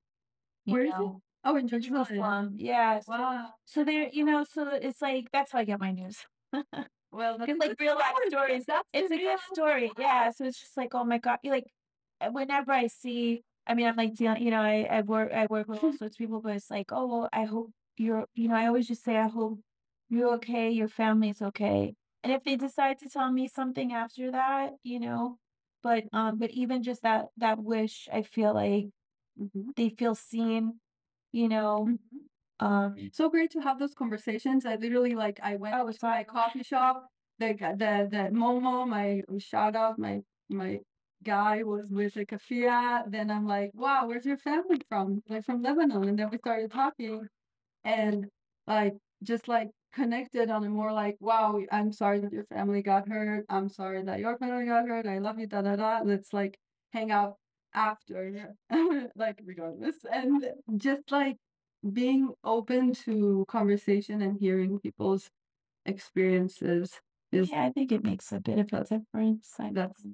You 0.66 0.74
Where 0.74 0.86
is 0.86 0.94
it? 1.00 1.12
Oh, 1.44 1.56
in 1.58 1.68
Jerusalem. 1.68 2.06
Jerusalem. 2.06 2.54
Yeah. 2.58 3.00
So, 3.02 3.12
Wow. 3.12 3.54
so 3.66 3.84
there, 3.84 4.08
you 4.12 4.24
know, 4.26 4.44
so 4.44 4.70
it's 4.70 5.02
like 5.02 5.28
that's 5.32 5.52
how 5.52 5.60
I 5.60 5.66
get 5.66 5.80
my 5.80 5.92
news. 5.92 6.18
Well, 7.12 7.38
that's 7.38 7.52
It's 7.52 7.60
like 7.60 7.80
real 7.80 7.94
life 7.96 8.16
stories. 8.30 8.66
That's 8.66 8.88
It's 8.92 9.12
a 9.12 9.18
good 9.18 9.40
story. 9.52 9.92
Yeah. 10.00 10.32
So 10.32 10.46
it's 10.46 10.60
just 10.60 10.76
like, 10.76 10.96
oh 10.96 11.04
my 11.04 11.20
God. 11.20 11.38
Like 11.44 11.66
uh, 12.20 12.30
whenever 12.32 12.72
I 12.72 12.88
see, 12.88 13.44
I 13.68 13.76
mean, 13.76 13.86
I'm 13.86 13.96
like, 13.96 14.16
dealing- 14.16 14.42
you 14.42 14.50
know, 14.50 14.62
I, 14.62 14.88
I 14.90 15.02
work, 15.02 15.32
I 15.32 15.46
work 15.48 15.68
with 15.68 15.84
all 15.84 15.94
sorts 15.98 16.16
of 16.16 16.18
people, 16.18 16.42
but 16.42 16.56
it's 16.56 16.72
like, 16.72 16.92
oh, 16.92 17.06
well, 17.06 17.30
I 17.32 17.44
hope 17.44 17.70
you're, 17.98 18.26
you 18.34 18.48
know, 18.48 18.56
I 18.56 18.66
always 18.66 18.88
just 18.88 19.04
say, 19.04 19.16
I 19.16 19.28
hope 19.28 19.60
you're 20.10 20.34
okay, 20.36 20.72
your 20.72 20.88
family's 20.88 21.40
okay. 21.42 21.94
And 22.24 22.34
if 22.34 22.44
they 22.44 22.56
decide 22.56 22.98
to 23.00 23.10
tell 23.10 23.32
me 23.32 23.48
something 23.48 23.94
after 23.94 24.32
that, 24.32 24.72
you 24.84 25.00
know, 25.00 25.38
but, 25.84 26.06
um, 26.14 26.40
but 26.40 26.50
even 26.52 26.82
just 26.82 27.04
that, 27.04 27.26
that 27.38 27.60
wish, 27.60 28.08
I 28.12 28.24
feel 28.24 28.54
like 28.56 28.88
Mhm. 29.40 29.76
they 29.76 29.90
feel 29.90 30.16
seen, 30.16 30.80
you 31.34 31.50
know, 31.50 31.86
Mhm. 31.88 32.00
um, 32.60 32.96
so 33.12 33.30
great 33.30 33.52
to 33.52 33.62
have 33.62 33.80
those 33.80 33.94
conversations. 33.96 34.66
I 34.66 34.76
literally 34.76 35.16
like 35.16 35.40
I 35.44 35.56
went 35.58 35.76
Oh, 35.76 35.88
it's 35.88 36.00
to 36.00 36.08
my 36.08 36.24
coffee 36.26 36.64
shop. 36.64 37.08
The 37.40 37.54
the 37.54 38.08
the 38.12 38.30
Momo, 38.34 38.88
my 38.88 39.22
shout 39.40 39.76
out, 39.76 40.00
my 40.00 40.22
my 40.50 40.80
guy 41.24 41.64
was 41.64 41.92
with 41.92 42.16
a 42.18 42.26
kafia. 42.26 43.04
Then 43.10 43.32
I'm 43.32 43.48
like, 43.48 43.72
wow, 43.74 44.08
where's 44.08 44.26
your 44.26 44.38
family 44.38 44.82
from? 44.90 45.24
Like 45.30 45.46
from 45.46 45.62
Lebanon. 45.64 46.08
And 46.10 46.20
then 46.20 46.30
we 46.32 46.38
started 46.38 46.72
talking, 46.72 47.28
and 47.84 48.28
like 48.68 48.94
just 49.24 49.48
like 49.48 49.70
connected 49.94 50.50
on 50.50 50.64
a 50.64 50.70
more 50.70 50.92
like, 50.94 51.18
wow, 51.20 51.60
I'm 51.72 51.92
sorry 51.92 52.20
that 52.22 52.34
your 52.34 52.46
family 52.46 52.82
got 52.82 53.08
hurt. 53.08 53.46
I'm 53.50 53.70
sorry 53.70 54.04
that 54.04 54.20
your 54.20 54.38
family 54.38 54.66
got 54.66 54.88
hurt. 54.88 55.06
I 55.08 55.20
love 55.20 55.40
you, 55.40 55.48
da 55.48 55.62
da 55.62 55.76
da. 55.76 56.02
Let's 56.04 56.34
like 56.34 56.58
hang 56.94 57.12
out 57.12 57.38
after, 57.74 58.56
like 59.16 59.40
regardless, 59.46 59.98
and 60.12 60.46
just 60.78 61.12
like 61.12 61.38
being 61.92 62.30
open 62.44 62.94
to 62.94 63.46
conversation 63.48 64.22
and 64.22 64.38
hearing 64.40 64.80
people's 64.80 65.30
experiences 65.86 67.02
is 67.32 67.50
yeah, 67.52 67.66
I 67.66 67.72
think 67.72 67.92
it 67.92 68.04
makes 68.04 68.32
a 68.32 68.40
bit 68.40 68.60
of 68.60 68.72
a 68.74 68.84
difference. 68.84 69.54
I 69.60 69.72
that's 69.74 70.06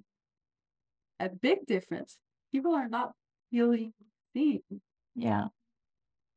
a 1.20 1.30
big 1.30 1.66
difference. 1.68 2.18
People 2.52 2.74
are 2.74 2.88
not 2.90 3.14
feeling 3.52 3.94
seen, 4.34 4.62
yeah. 5.16 5.48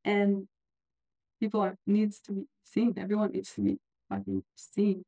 and 0.05 0.49
people 1.41 1.61
are 1.61 1.77
needs 1.87 2.21
to 2.21 2.33
be 2.33 2.45
seen. 2.65 2.95
Everyone 2.97 3.33
needs 3.33 3.53
to 3.55 3.63
be 3.63 3.79
fucking 4.09 4.43
seen. 4.57 5.05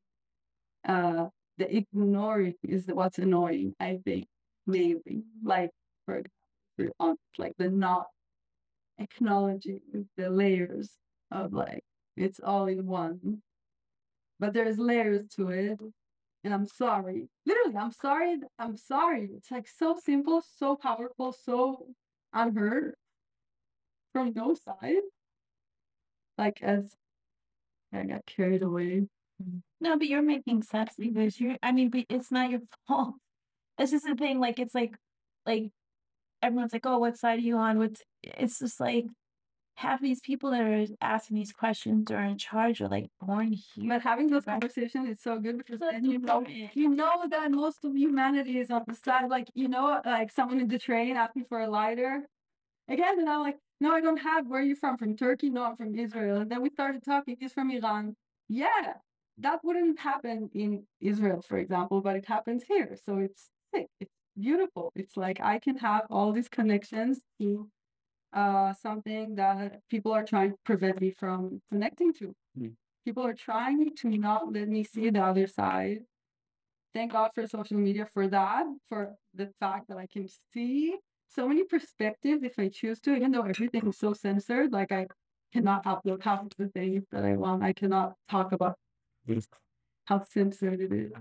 Uh, 0.86 1.26
the 1.58 1.76
ignoring 1.76 2.54
is 2.62 2.86
what's 2.88 3.18
annoying. 3.18 3.74
I 3.80 4.00
think 4.04 4.26
maybe 4.66 5.24
like 5.42 5.70
on 6.98 7.16
like 7.38 7.55
the 7.59 7.68
not 7.68 8.07
acknowledging 8.98 9.80
the 10.16 10.30
layers 10.30 10.90
of 11.30 11.52
like 11.52 11.84
it's 12.16 12.40
all 12.40 12.66
in 12.66 12.86
one 12.86 13.42
but 14.38 14.52
there's 14.52 14.78
layers 14.78 15.26
to 15.28 15.48
it 15.48 15.80
and 16.44 16.55
i'm 16.55 16.66
sorry 16.66 17.28
literally 17.46 17.76
i'm 17.76 17.92
sorry 17.92 18.36
i'm 18.59 18.76
sorry 18.76 19.28
it's 19.36 19.50
like 19.50 19.66
so 19.66 19.96
simple 20.05 20.42
so 20.57 20.76
powerful 20.76 21.32
so 21.32 21.86
unheard 22.32 22.94
from 24.12 24.32
no 24.34 24.55
side 24.55 25.02
like 26.38 26.62
as 26.62 26.94
i 27.92 28.02
got 28.05 28.24
carried 28.26 28.62
away 28.62 29.07
No, 29.80 29.98
but 29.98 30.07
you're 30.07 30.22
making 30.22 30.62
sense 30.62 30.94
because 30.96 31.40
you're, 31.40 31.57
I 31.62 31.72
mean, 31.72 31.90
it's 32.09 32.30
not 32.30 32.50
your 32.50 32.61
fault. 32.88 33.16
That's 33.76 33.90
just 33.90 34.07
the 34.07 34.14
thing. 34.14 34.40
Like, 34.40 34.59
it's 34.59 34.74
like, 34.74 34.96
like, 35.44 35.70
everyone's 36.45 36.72
like, 36.72 36.86
oh, 36.86 36.99
what 36.99 37.16
side 37.16 37.38
are 37.38 37.42
you 37.42 37.57
on? 37.57 37.78
What's, 37.78 38.03
it's 38.22 38.59
just 38.59 38.80
like, 38.80 39.07
half 39.76 40.01
these 40.01 40.20
people 40.20 40.51
that 40.51 40.61
are 40.61 40.86
asking 41.01 41.36
these 41.36 41.53
questions 41.53 42.11
are 42.11 42.22
in 42.22 42.38
charge 42.38 42.80
are 42.80 42.88
like 42.88 43.07
born 43.20 43.53
here. 43.53 43.88
but 43.88 44.03
having 44.03 44.28
those 44.28 44.45
conversations 44.45 45.09
is 45.09 45.20
so 45.20 45.38
good 45.38 45.59
because 45.59 45.80
then 45.80 46.05
you 46.05 46.18
know 46.18 46.45
you 46.74 46.88
know 46.88 47.24
that 47.28 47.51
most 47.51 47.84
of 47.84 47.97
humanity 47.97 48.59
is 48.59 48.70
on 48.70 48.84
the 48.86 48.95
side 48.95 49.28
like 49.28 49.49
you 49.55 49.68
know 49.68 50.01
like 50.05 50.30
someone 50.30 50.61
in 50.61 50.68
the 50.68 50.78
train 50.78 51.16
asking 51.16 51.45
for 51.49 51.61
a 51.61 51.68
lighter. 51.68 52.22
Again 52.88 53.18
and 53.18 53.28
i'm 53.28 53.40
like 53.40 53.57
no 53.80 53.92
i 53.92 54.01
don't 54.01 54.18
have 54.18 54.47
where 54.47 54.61
are 54.61 54.64
you 54.64 54.76
from? 54.76 54.97
From 54.97 55.16
turkey? 55.16 55.51
No 55.51 55.64
i'm 55.64 55.76
from 55.76 55.95
israel. 55.95 56.42
And 56.42 56.51
then 56.51 56.62
we 56.62 56.70
started 56.70 57.03
talking 57.05 57.36
he's 57.40 57.53
from 57.53 57.70
iran. 57.70 58.14
Yeah 58.49 58.95
that 59.38 59.59
wouldn't 59.64 59.99
happen 59.99 60.49
in 60.55 60.84
israel 61.01 61.42
for 61.42 61.59
example 61.59 62.01
but 62.01 62.14
it 62.14 62.26
happens 62.26 62.62
here. 62.68 62.97
So 63.05 63.18
it's 63.18 63.49
sick. 63.74 63.88
It's 64.01 64.12
beautiful 64.39 64.93
it's 64.95 65.16
like 65.16 65.41
i 65.41 65.59
can 65.59 65.76
have 65.76 66.03
all 66.11 66.32
these 66.32 66.49
connections 66.49 67.20
to 67.41 67.68
uh 68.32 68.72
something 68.72 69.35
that 69.37 69.80
people 69.89 70.12
are 70.12 70.24
trying 70.24 70.51
to 70.51 70.57
prevent 70.64 71.01
me 71.01 71.11
from 71.11 71.61
connecting 71.70 72.12
to 72.12 72.35
Mm. 72.57 72.74
people 73.05 73.26
are 73.26 73.35
trying 73.35 73.93
to 73.97 74.09
not 74.09 74.53
let 74.53 74.68
me 74.68 74.85
see 74.85 75.11
the 75.11 75.20
other 75.20 75.49
side 75.49 76.01
thank 76.95 77.12
God 77.12 77.30
for 77.35 77.47
social 77.47 77.76
media 77.76 78.07
for 78.07 78.28
that, 78.28 78.64
for 78.89 79.14
the 79.35 79.51
fact 79.61 79.89
that 79.89 79.99
I 79.99 80.07
can 80.07 80.28
see 80.53 80.95
so 81.28 81.49
many 81.49 81.64
perspectives 81.64 82.43
if 82.45 82.55
I 82.59 82.68
choose 82.68 83.01
to, 83.01 83.16
even 83.16 83.32
though 83.32 83.43
everything 83.43 83.89
is 83.89 83.99
so 83.99 84.12
censored. 84.12 84.72
Like 84.72 84.93
I 84.93 85.09
cannot 85.53 85.85
upload 85.85 86.22
half 86.22 86.43
of 86.43 86.53
the 86.57 86.68
things 86.68 87.05
that 87.11 87.24
I 87.24 87.32
want. 87.37 87.62
I 87.64 87.72
cannot 87.72 88.14
talk 88.30 88.53
about 88.53 88.76
how 90.05 90.22
censored 90.22 90.80
it 90.80 90.93
is. 90.93 91.12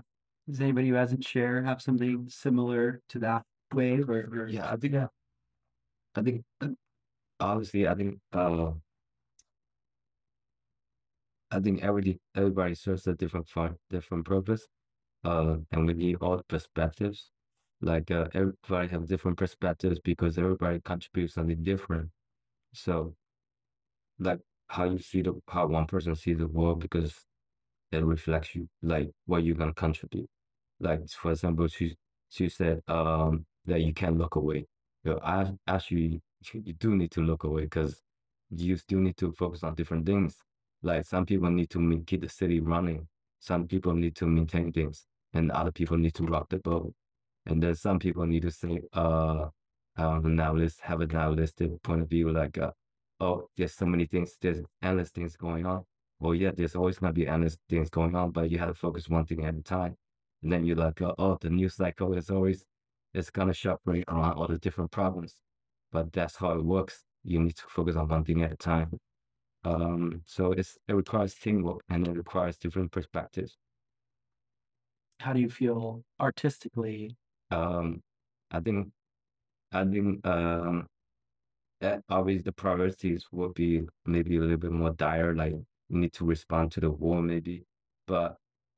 Does 0.48 0.60
anybody 0.60 0.88
who 0.88 0.94
hasn't 0.94 1.24
shared 1.24 1.64
have 1.64 1.80
something 1.80 2.28
similar 2.28 3.00
to 3.08 3.18
that 3.20 3.44
wave 3.72 4.08
or, 4.10 4.20
or 4.20 4.48
Yeah, 4.48 4.70
I 4.70 4.76
think 4.76 4.92
Yeah. 4.94 5.08
I 6.14 6.22
think 6.22 6.44
obviously 7.40 7.88
I 7.88 7.94
think 7.94 8.20
uh 8.32 8.72
I 11.50 11.60
think 11.60 11.82
every 11.82 12.20
everybody 12.34 12.74
serves 12.74 13.06
a 13.06 13.14
different 13.14 13.48
fun 13.48 13.76
different 13.90 14.26
purpose. 14.26 14.66
Uh 15.24 15.58
and 15.72 15.86
we 15.86 15.94
need 15.94 16.16
all 16.20 16.42
perspectives. 16.48 17.30
Like 17.80 18.10
uh 18.10 18.28
everybody 18.34 18.88
have 18.88 19.06
different 19.06 19.38
perspectives 19.38 19.98
because 20.00 20.38
everybody 20.38 20.80
contributes 20.80 21.34
something 21.34 21.62
different. 21.62 22.10
So 22.74 23.14
like 24.18 24.40
how 24.68 24.84
you 24.84 24.98
see 24.98 25.22
the 25.22 25.40
how 25.48 25.66
one 25.66 25.86
person 25.86 26.14
sees 26.14 26.38
the 26.38 26.48
world 26.48 26.80
because 26.80 27.24
it 27.92 28.04
reflects 28.04 28.54
you 28.54 28.68
like 28.82 29.10
what 29.26 29.44
you're 29.44 29.56
gonna 29.56 29.74
contribute. 29.74 30.28
Like 30.84 31.08
for 31.10 31.32
example, 31.32 31.68
she 31.68 31.96
she 32.30 32.50
said 32.50 32.82
um 32.88 33.46
that 33.66 33.82
you 33.82 33.94
can't 33.94 34.18
look 34.18 34.36
away. 34.36 34.66
You 35.04 35.20
I 35.24 35.52
actually 35.68 36.22
you 36.54 36.74
do 36.74 36.96
need 36.96 37.12
to 37.12 37.22
look 37.22 37.44
away 37.44 37.64
because 37.64 38.02
you 38.50 38.76
still 38.76 39.00
need 39.00 39.16
to 39.18 39.32
focus 39.32 39.64
on 39.64 39.76
different 39.76 40.06
things. 40.06 40.36
Like 40.82 41.06
some 41.06 41.26
people 41.26 41.50
need 41.50 41.70
to 41.72 42.04
keep 42.06 42.22
the 42.22 42.30
city 42.30 42.60
running. 42.60 43.08
Some 43.40 43.68
people 43.68 43.94
need 43.94 44.16
to 44.16 44.26
maintain 44.26 44.72
things, 44.72 45.06
and 45.34 45.50
other 45.52 45.72
people 45.72 45.98
need 45.98 46.14
to 46.16 46.24
rock 46.26 46.48
the 46.50 46.58
boat. 46.58 46.94
And 47.46 47.62
then 47.62 47.74
some 47.76 47.98
people 47.98 48.26
need 48.26 48.42
to 48.42 48.50
say, 48.52 48.80
uh, 48.94 49.48
um, 49.96 50.36
now 50.36 50.54
let's 50.54 50.80
have 50.80 51.00
a 51.00 51.06
nihilistic 51.06 51.82
point 51.82 52.02
of 52.02 52.08
view, 52.10 52.30
like, 52.32 52.58
uh, 52.58 52.72
oh, 53.20 53.48
there's 53.56 53.74
so 53.74 53.86
many 53.86 54.06
things, 54.06 54.36
there's 54.40 54.60
endless 54.82 55.10
things 55.10 55.36
going 55.36 55.66
on. 55.66 55.84
Well, 56.20 56.34
yeah, 56.34 56.52
there's 56.56 56.76
always 56.76 56.98
gonna 56.98 57.12
be 57.14 57.28
endless 57.28 57.58
things 57.68 57.90
going 57.90 58.14
on, 58.16 58.30
but 58.32 58.50
you 58.50 58.58
have 58.58 58.68
to 58.70 58.74
focus 58.74 59.08
one 59.08 59.26
thing 59.26 59.44
at 59.44 59.54
a 59.56 59.62
time. 59.62 59.96
And 60.44 60.52
then 60.52 60.64
you're 60.64 60.76
like, 60.76 61.02
oh, 61.02 61.38
the 61.40 61.50
news 61.50 61.76
cycle 61.76 62.14
is 62.14 62.30
always, 62.30 62.64
it's 63.14 63.30
gonna 63.30 63.54
shuffle 63.54 64.02
around 64.08 64.34
all 64.34 64.48
the 64.48 64.58
different 64.58 64.92
problems. 64.92 65.36
But 65.92 66.12
that's 66.12 66.36
how 66.36 66.52
it 66.52 66.64
works. 66.64 67.04
You 67.24 67.40
need 67.40 67.56
to 67.56 67.64
focus 67.68 67.96
on 67.96 68.08
one 68.08 68.24
thing 68.24 68.42
at 68.42 68.52
a 68.52 68.56
time. 68.56 69.00
Um, 69.64 70.22
so 70.26 70.52
it's 70.52 70.78
it 70.88 70.94
requires 70.94 71.34
teamwork 71.34 71.82
and 71.88 72.06
it 72.08 72.16
requires 72.16 72.58
different 72.58 72.92
perspectives. 72.92 73.56
how 75.20 75.32
do 75.32 75.40
you 75.40 75.48
feel 75.50 76.04
artistically? 76.20 77.16
Um, 77.50 78.02
I 78.50 78.60
think, 78.60 78.88
I 79.72 79.84
think, 79.84 80.26
um, 80.26 80.86
that 81.80 82.02
obviously 82.08 82.42
the 82.42 82.52
priorities 82.52 83.26
would 83.32 83.54
be 83.54 83.82
maybe 84.06 84.36
a 84.36 84.40
little 84.40 84.56
bit 84.56 84.72
more 84.72 84.90
dire, 84.92 85.34
like 85.34 85.52
you 85.52 85.64
need 85.98 86.12
to 86.14 86.24
respond 86.24 86.72
to 86.72 86.80
the 86.80 86.90
war 86.90 87.22
maybe, 87.22 87.64
but 88.06 88.36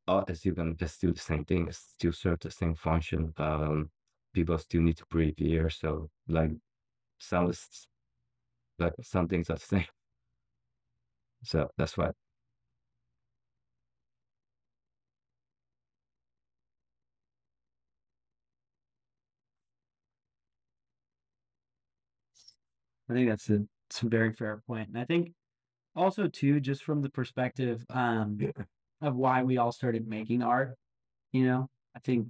Oh, 0.08 0.14
art 0.18 0.30
is 0.30 0.40
still 0.40 0.54
gonna 0.54 0.74
just 0.74 1.00
do 1.00 1.12
the 1.12 1.20
same 1.20 1.44
thing, 1.44 1.66
it's 1.68 1.78
still 1.78 2.12
serve 2.12 2.40
the 2.40 2.50
same 2.50 2.74
function. 2.74 3.32
Um, 3.38 3.90
people 4.32 4.58
still 4.58 4.82
need 4.82 4.96
to 4.98 5.06
breathe 5.10 5.34
air, 5.40 5.70
so 5.70 6.10
like 6.28 6.50
some 7.18 7.52
like 8.78 8.94
some 9.02 9.28
things 9.28 9.50
are 9.50 9.54
the 9.56 9.60
same. 9.60 9.84
So 11.42 11.70
that's 11.76 11.96
why. 11.96 12.10
I 23.08 23.12
think 23.12 23.28
that's 23.28 23.50
a, 23.50 23.64
it's 23.88 24.02
a 24.02 24.08
very 24.08 24.32
fair 24.32 24.62
point. 24.66 24.88
And 24.88 24.98
I 24.98 25.04
think 25.04 25.32
also 25.96 26.28
too, 26.28 26.60
just 26.60 26.84
from 26.84 27.02
the 27.02 27.10
perspective, 27.10 27.84
um, 27.90 28.38
of 29.00 29.14
why 29.14 29.42
we 29.42 29.58
all 29.58 29.72
started 29.72 30.08
making 30.08 30.42
art, 30.42 30.76
you 31.32 31.46
know, 31.46 31.68
I 31.94 32.00
think 32.00 32.28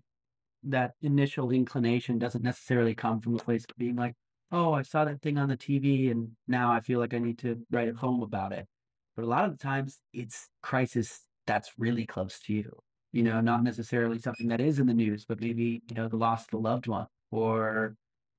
that 0.65 0.93
initial 1.03 1.51
inclination 1.51 2.19
doesn't 2.19 2.43
necessarily 2.43 2.95
come 2.95 3.21
from 3.21 3.37
a 3.37 3.39
place 3.39 3.65
of 3.69 3.77
being 3.77 3.97
like, 3.97 4.15
oh, 4.53 4.73
I 4.73 4.83
saw 4.83 5.05
that 5.05 5.23
thing 5.23 5.39
on 5.39 5.49
the 5.49 5.57
TV 5.57 6.11
and 6.11 6.31
now 6.49 6.73
I 6.73 6.81
feel 6.81 7.01
like 7.01 7.15
I 7.15 7.19
need 7.19 7.39
to 7.39 7.59
write 7.71 7.89
a 7.89 7.95
poem 7.95 8.23
about 8.23 8.53
it. 8.53 8.67
But 9.15 9.25
a 9.25 9.29
lot 9.29 9.45
of 9.45 9.53
the 9.53 9.59
times 9.59 9.99
it's 10.13 10.49
crisis 10.63 11.23
that's 11.47 11.73
really 11.79 12.07
close 12.07 12.39
to 12.41 12.53
you. 12.53 12.71
You 13.13 13.23
know, 13.23 13.41
not 13.41 13.63
necessarily 13.63 14.19
something 14.19 14.49
that 14.49 14.61
is 14.61 14.79
in 14.79 14.87
the 14.87 14.95
news, 14.95 15.25
but 15.25 15.41
maybe, 15.41 15.83
you 15.89 15.95
know, 15.95 16.09
the 16.09 16.17
loss 16.17 16.47
of 16.47 16.55
a 16.55 16.59
loved 16.59 16.87
one 16.87 17.07
or, 17.31 17.95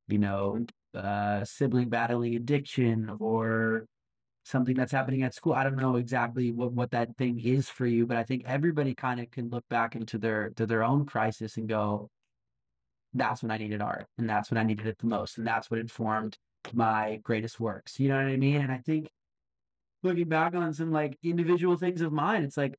you 0.08 0.20
know, 0.20 0.66
uh, 0.94 1.44
sibling 1.44 1.90
battling 1.90 2.36
addiction 2.36 3.10
or 3.20 3.86
something 4.48 4.76
that's 4.76 4.92
happening 4.92 5.24
at 5.24 5.34
school. 5.34 5.54
I 5.54 5.64
don't 5.64 5.76
know 5.76 5.98
exactly 5.98 6.52
what, 6.52 6.72
what 6.72 6.92
that 6.92 7.18
thing 7.18 7.40
is 7.40 7.70
for 7.70 7.86
you, 7.86 8.06
but 8.06 8.18
I 8.18 8.24
think 8.24 8.44
everybody 8.46 8.96
kind 8.96 9.20
of 9.20 9.30
can 9.32 9.50
look 9.50 9.68
back 9.70 9.96
into 9.96 10.18
their 10.18 10.52
to 10.52 10.66
their 10.66 10.84
own 10.84 11.06
crisis 11.06 11.58
and 11.58 11.68
go, 11.68 12.10
that's 13.14 13.42
when 13.42 13.52
I 13.52 13.58
needed 13.58 13.82
art 13.82 14.08
and 14.18 14.30
that's 14.30 14.50
when 14.50 14.58
I 14.58 14.64
needed 14.64 14.88
it 14.88 14.98
the 15.00 15.08
most. 15.08 15.38
And 15.38 15.46
that's 15.46 15.70
what 15.70 15.80
informed 15.80 16.38
my 16.74 17.20
greatest 17.24 17.60
works. 17.60 18.00
You 18.00 18.10
know 18.10 18.16
what 18.16 18.32
I 18.32 18.38
mean? 18.38 18.62
And 18.62 18.72
I 18.72 18.78
think 18.78 19.10
looking 20.04 20.30
back 20.30 20.56
on 20.56 20.74
some 20.74 20.92
like 20.92 21.18
individual 21.24 21.76
things 21.76 22.02
of 22.02 22.12
mine, 22.12 22.44
it's 22.44 22.58
like 22.58 22.76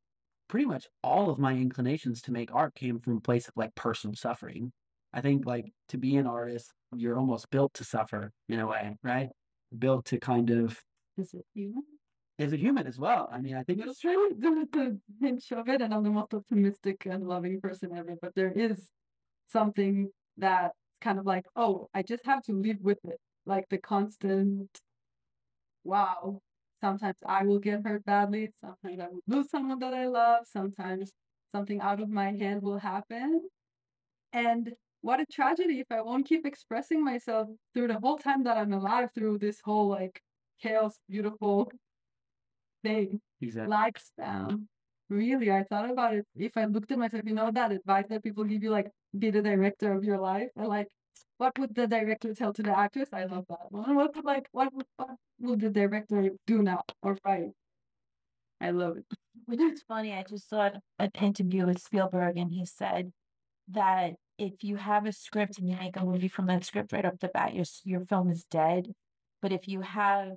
pretty 0.48 0.66
much 0.66 0.86
all 1.02 1.30
of 1.30 1.38
my 1.38 1.52
inclinations 1.52 2.22
to 2.22 2.32
make 2.32 2.54
art 2.54 2.74
came 2.74 2.98
from 2.98 3.18
a 3.18 3.20
place 3.20 3.48
of 3.48 3.56
like 3.56 3.74
personal 3.74 4.14
suffering. 4.16 4.72
I 5.12 5.20
think 5.20 5.46
like 5.46 5.72
to 5.90 5.98
be 5.98 6.16
an 6.16 6.26
artist, 6.26 6.72
you're 6.96 7.18
almost 7.18 7.50
built 7.50 7.74
to 7.74 7.84
suffer 7.84 8.32
in 8.48 8.60
a 8.60 8.66
way, 8.66 8.96
right? 9.02 9.28
Built 9.76 10.06
to 10.06 10.18
kind 10.18 10.50
of 10.50 10.78
Is 11.18 11.34
it 11.34 11.44
human? 11.54 11.82
as 12.38 12.52
a 12.52 12.56
human 12.56 12.86
as 12.86 12.98
well. 12.98 13.28
I 13.32 13.38
mean, 13.40 13.56
I 13.56 13.62
think 13.64 13.80
It's 13.84 14.04
really 14.04 14.34
the, 14.38 14.66
the 14.72 14.98
hinge 15.20 15.50
of 15.52 15.68
it, 15.68 15.80
and 15.80 15.92
I'm 15.92 16.04
the 16.04 16.10
most 16.10 16.32
optimistic 16.32 17.06
and 17.06 17.26
loving 17.26 17.60
person 17.60 17.90
ever. 17.96 18.16
But 18.20 18.34
there 18.34 18.52
is 18.52 18.90
something 19.48 20.10
that's 20.36 20.76
kind 21.00 21.18
of 21.18 21.26
like, 21.26 21.46
oh, 21.56 21.88
I 21.94 22.02
just 22.02 22.24
have 22.26 22.42
to 22.44 22.52
live 22.52 22.78
with 22.80 22.98
it. 23.04 23.18
Like 23.44 23.68
the 23.70 23.78
constant, 23.78 24.68
wow. 25.84 26.40
Sometimes 26.80 27.16
I 27.26 27.44
will 27.44 27.58
get 27.58 27.84
hurt 27.84 28.04
badly. 28.04 28.50
Sometimes 28.60 29.00
I 29.00 29.08
will 29.08 29.22
lose 29.26 29.50
someone 29.50 29.80
that 29.80 29.94
I 29.94 30.06
love. 30.06 30.46
Sometimes 30.46 31.10
something 31.52 31.80
out 31.80 32.00
of 32.00 32.08
my 32.08 32.30
hand 32.32 32.62
will 32.62 32.78
happen. 32.78 33.48
And 34.32 34.72
what 35.00 35.18
a 35.18 35.26
tragedy 35.26 35.80
if 35.80 35.86
I 35.90 36.02
won't 36.02 36.28
keep 36.28 36.46
expressing 36.46 37.04
myself 37.04 37.48
through 37.74 37.88
the 37.88 37.98
whole 37.98 38.18
time 38.18 38.44
that 38.44 38.56
I'm 38.56 38.72
alive, 38.72 39.08
through 39.12 39.38
this 39.38 39.60
whole 39.64 39.88
like 39.88 40.20
chaos, 40.60 40.98
beautiful 41.08 41.70
thing 42.82 43.20
exactly 43.40 43.74
lifespan. 43.74 44.66
Really, 45.10 45.50
I 45.50 45.62
thought 45.62 45.90
about 45.90 46.14
it. 46.14 46.26
If 46.36 46.56
I 46.56 46.66
looked 46.66 46.92
at 46.92 46.98
myself, 46.98 47.22
you 47.24 47.32
know, 47.34 47.50
that 47.50 47.72
advice 47.72 48.04
that 48.10 48.22
people 48.22 48.44
give 48.44 48.62
you, 48.62 48.70
like, 48.70 48.88
be 49.18 49.30
the 49.30 49.40
director 49.40 49.92
of 49.94 50.04
your 50.04 50.18
life. 50.18 50.48
And 50.54 50.68
like, 50.68 50.88
what 51.38 51.58
would 51.58 51.74
the 51.74 51.86
director 51.86 52.34
tell 52.34 52.52
to 52.52 52.62
the 52.62 52.78
actress? 52.78 53.08
I 53.12 53.24
love 53.24 53.46
that 53.48 53.70
one. 53.70 53.94
What 53.96 54.14
would 54.14 54.24
like, 54.24 54.48
what 54.52 54.74
would, 54.74 54.86
what 54.96 55.16
would 55.40 55.60
the 55.60 55.70
director 55.70 56.30
do 56.46 56.62
now 56.62 56.82
or 57.02 57.16
write? 57.24 57.52
I 58.60 58.70
love 58.70 58.98
it. 58.98 59.06
Which 59.46 59.60
is 59.60 59.82
funny, 59.88 60.12
I 60.12 60.24
just 60.28 60.50
saw 60.50 60.70
an 60.98 61.10
interview 61.20 61.64
with 61.64 61.80
Spielberg 61.80 62.36
and 62.36 62.52
he 62.52 62.66
said 62.66 63.12
that 63.68 64.14
if 64.36 64.62
you 64.62 64.76
have 64.76 65.06
a 65.06 65.12
script 65.12 65.58
and 65.58 65.68
you 65.68 65.76
make 65.76 65.96
a 65.96 66.04
movie 66.04 66.28
from 66.28 66.46
that 66.46 66.64
script 66.64 66.92
right 66.92 67.04
off 67.04 67.18
the 67.20 67.28
bat, 67.28 67.54
your 67.54 67.64
your 67.84 68.04
film 68.04 68.30
is 68.30 68.44
dead. 68.44 68.92
But 69.40 69.52
if 69.52 69.68
you 69.68 69.80
have 69.82 70.32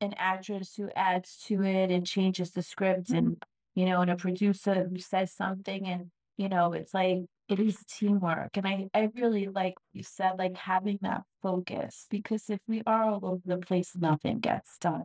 an 0.00 0.14
actress 0.16 0.74
who 0.76 0.90
adds 0.96 1.42
to 1.46 1.62
it 1.62 1.90
and 1.90 2.06
changes 2.06 2.50
the 2.50 2.62
script 2.62 3.08
mm-hmm. 3.08 3.16
and 3.16 3.42
you 3.74 3.86
know, 3.86 4.00
and 4.02 4.10
a 4.10 4.16
producer 4.16 4.86
who 4.88 4.98
says 4.98 5.32
something 5.32 5.86
and 5.86 6.10
you 6.36 6.48
know, 6.48 6.72
it's 6.72 6.94
like 6.94 7.18
it 7.48 7.60
is 7.60 7.78
teamwork. 7.88 8.56
And 8.56 8.66
I, 8.66 8.88
I 8.94 9.10
really 9.14 9.48
like 9.48 9.74
you 9.92 10.02
said, 10.02 10.32
like 10.38 10.56
having 10.56 10.98
that 11.02 11.22
focus 11.42 12.06
because 12.10 12.48
if 12.50 12.60
we 12.66 12.82
are 12.86 13.04
all 13.04 13.20
over 13.22 13.42
the 13.44 13.58
place, 13.58 13.92
nothing 13.96 14.40
gets 14.40 14.78
done. 14.78 15.04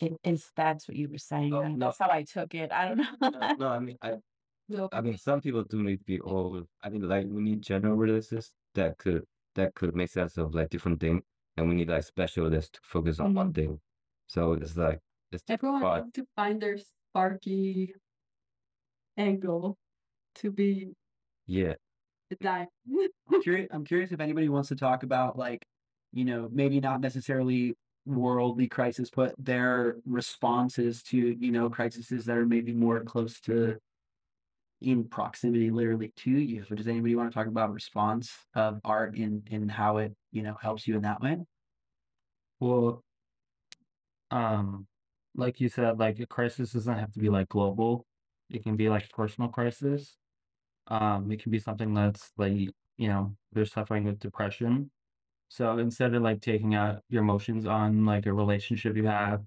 It 0.00 0.14
is 0.24 0.50
that's 0.56 0.88
what 0.88 0.96
you 0.96 1.08
were 1.08 1.18
saying. 1.18 1.54
Oh, 1.54 1.62
no. 1.62 1.86
That's 1.86 1.98
how 1.98 2.10
I 2.10 2.24
took 2.24 2.54
it. 2.54 2.72
I 2.72 2.88
don't 2.88 2.98
know. 2.98 3.30
No, 3.30 3.54
no, 3.58 3.68
I 3.68 3.78
mean, 3.78 3.96
I, 4.02 4.14
I 4.92 5.00
mean, 5.00 5.16
some 5.16 5.40
people 5.40 5.62
do 5.64 5.82
need 5.82 5.98
to 5.98 6.04
be 6.04 6.20
all. 6.20 6.62
I 6.82 6.88
mean, 6.88 7.08
like 7.08 7.26
we 7.28 7.42
need 7.42 7.62
general 7.62 7.96
releases 7.96 8.52
that 8.74 8.98
could 8.98 9.22
that 9.54 9.74
could 9.74 9.94
make 9.94 10.10
sense 10.10 10.36
of 10.36 10.54
like 10.54 10.70
different 10.70 11.00
things, 11.00 11.22
and 11.56 11.68
we 11.68 11.74
need 11.74 11.88
like 11.88 12.02
specialists 12.02 12.72
to 12.72 12.80
focus 12.82 13.20
on 13.20 13.34
one 13.34 13.52
mm-hmm. 13.52 13.60
thing. 13.60 13.80
So 14.26 14.52
it's 14.52 14.76
like 14.76 15.00
it's 15.32 15.44
everyone 15.48 15.82
part. 15.82 16.12
to 16.14 16.26
find 16.36 16.60
their 16.60 16.78
sparky 16.78 17.94
angle 19.16 19.76
to 20.36 20.50
be 20.52 20.94
Yeah, 21.46 21.74
the 22.30 22.36
diamond. 22.36 22.70
I'm 23.32 23.42
curious, 23.42 23.68
I'm 23.70 23.84
curious 23.84 24.12
if 24.12 24.20
anybody 24.20 24.48
wants 24.48 24.68
to 24.70 24.76
talk 24.76 25.02
about 25.02 25.36
like, 25.36 25.64
you 26.12 26.24
know, 26.24 26.48
maybe 26.50 26.80
not 26.80 27.00
necessarily 27.00 27.74
worldly 28.06 28.68
crisis, 28.68 29.10
but 29.14 29.34
their 29.38 29.96
responses 30.04 31.02
to, 31.04 31.18
you 31.18 31.52
know, 31.52 31.70
crises 31.70 32.08
that 32.24 32.36
are 32.36 32.46
maybe 32.46 32.72
more 32.72 33.02
close 33.04 33.40
to 33.42 33.78
in 34.80 35.08
proximity 35.08 35.70
literally 35.70 36.12
to 36.16 36.30
you. 36.30 36.64
But 36.68 36.78
does 36.78 36.88
anybody 36.88 37.14
want 37.14 37.30
to 37.30 37.34
talk 37.34 37.46
about 37.46 37.72
response 37.72 38.36
of 38.54 38.80
art 38.84 39.16
in 39.16 39.42
in 39.50 39.68
how 39.68 39.98
it, 39.98 40.14
you 40.30 40.42
know, 40.42 40.54
helps 40.60 40.86
you 40.86 40.96
in 40.96 41.02
that 41.02 41.20
way? 41.20 41.38
Well, 42.60 43.04
um, 44.34 44.88
like 45.36 45.60
you 45.60 45.68
said, 45.70 45.98
like 46.00 46.20
a 46.20 46.26
crisis 46.26 46.72
doesn't 46.72 46.98
have 46.98 47.12
to 47.14 47.20
be 47.20 47.30
like 47.30 47.50
global. 47.50 48.06
It 48.50 48.64
can 48.64 48.76
be 48.76 48.90
like 48.90 49.06
a 49.06 49.16
personal 49.16 49.50
crisis. 49.50 50.16
Um, 50.88 51.30
it 51.32 51.42
can 51.42 51.52
be 51.52 51.58
something 51.60 51.94
that's 51.94 52.32
like, 52.38 52.52
you 52.98 53.08
know, 53.08 53.36
they're 53.52 53.66
suffering 53.66 54.04
with 54.04 54.20
depression. 54.20 54.90
So 55.48 55.78
instead 55.78 56.14
of 56.14 56.22
like 56.22 56.40
taking 56.42 56.74
out 56.74 57.02
your 57.10 57.22
emotions 57.22 57.66
on 57.66 58.06
like 58.06 58.26
a 58.26 58.32
relationship 58.34 58.96
you 58.96 59.06
have 59.06 59.44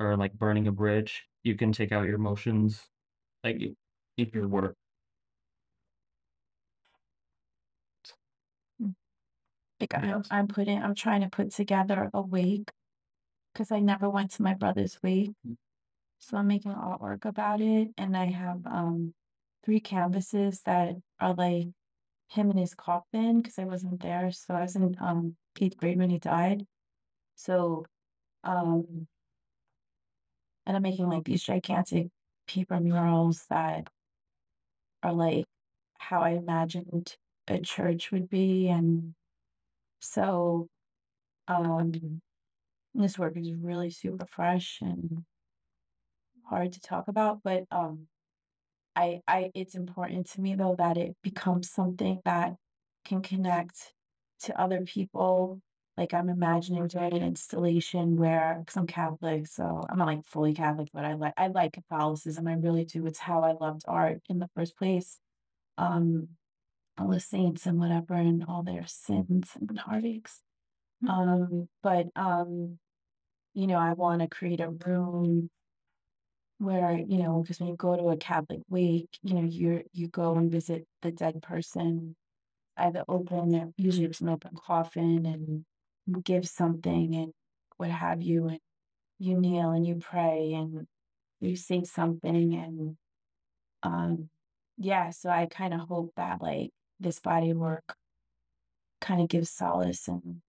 or 0.00 0.16
like 0.16 0.34
burning 0.34 0.68
a 0.68 0.72
bridge, 0.72 1.26
you 1.44 1.56
can 1.56 1.72
take 1.72 1.92
out 1.92 2.06
your 2.06 2.16
emotions 2.16 2.88
like 3.44 3.56
i- 3.62 3.76
in 4.18 4.30
your 4.34 4.48
work. 4.48 4.76
Like 9.80 9.94
I'm, 9.94 10.24
I'm 10.30 10.48
putting, 10.48 10.82
I'm 10.82 10.94
trying 10.94 11.22
to 11.22 11.28
put 11.30 11.52
together 11.52 12.10
a 12.14 12.22
wake 12.22 12.70
because 13.52 13.72
I 13.72 13.80
never 13.80 14.08
went 14.10 14.32
to 14.32 14.42
my 14.42 14.54
brother's 14.54 14.98
wake. 15.02 15.32
So 16.18 16.36
I'm 16.36 16.46
making 16.48 16.72
artwork 16.72 17.24
about 17.24 17.60
it, 17.60 17.88
and 17.96 18.16
I 18.16 18.26
have 18.26 18.66
um 18.66 19.14
three 19.64 19.80
canvases 19.80 20.60
that 20.62 20.94
are 21.20 21.34
like 21.34 21.68
him 22.28 22.50
and 22.50 22.58
his 22.58 22.74
coffin 22.74 23.40
because 23.40 23.58
I 23.58 23.64
wasn't 23.64 24.00
there. 24.02 24.30
So 24.32 24.54
I 24.54 24.62
was 24.62 24.76
in 24.76 24.96
um 25.00 25.36
eighth 25.60 25.76
grade 25.78 25.98
when 25.98 26.10
he 26.10 26.18
died. 26.18 26.64
So 27.36 27.86
um, 28.44 29.06
and 30.66 30.76
I'm 30.76 30.82
making 30.82 31.08
like 31.08 31.24
these 31.24 31.42
gigantic 31.42 32.08
paper 32.46 32.78
murals 32.80 33.44
that 33.50 33.88
are 35.02 35.12
like 35.12 35.46
how 35.98 36.20
I 36.20 36.30
imagined 36.30 37.16
a 37.48 37.58
church 37.60 38.12
would 38.12 38.28
be, 38.28 38.68
and 38.68 39.14
so 40.00 40.68
um 41.48 42.20
this 43.02 43.18
work 43.18 43.36
is 43.36 43.52
really 43.52 43.90
super 43.90 44.26
fresh 44.26 44.78
and 44.80 45.24
hard 46.48 46.72
to 46.72 46.80
talk 46.80 47.08
about, 47.08 47.40
but 47.42 47.64
um 47.70 48.06
I 48.96 49.20
I 49.28 49.50
it's 49.54 49.74
important 49.74 50.30
to 50.30 50.40
me 50.40 50.54
though 50.54 50.74
that 50.78 50.96
it 50.96 51.16
becomes 51.22 51.70
something 51.70 52.20
that 52.24 52.54
can 53.04 53.22
connect 53.22 53.92
to 54.44 54.60
other 54.60 54.82
people. 54.82 55.60
Like 55.96 56.14
I'm 56.14 56.28
imagining 56.28 56.86
doing 56.86 57.12
an 57.12 57.22
installation 57.24 58.16
where, 58.16 58.56
because 58.60 58.76
I'm 58.76 58.86
Catholic, 58.86 59.48
so 59.48 59.84
I'm 59.88 59.98
not 59.98 60.06
like 60.06 60.24
fully 60.24 60.54
Catholic, 60.54 60.88
but 60.92 61.04
I 61.04 61.14
like 61.14 61.34
I 61.36 61.48
like 61.48 61.72
Catholicism. 61.72 62.46
I 62.46 62.54
really 62.54 62.84
do. 62.84 63.06
It's 63.06 63.18
how 63.18 63.42
I 63.42 63.52
loved 63.52 63.82
art 63.88 64.20
in 64.28 64.38
the 64.38 64.48
first 64.54 64.76
place. 64.76 65.18
Um, 65.76 66.28
all 66.98 67.08
the 67.08 67.20
saints 67.20 67.66
and 67.66 67.78
whatever, 67.78 68.14
and 68.14 68.44
all 68.48 68.62
their 68.62 68.86
sins 68.86 69.50
and 69.60 69.78
heartaches. 69.78 70.40
Um, 71.08 71.68
but 71.82 72.06
um, 72.16 72.78
you 73.54 73.66
know, 73.66 73.78
I 73.78 73.92
want 73.94 74.22
to 74.22 74.28
create 74.28 74.60
a 74.60 74.70
room 74.70 75.50
where 76.58 76.98
you 76.98 77.18
know 77.22 77.40
because 77.40 77.60
when 77.60 77.68
you 77.68 77.76
go 77.76 77.96
to 77.96 78.08
a 78.08 78.16
catholic 78.16 78.60
wake 78.68 79.08
you 79.22 79.34
know 79.34 79.44
you're 79.44 79.82
you 79.92 80.08
go 80.08 80.34
and 80.34 80.50
visit 80.50 80.86
the 81.02 81.12
dead 81.12 81.40
person 81.40 82.16
either 82.76 83.04
open 83.08 83.72
usually 83.76 84.06
it's 84.06 84.20
an 84.20 84.28
open 84.28 84.50
coffin 84.56 85.24
and 85.24 86.24
give 86.24 86.48
something 86.48 87.14
and 87.14 87.32
what 87.76 87.90
have 87.90 88.22
you 88.22 88.48
and 88.48 88.58
you 89.20 89.38
kneel 89.38 89.70
and 89.70 89.86
you 89.86 89.96
pray 89.96 90.52
and 90.52 90.86
you 91.40 91.54
say 91.54 91.84
something 91.84 92.54
and 92.54 92.96
um 93.84 94.28
yeah 94.78 95.10
so 95.10 95.30
i 95.30 95.46
kind 95.46 95.72
of 95.72 95.80
hope 95.80 96.12
that 96.16 96.42
like 96.42 96.70
this 96.98 97.20
body 97.20 97.52
work 97.52 97.94
kind 99.00 99.20
of 99.20 99.28
gives 99.28 99.50
solace 99.50 100.08
and 100.08 100.40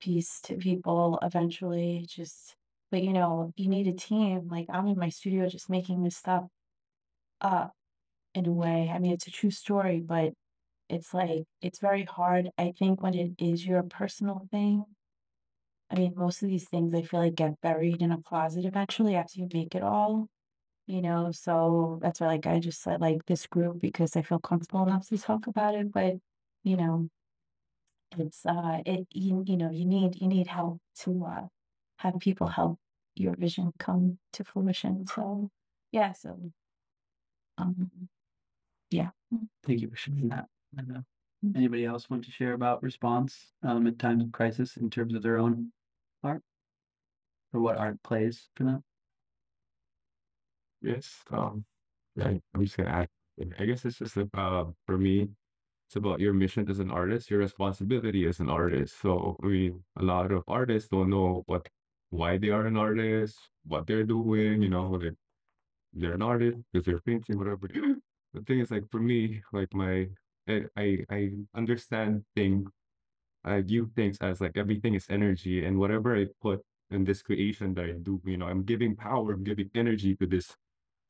peace 0.00 0.40
to 0.42 0.56
people 0.56 1.18
eventually. 1.22 2.06
Just, 2.08 2.56
but 2.90 3.02
you 3.02 3.12
know, 3.12 3.52
you 3.56 3.68
need 3.68 3.86
a 3.88 3.92
team. 3.92 4.48
Like 4.50 4.66
I'm 4.70 4.86
in 4.88 4.98
my 4.98 5.08
studio 5.08 5.48
just 5.48 5.70
making 5.70 6.02
this 6.02 6.16
stuff 6.16 6.44
up 7.40 7.72
in 8.34 8.46
a 8.46 8.52
way. 8.52 8.90
I 8.94 8.98
mean, 8.98 9.12
it's 9.12 9.26
a 9.26 9.30
true 9.30 9.50
story, 9.50 10.00
but 10.00 10.32
it's 10.88 11.14
like 11.14 11.44
it's 11.62 11.80
very 11.80 12.04
hard. 12.04 12.50
I 12.58 12.72
think 12.78 13.02
when 13.02 13.14
it 13.14 13.32
is 13.38 13.66
your 13.66 13.82
personal 13.82 14.46
thing. 14.50 14.84
I 15.90 15.94
mean, 15.96 16.14
most 16.16 16.42
of 16.42 16.48
these 16.48 16.68
things 16.68 16.94
I 16.94 17.02
feel 17.02 17.20
like 17.20 17.34
get 17.36 17.60
buried 17.60 18.02
in 18.02 18.10
a 18.12 18.20
closet 18.22 18.64
eventually 18.64 19.14
after 19.14 19.40
you 19.40 19.48
make 19.52 19.74
it 19.74 19.82
all. 19.82 20.28
You 20.86 21.02
know, 21.02 21.32
so 21.32 21.98
that's 22.02 22.20
why 22.20 22.28
like 22.28 22.46
I 22.46 22.60
just 22.60 22.82
said 22.82 23.00
like 23.00 23.26
this 23.26 23.46
group 23.46 23.80
because 23.80 24.16
I 24.16 24.22
feel 24.22 24.38
comfortable 24.38 24.84
enough 24.86 25.08
to 25.08 25.18
talk 25.18 25.46
about 25.48 25.74
it. 25.74 25.92
But 25.92 26.16
you 26.64 26.76
know, 26.76 27.08
it's 28.18 28.44
uh 28.46 28.80
it 28.86 29.06
you, 29.12 29.42
you 29.46 29.56
know, 29.56 29.70
you 29.70 29.84
need 29.84 30.20
you 30.20 30.28
need 30.28 30.46
help 30.46 30.80
to 31.00 31.24
uh 31.24 31.46
have 31.98 32.18
people 32.20 32.46
help 32.46 32.78
your 33.14 33.34
vision 33.36 33.72
come 33.78 34.18
to 34.32 34.44
fruition. 34.44 35.06
So 35.06 35.50
yeah, 35.92 36.12
so 36.12 36.52
um 37.58 37.90
yeah. 38.90 39.10
Thank 39.64 39.80
you 39.80 39.88
for 39.90 39.96
sharing 39.96 40.28
that. 40.28 40.46
And, 40.76 40.98
uh, 40.98 41.00
anybody 41.54 41.84
else 41.84 42.08
want 42.08 42.24
to 42.24 42.30
share 42.30 42.54
about 42.54 42.82
response 42.82 43.52
um, 43.62 43.86
at 43.86 43.98
times 43.98 44.22
of 44.22 44.32
crisis 44.32 44.76
in 44.76 44.90
terms 44.90 45.14
of 45.14 45.22
their 45.22 45.38
own 45.38 45.72
art 46.22 46.42
or 47.52 47.60
what 47.60 47.76
art 47.76 48.02
plays 48.02 48.48
for 48.54 48.64
them? 48.64 48.82
Yes. 50.82 51.22
Um, 51.30 51.64
I, 52.20 52.40
I'm 52.54 52.64
just 52.64 52.76
gonna 52.76 52.90
add. 52.90 53.08
I 53.58 53.64
guess 53.66 53.84
it's 53.84 53.98
just 53.98 54.16
about 54.16 54.74
for 54.86 54.96
me, 54.96 55.28
it's 55.86 55.96
about 55.96 56.20
your 56.20 56.32
mission 56.32 56.68
as 56.68 56.80
an 56.80 56.90
artist, 56.90 57.30
your 57.30 57.38
responsibility 57.40 58.26
as 58.26 58.40
an 58.40 58.50
artist. 58.50 59.00
So 59.00 59.36
mean, 59.42 59.84
a 59.96 60.02
lot 60.02 60.32
of 60.32 60.42
artists 60.48 60.88
don't 60.88 61.10
know 61.10 61.44
what, 61.46 61.68
why 62.10 62.38
they 62.38 62.50
are 62.50 62.66
an 62.66 62.76
artist, 62.76 63.38
what 63.64 63.86
they're 63.86 64.04
doing. 64.04 64.62
You 64.62 64.68
know, 64.70 64.90
like 64.90 65.14
they're 65.92 66.14
an 66.14 66.22
artist 66.22 66.58
because 66.72 66.86
they're 66.86 67.00
painting, 67.00 67.38
whatever. 67.38 67.68
the 68.34 68.40
thing 68.46 68.60
is, 68.60 68.70
like 68.70 68.84
for 68.90 69.00
me, 69.00 69.42
like 69.52 69.72
my, 69.74 70.08
I, 70.48 70.64
I, 70.76 70.98
I 71.10 71.30
understand 71.54 72.24
things. 72.34 72.68
I 73.44 73.60
view 73.62 73.90
things 73.94 74.18
as 74.20 74.40
like 74.40 74.56
everything 74.56 74.94
is 74.94 75.06
energy, 75.08 75.64
and 75.64 75.78
whatever 75.78 76.16
I 76.16 76.26
put 76.42 76.62
in 76.90 77.04
this 77.04 77.22
creation 77.22 77.74
that 77.74 77.84
I 77.84 77.92
do, 78.02 78.20
you 78.24 78.36
know, 78.36 78.46
I'm 78.46 78.64
giving 78.64 78.96
power, 78.96 79.32
I'm 79.32 79.44
giving 79.44 79.70
energy 79.74 80.16
to 80.16 80.26
this 80.26 80.54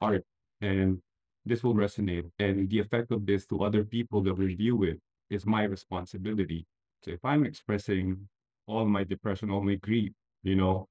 art, 0.00 0.24
and 0.60 1.00
this 1.46 1.62
will 1.62 1.74
resonate. 1.74 2.28
And 2.38 2.68
the 2.68 2.80
effect 2.80 3.12
of 3.12 3.24
this 3.24 3.46
to 3.46 3.64
other 3.64 3.84
people 3.84 4.22
that 4.22 4.34
review 4.34 4.82
it 4.82 5.00
is 5.30 5.46
my 5.46 5.62
responsibility. 5.64 6.66
So 7.04 7.12
if 7.12 7.24
I'm 7.24 7.46
expressing 7.46 8.28
all 8.66 8.84
my 8.84 9.04
depression, 9.04 9.50
all 9.50 9.62
my 9.62 9.76
grief, 9.76 10.12
you 10.42 10.56
know, 10.56 10.88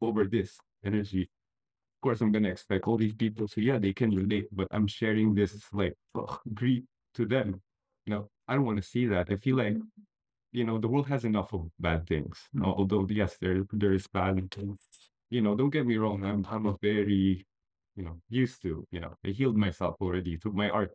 over 0.00 0.24
this 0.24 0.58
energy, 0.84 1.22
of 1.22 2.02
course 2.02 2.20
I'm 2.20 2.32
gonna 2.32 2.50
expect 2.50 2.86
all 2.86 2.98
these 2.98 3.14
people 3.14 3.48
so 3.48 3.60
yeah, 3.60 3.78
they 3.78 3.92
can 3.92 4.10
relate, 4.14 4.48
but 4.52 4.68
I'm 4.70 4.86
sharing 4.86 5.34
this 5.34 5.56
like 5.72 5.94
ugh, 6.14 6.38
grief 6.52 6.84
to 7.14 7.26
them. 7.26 7.60
You 8.06 8.14
know, 8.14 8.30
I 8.48 8.54
don't 8.54 8.66
want 8.66 8.78
to 8.78 8.88
see 8.88 9.06
that. 9.06 9.30
I 9.30 9.36
feel 9.36 9.56
like 9.56 9.76
you 10.52 10.64
know 10.64 10.78
the 10.78 10.88
world 10.88 11.08
has 11.08 11.24
enough 11.24 11.54
of 11.54 11.70
bad 11.80 12.06
things. 12.06 12.38
Although 12.62 13.06
yes, 13.08 13.38
there 13.40 13.64
there 13.72 13.94
is 13.94 14.06
bad 14.08 14.50
things. 14.50 14.80
You 15.30 15.40
know, 15.40 15.54
don't 15.56 15.70
get 15.70 15.86
me 15.86 15.96
wrong. 15.96 16.24
I'm 16.24 16.46
I'm 16.50 16.66
a 16.66 16.76
very 16.82 17.46
you 17.96 18.04
know, 18.04 18.20
used 18.28 18.62
to, 18.62 18.86
you 18.90 19.00
know, 19.00 19.14
I 19.24 19.28
healed 19.30 19.56
myself 19.56 19.96
already 20.00 20.36
through 20.36 20.52
my 20.54 20.70
art. 20.70 20.92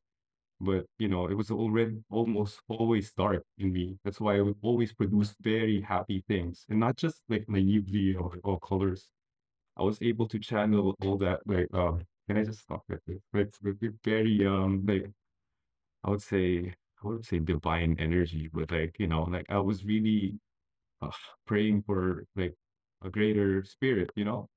But, 0.60 0.86
you 1.00 1.08
know, 1.08 1.28
it 1.28 1.36
was 1.36 1.52
already 1.52 2.04
almost 2.10 2.62
always 2.68 3.14
dark 3.14 3.44
in 3.60 3.72
me. 3.74 3.98
That's 4.04 4.20
why 4.20 4.38
I 4.38 4.42
would 4.42 4.58
always 4.62 4.94
produce 4.94 5.36
very 5.42 5.82
happy 5.82 6.24
things 6.28 6.66
and 6.70 6.80
not 6.80 6.98
just 6.98 7.22
like 7.30 7.48
naively 7.50 8.16
or 8.16 8.38
all 8.44 8.60
colors. 8.60 9.10
I 9.78 9.84
was 9.84 10.02
able 10.02 10.28
to 10.30 10.40
channel 10.40 10.96
all 11.02 11.18
that, 11.20 11.42
like, 11.48 11.68
um, 11.74 12.02
can 12.28 12.38
I 12.38 12.44
just 12.44 12.62
stop 12.62 12.84
it? 12.90 13.02
It's 13.34 13.60
very, 14.04 14.46
um, 14.48 14.86
like, 14.88 15.12
I 16.04 16.10
would 16.10 16.22
say, 16.22 16.74
I 17.04 17.08
would 17.08 17.26
say 17.26 17.40
divine 17.40 17.96
energy, 18.00 18.50
but 18.52 18.72
like, 18.72 18.96
you 19.00 19.08
know, 19.08 19.24
like 19.24 19.46
I 19.50 19.60
was 19.60 19.86
really 19.86 20.40
uh, 21.02 21.12
praying 21.48 21.84
for 21.84 22.26
like 22.36 22.56
a 23.04 23.10
greater 23.10 23.64
spirit, 23.64 24.12
you 24.16 24.26
know, 24.26 24.50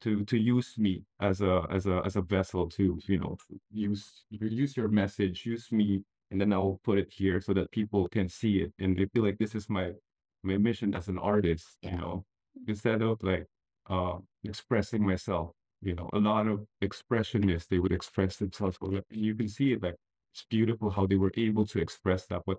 to 0.00 0.24
to 0.24 0.38
use 0.38 0.78
me 0.78 1.02
as 1.20 1.40
a 1.40 1.66
as 1.70 1.86
a 1.86 2.02
as 2.04 2.16
a 2.16 2.22
vessel 2.22 2.68
to 2.68 2.98
you 3.06 3.18
know 3.18 3.36
use 3.70 4.24
use 4.30 4.76
your 4.76 4.88
message 4.88 5.44
use 5.44 5.70
me 5.72 6.02
and 6.30 6.40
then 6.40 6.52
i'll 6.52 6.80
put 6.84 6.98
it 6.98 7.08
here 7.10 7.40
so 7.40 7.52
that 7.52 7.70
people 7.70 8.08
can 8.08 8.28
see 8.28 8.58
it 8.58 8.72
and 8.78 8.96
they 8.96 9.06
feel 9.06 9.24
like 9.24 9.38
this 9.38 9.54
is 9.54 9.68
my 9.68 9.92
my 10.42 10.56
mission 10.56 10.94
as 10.94 11.08
an 11.08 11.18
artist 11.18 11.66
you 11.82 11.90
know? 11.92 12.24
Instead 12.66 13.02
of 13.02 13.22
like 13.22 13.46
uh 13.88 14.18
expressing 14.44 15.04
myself 15.04 15.52
you 15.82 15.94
know 15.94 16.08
a 16.12 16.18
lot 16.18 16.46
of 16.46 16.66
expressionists 16.82 17.68
they 17.68 17.78
would 17.78 17.92
express 17.92 18.36
themselves 18.36 18.78
you 19.10 19.34
can 19.34 19.48
see 19.48 19.72
it 19.72 19.82
like 19.82 19.96
it's 20.32 20.44
beautiful 20.48 20.90
how 20.90 21.06
they 21.06 21.16
were 21.16 21.32
able 21.36 21.66
to 21.66 21.80
express 21.80 22.26
that 22.26 22.42
but 22.46 22.58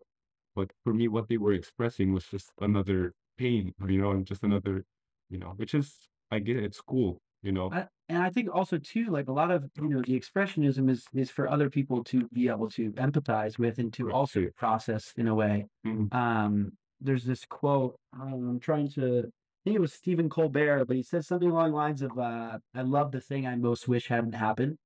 but 0.56 0.72
for 0.84 0.94
me 0.94 1.08
what 1.08 1.28
they 1.30 1.38
were 1.38 1.54
expressing 1.54 2.14
was 2.14 2.26
just 2.26 2.52
another 2.62 3.14
pain 3.38 3.74
you 3.88 4.02
know 4.02 4.12
and 4.12 4.26
just 4.26 4.44
another 4.44 4.84
you 5.30 5.38
know 5.38 5.54
which 5.58 5.74
is 5.74 6.10
i 6.32 6.40
get 6.40 6.58
it 6.58 6.64
it's 6.64 6.82
cool 6.82 7.22
you 7.42 7.52
know 7.52 7.70
I, 7.72 7.88
and 8.10 8.22
I 8.22 8.30
think 8.30 8.50
also 8.54 8.78
too, 8.78 9.06
like 9.06 9.28
a 9.30 9.32
lot 9.32 9.52
of 9.52 9.70
you 9.78 9.88
know, 9.90 10.02
the 10.02 10.20
expressionism 10.20 10.90
is 10.90 11.06
is 11.14 11.32
for 11.32 11.48
other 11.50 11.70
people 11.70 12.04
to 12.06 12.28
be 12.30 12.50
able 12.50 12.70
to 12.72 12.92
empathize 12.94 13.58
with 13.58 13.80
and 13.80 13.94
to 13.94 14.06
Right. 14.08 14.16
also 14.16 14.50
process 14.58 15.14
in 15.16 15.28
a 15.28 15.36
way. 15.36 15.68
Mhm. 15.86 16.12
Um, 16.12 16.78
there's 17.00 17.24
this 17.24 17.46
quote. 17.46 17.96
um, 18.14 18.50
I'm 18.50 18.60
trying 18.60 18.90
to. 18.92 19.20
I 19.28 19.64
think 19.64 19.76
it 19.76 19.80
was 19.82 19.94
Stephen 19.94 20.28
Colbert, 20.30 20.86
but 20.86 20.96
he 20.96 21.04
says 21.04 21.28
something 21.28 21.50
along 21.50 21.72
the 21.72 21.78
lines 21.78 22.02
of, 22.02 22.18
uh, 22.18 22.60
"I 22.74 22.82
love 22.82 23.12
the 23.12 23.22
thing 23.22 23.46
I 23.48 23.56
most 23.56 23.88
wish 23.88 24.08
hadn't 24.08 24.34
happened 24.34 24.78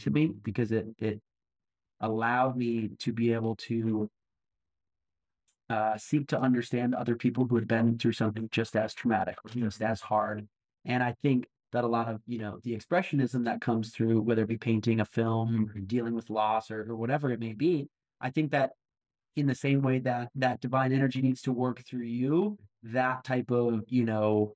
to 0.00 0.10
me 0.10 0.28
because 0.28 0.70
it 0.72 0.86
it 0.98 1.20
allowed 2.00 2.56
me 2.56 2.88
to 3.00 3.12
be 3.12 3.32
able 3.32 3.56
to 3.56 4.08
uh, 5.68 5.98
seek 5.98 6.28
to 6.28 6.40
understand 6.40 6.94
other 6.94 7.14
people 7.14 7.46
who 7.46 7.56
had 7.56 7.68
been 7.68 7.98
through 7.98 8.12
something 8.12 8.48
just 8.50 8.74
as 8.74 8.94
traumatic 8.94 9.36
or 9.44 9.50
just 9.50 9.82
as 9.82 10.00
hard. 10.00 10.48
And 10.84 11.02
I 11.02 11.14
think 11.22 11.46
that 11.72 11.84
a 11.84 11.88
lot 11.88 12.08
of 12.08 12.20
you 12.26 12.38
know 12.38 12.58
the 12.62 12.76
expressionism 12.76 13.44
that 13.44 13.60
comes 13.60 13.90
through, 13.90 14.22
whether 14.22 14.42
it 14.42 14.48
be 14.48 14.56
painting 14.56 15.00
a 15.00 15.04
film 15.04 15.70
or 15.74 15.80
dealing 15.80 16.14
with 16.14 16.30
loss 16.30 16.70
or, 16.70 16.90
or 16.90 16.96
whatever 16.96 17.30
it 17.30 17.40
may 17.40 17.52
be, 17.52 17.88
I 18.20 18.30
think 18.30 18.52
that 18.52 18.72
in 19.36 19.46
the 19.46 19.54
same 19.54 19.82
way 19.82 20.00
that 20.00 20.28
that 20.34 20.60
divine 20.60 20.92
energy 20.92 21.22
needs 21.22 21.42
to 21.42 21.52
work 21.52 21.82
through 21.84 22.04
you, 22.04 22.58
that 22.82 23.24
type 23.24 23.50
of 23.50 23.84
you 23.88 24.04
know 24.04 24.54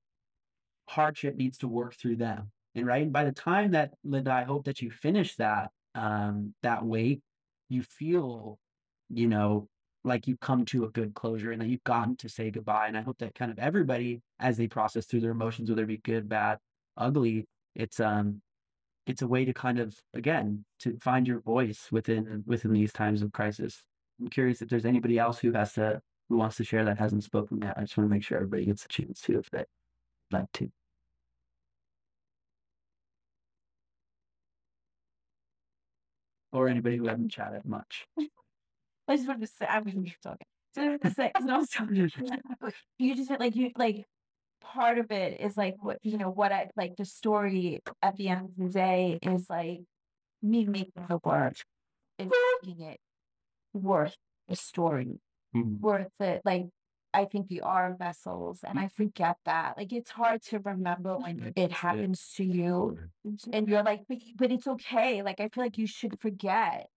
hardship 0.89 1.37
needs 1.37 1.59
to 1.59 1.69
work 1.69 1.95
through 1.95 2.17
them. 2.17 2.51
And 2.75 2.87
right, 2.87 3.03
and 3.03 3.13
by 3.13 3.25
the 3.25 3.33
time 3.33 3.73
that 3.73 3.93
Linda, 4.05 4.33
I 4.33 4.45
hope 4.45 4.65
that 4.65 4.81
you 4.81 4.91
finish 4.91 5.37
that 5.37 5.71
um 5.95 6.55
that 6.63 6.85
weight, 6.85 7.21
you 7.69 7.83
feel, 7.83 8.59
you 9.11 9.29
know, 9.29 9.69
like 10.05 10.27
you've 10.27 10.41
come 10.41 10.65
to 10.67 10.85
a 10.85 10.91
good 10.91 11.15
closure 11.15 11.53
and 11.53 11.61
that 11.61 11.69
you've 11.69 11.85
gotten 11.85 12.17
to 12.17 12.29
say 12.29 12.51
goodbye. 12.51 12.89
And 12.89 12.97
I 12.97 13.03
hope 13.03 13.19
that 13.19 13.35
kind 13.35 13.51
of 13.51 13.59
everybody, 13.59 14.23
as 14.41 14.57
they 14.57 14.67
process 14.67 15.07
through 15.07 15.21
their 15.21 15.31
emotions, 15.31 15.69
whether 15.69 15.85
it 15.85 15.87
be 15.87 15.99
good, 15.99 16.29
bad, 16.29 16.59
ugly, 16.97 17.47
it's 17.75 18.01
um 18.01 18.43
it's 19.07 19.23
a 19.23 19.27
way 19.29 19.45
to 19.45 19.53
kind 19.55 19.81
of 19.81 19.97
again 20.15 20.65
to 20.81 20.97
find 20.99 21.27
your 21.27 21.41
voice 21.41 21.89
within 21.93 22.45
within 22.47 22.73
these 22.73 22.93
times 22.93 23.23
of 23.23 23.33
crisis. 23.33 23.83
I'm 24.21 24.29
curious 24.29 24.63
if 24.63 24.69
there's 24.69 24.87
anybody 24.87 25.19
else 25.19 25.39
who 25.41 25.53
has 25.53 25.75
to 25.75 26.03
who 26.29 26.37
wants 26.39 26.57
to 26.59 26.65
share 26.65 26.85
that 26.87 26.99
hasn't 26.99 27.25
spoken 27.25 27.61
yet. 27.63 27.75
I 27.77 27.83
just 27.83 27.97
want 27.97 28.09
to 28.09 28.15
make 28.15 28.25
sure 28.25 28.39
everybody 28.39 28.67
gets 28.67 28.85
a 28.85 28.89
chance 28.89 29.21
to 29.23 29.39
if 29.39 29.51
they'd 29.51 29.67
like 30.33 30.51
to. 30.55 30.71
Or 36.53 36.69
anybody 36.69 36.99
who 36.99 37.09
hasn't 37.09 37.31
chatted 37.33 37.65
much. 37.65 38.07
I 39.09 39.17
just 39.17 39.27
wanted 39.27 39.41
to 39.43 39.47
say, 39.49 39.67
I 39.67 39.81
was 39.81 39.95
just 39.95 40.23
talking. 40.23 40.47
So 40.75 40.83
I 40.83 40.87
wanted 40.87 41.03
to 41.03 41.11
say, 41.11 41.33
'cause 41.35 41.47
I 41.49 41.57
was 41.57 41.71
talking, 41.71 42.11
you 42.99 43.15
just 43.15 43.31
like 43.31 43.57
you 43.57 43.71
like 43.77 44.07
part 44.63 44.99
of 44.99 45.11
it 45.11 45.41
is 45.41 45.57
like 45.57 45.77
what 45.81 45.99
you 46.03 46.19
know 46.19 46.31
what 46.31 46.53
I 46.53 46.71
like 46.77 46.97
the 46.97 47.05
story 47.05 47.81
at 48.03 48.17
the 48.17 48.29
end 48.29 48.51
of 48.51 48.57
the 48.57 48.69
day 48.71 49.19
is 49.23 49.49
like 49.51 49.81
me 50.43 50.67
making 50.67 51.07
the 51.09 51.19
work 51.25 51.55
and 52.19 52.33
making 52.63 52.83
it 52.87 53.01
worth 53.75 54.17
the 54.49 54.57
story, 54.57 55.21
Mhm. 55.55 55.81
worth 55.81 56.13
it. 56.21 56.43
Like 56.45 56.67
I 57.15 57.27
think 57.27 57.49
we 57.51 57.61
are 57.61 57.95
vessels, 57.95 58.65
and 58.65 58.79
I 58.79 58.89
forget 58.89 59.37
that. 59.45 59.77
Like 59.79 59.93
it's 59.93 60.11
hard 60.11 60.43
to 60.45 60.59
remember 60.61 61.19
when 61.19 61.53
it 61.57 61.73
happens 61.73 62.33
to 62.37 62.45
you, 62.45 62.99
and 63.53 63.69
you're 63.69 63.83
like, 63.83 64.03
but, 64.09 64.19
but 64.37 64.53
it's 64.53 64.67
okay. 64.67 65.23
Like 65.23 65.41
I 65.41 65.49
feel 65.49 65.65
like 65.65 65.79
you 65.79 65.87
should 65.87 66.21
forget 66.21 66.89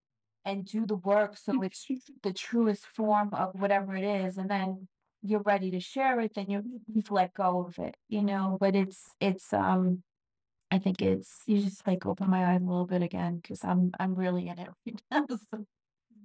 and 0.46 0.66
do 0.66 0.86
the 0.86 0.96
work 0.96 1.38
so 1.38 1.62
it's 1.64 1.88
the 2.24 2.34
truest 2.34 2.86
form 2.86 3.30
of 3.34 3.60
whatever 3.60 3.96
it 3.96 4.04
is, 4.06 4.38
and 4.38 4.50
then 4.50 4.88
you're 5.26 5.42
ready 5.42 5.72
to 5.72 5.80
share 5.80 6.20
it. 6.22 6.34
Then 6.36 6.50
you 6.50 6.64
you've 6.94 7.12
let 7.12 7.34
go 7.34 7.66
of 7.68 7.80
it, 7.80 7.96
you 8.10 8.22
know. 8.24 8.58
But 8.60 8.76
it's 8.76 9.16
it's 9.20 9.54
um. 9.54 10.04
I 10.72 10.80
think 10.80 11.02
it's 11.02 11.44
you 11.48 11.62
just 11.62 11.86
like 11.88 12.06
open 12.06 12.30
my 12.30 12.46
eyes 12.54 12.62
a 12.62 12.66
little 12.66 12.88
bit 12.88 13.02
again 13.04 13.38
because 13.38 13.64
I'm 13.64 13.92
I'm 14.00 14.16
really 14.16 14.48
in 14.50 14.60
it 14.60 14.70
right 14.86 15.02
now. 15.12 15.26
So- 15.52 15.66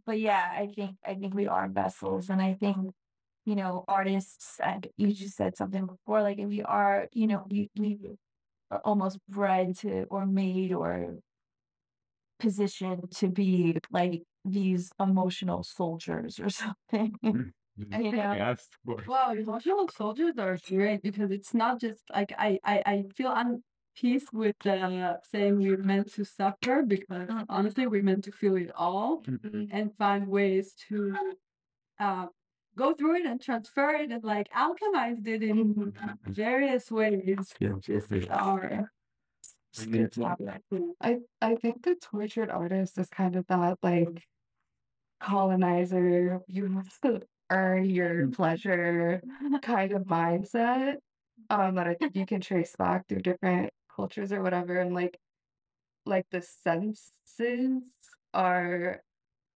but 0.06 0.18
yeah, 0.20 0.50
I 0.56 0.66
think 0.68 0.96
I 1.06 1.14
think 1.14 1.34
we 1.34 1.46
are 1.48 1.68
vessels, 1.68 2.30
and 2.30 2.40
I 2.42 2.54
think 2.54 2.92
you 3.46 3.56
know, 3.56 3.84
artists, 3.88 4.60
and 4.62 4.86
you 4.98 5.12
just 5.12 5.36
said 5.36 5.56
something 5.56 5.86
before, 5.86 6.22
like 6.22 6.38
if 6.38 6.48
we 6.48 6.62
are, 6.62 7.08
you 7.12 7.26
know, 7.28 7.46
we 7.50 7.70
we 7.78 7.98
are 8.70 8.80
almost 8.84 9.18
bred 9.28 9.76
to 9.78 10.04
or 10.10 10.26
made 10.26 10.72
or 10.74 11.18
positioned 12.38 13.10
to 13.12 13.28
be 13.28 13.76
like 13.90 14.22
these 14.44 14.90
emotional 14.98 15.62
soldiers 15.62 16.40
or 16.40 16.48
something. 16.92 17.52
You 17.76 18.12
know, 18.12 18.22
asked 18.22 18.76
for. 18.84 19.02
Wow, 19.06 19.32
emotional 19.32 19.88
soldiers 19.88 20.38
are 20.38 20.58
great 20.68 21.02
because 21.02 21.30
it's 21.30 21.54
not 21.54 21.80
just 21.80 22.02
like 22.10 22.32
I 22.38 22.58
I, 22.64 22.82
I 22.86 23.04
feel 23.16 23.28
un 23.30 23.62
peace 23.96 24.26
with 24.32 24.64
uh, 24.66 25.16
saying 25.22 25.58
we're 25.58 25.76
meant 25.78 26.12
to 26.12 26.24
suffer 26.24 26.82
because 26.82 27.28
Mm. 27.28 27.46
honestly 27.48 27.86
we're 27.86 28.02
meant 28.02 28.24
to 28.24 28.32
feel 28.32 28.56
it 28.56 28.70
all 28.74 29.22
Mhm. 29.22 29.68
and 29.72 29.96
find 29.96 30.28
ways 30.28 30.74
to 30.88 31.16
uh, 31.98 32.26
go 32.76 32.94
through 32.94 33.16
it 33.16 33.26
and 33.26 33.40
transfer 33.40 33.90
it 33.90 34.10
and 34.10 34.24
like 34.24 34.48
alchemize 34.50 35.26
it 35.26 35.42
in 35.42 35.92
various 36.26 36.90
ways. 36.90 37.54
Yeah. 37.58 37.74
Just 37.80 38.12
our 38.30 38.90
it's. 39.76 40.18
I 41.00 41.18
I 41.40 41.54
think 41.56 41.82
the 41.82 41.94
tortured 41.96 42.50
artist 42.50 42.98
is 42.98 43.08
kind 43.08 43.36
of 43.36 43.46
that 43.46 43.78
like 43.82 44.26
colonizer. 45.20 46.40
You 46.48 46.66
have 46.74 47.00
to 47.02 47.22
earn 47.50 47.84
your 47.90 48.28
pleasure 48.28 49.20
kind 49.62 49.92
of 49.92 50.02
mindset. 50.04 50.96
Um, 51.48 51.74
that 51.76 51.88
I 51.88 51.94
think 51.94 52.14
you 52.16 52.26
can 52.26 52.40
trace 52.40 52.76
back 52.76 53.08
through 53.08 53.22
different 53.22 53.70
cultures 53.94 54.32
or 54.32 54.42
whatever, 54.42 54.78
and 54.78 54.94
like 54.94 55.18
like 56.06 56.26
the 56.30 56.42
senses 56.42 57.82
are 58.34 59.00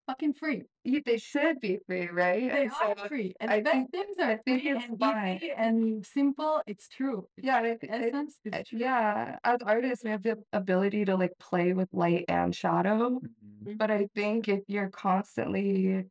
fucking 0.07 0.35
free. 0.35 0.63
you, 0.85 1.01
they 1.07 1.17
should 1.17 1.61
be 1.61 1.79
free, 1.87 2.09
right? 2.09 2.53
They 2.53 2.63
And 2.65 2.73
are 2.73 2.95
so 2.97 3.07
free. 3.09 3.35
And 3.41 3.51
I 3.51 3.63
think- 3.63 3.91
things 3.91 4.17
I 4.19 4.37
think 4.45 4.65
it's 4.67 4.85
and 4.85 4.99
fine. 4.99 5.37
easy 5.37 5.51
and 5.57 6.05
simple. 6.05 6.61
It's 6.67 6.89
true. 6.89 7.27
It's 7.39 7.47
Yeah, 7.47 7.63
and 7.65 7.79
I, 7.91 8.09
essence 8.09 8.39
is 8.45 8.53
I- 8.53 8.63
true. 8.65 8.79
yeah. 8.81 9.39
As 9.45 9.61
artists, 9.65 10.05
we 10.05 10.11
have 10.11 10.23
the 10.23 10.37
ability 10.53 11.07
to 11.07 11.17
like 11.17 11.33
play 11.39 11.73
with 11.73 11.89
light 11.95 12.27
and 12.29 12.55
shadow. 12.55 13.21
Mhm. 13.65 13.79
But 13.79 13.91
I 13.91 14.09
think 14.15 14.47
if 14.49 14.61
you're 14.69 14.91
constantly 14.91 16.05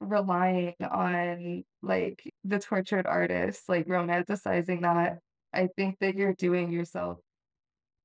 relying 0.00 0.74
on 0.80 1.64
like 1.82 2.22
the 2.44 2.58
tortured 2.58 3.06
artist, 3.06 3.68
like 3.68 3.86
romanticizing 3.86 4.82
that, 4.82 5.20
I 5.52 5.68
think 5.76 5.98
that 6.00 6.16
you're 6.16 6.34
doing 6.34 6.70
yourself. 6.72 7.18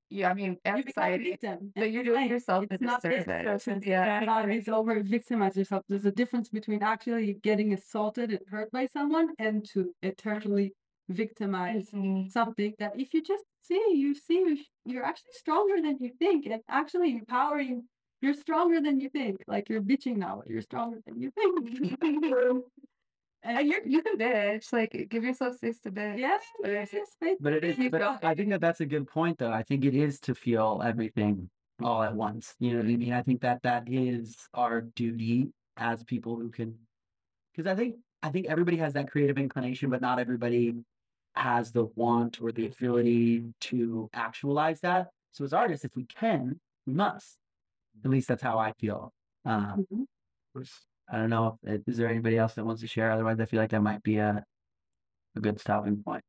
Yeah, 0.08 0.30
I 0.30 0.34
mean, 0.34 0.56
and 0.64 0.84
society, 0.84 1.36
but 1.74 1.90
you're 1.90 2.04
doing 2.04 2.28
yourself 2.28 2.64
a 2.70 2.74
it's 2.74 2.82
not 2.82 3.02
this 3.02 3.24
disservice. 3.24 3.64
person 3.64 3.80
Yeah. 3.84 4.24
that 4.24 4.48
is 4.50 4.68
over 4.68 5.02
victimize 5.02 5.56
yourself. 5.56 5.82
There's 5.88 6.04
a 6.04 6.12
difference 6.12 6.48
between 6.48 6.82
actually 6.82 7.34
getting 7.34 7.72
assaulted 7.72 8.30
and 8.30 8.40
hurt 8.48 8.70
by 8.70 8.86
someone 8.86 9.34
and 9.38 9.64
to 9.72 9.92
eternally 10.02 10.74
victimize 11.08 11.90
Mhm. 11.90 12.30
something 12.30 12.74
that 12.78 12.98
if 13.00 13.14
you 13.14 13.22
just 13.22 13.44
see, 13.62 13.84
you 13.94 14.14
see 14.14 14.38
you 14.38 14.58
you're 14.84 15.04
actually 15.04 15.32
stronger 15.32 15.82
than 15.82 15.98
you 16.00 16.10
think 16.18 16.46
and 16.46 16.62
actually 16.68 17.12
empowering 17.12 17.88
you're 18.22 18.34
stronger 18.34 18.80
than 18.80 19.00
you 19.00 19.08
think. 19.08 19.42
Like 19.46 19.68
you're 19.68 19.82
bitching 19.82 20.16
now, 20.16 20.36
but 20.38 20.48
you're 20.48 20.62
stronger 20.62 20.98
than 21.06 21.20
you 21.20 21.30
think. 21.30 22.02
And 22.02 22.62
and 23.42 23.58
uh, 23.58 23.60
you're 23.60 23.86
you 23.86 24.02
can 24.02 24.18
bitch, 24.18 24.72
like 24.72 25.06
give 25.08 25.22
yourself 25.22 25.56
space 25.56 25.78
to 25.80 25.90
bitch. 25.90 26.18
yes, 26.18 26.42
But 26.62 26.70
it's- 26.70 27.36
But 27.40 27.52
it 27.52 27.64
is, 27.64 27.76
but 27.90 28.24
I 28.24 28.34
think 28.34 28.50
that 28.50 28.60
that's 28.60 28.80
a 28.80 28.86
good 28.86 29.06
point, 29.06 29.38
though. 29.38 29.52
I 29.52 29.62
think 29.62 29.84
it 29.84 29.94
is 29.94 30.18
to 30.20 30.34
feel 30.34 30.82
everything 30.84 31.48
all 31.82 32.02
at 32.02 32.14
once. 32.14 32.54
You 32.58 32.70
know 32.72 32.76
what 32.78 32.86
I 32.86 32.96
mean? 32.96 33.12
I 33.12 33.22
think 33.22 33.42
that 33.42 33.62
that 33.62 33.84
is 33.88 34.36
our 34.54 34.80
duty 34.80 35.48
as 35.76 36.02
people 36.04 36.36
who 36.36 36.48
can, 36.50 36.74
because 37.54 37.70
I 37.70 37.74
think 37.76 37.96
I 38.22 38.30
think 38.30 38.46
everybody 38.46 38.78
has 38.78 38.94
that 38.94 39.10
creative 39.10 39.38
inclination, 39.38 39.90
but 39.90 40.00
not 40.00 40.18
everybody 40.18 40.74
has 41.34 41.70
the 41.70 41.84
want 41.94 42.40
or 42.40 42.50
the 42.50 42.66
ability 42.66 43.44
to 43.60 44.08
actualize 44.14 44.80
that. 44.80 45.08
So 45.32 45.44
as 45.44 45.52
artists, 45.52 45.84
if 45.84 45.94
we 45.94 46.04
can, 46.06 46.58
we 46.86 46.94
must. 46.94 47.36
At 48.04 48.10
least 48.10 48.28
that's 48.28 48.42
how 48.42 48.58
I 48.58 48.72
feel. 48.78 49.12
Um, 49.44 49.86
Mhm. 49.90 50.06
I 51.08 51.18
don't 51.18 51.30
know. 51.30 51.58
If, 51.62 51.82
is 51.86 51.96
there 51.98 52.08
anybody 52.08 52.36
else 52.38 52.54
that 52.54 52.64
wants 52.64 52.80
to 52.82 52.88
share? 52.88 53.10
Otherwise, 53.10 53.40
I 53.40 53.46
feel 53.46 53.60
like 53.60 53.70
that 53.70 53.82
might 53.82 54.02
be 54.02 54.18
a 54.18 54.44
a 55.36 55.40
good 55.40 55.60
stopping 55.60 56.02
point. 56.02 56.24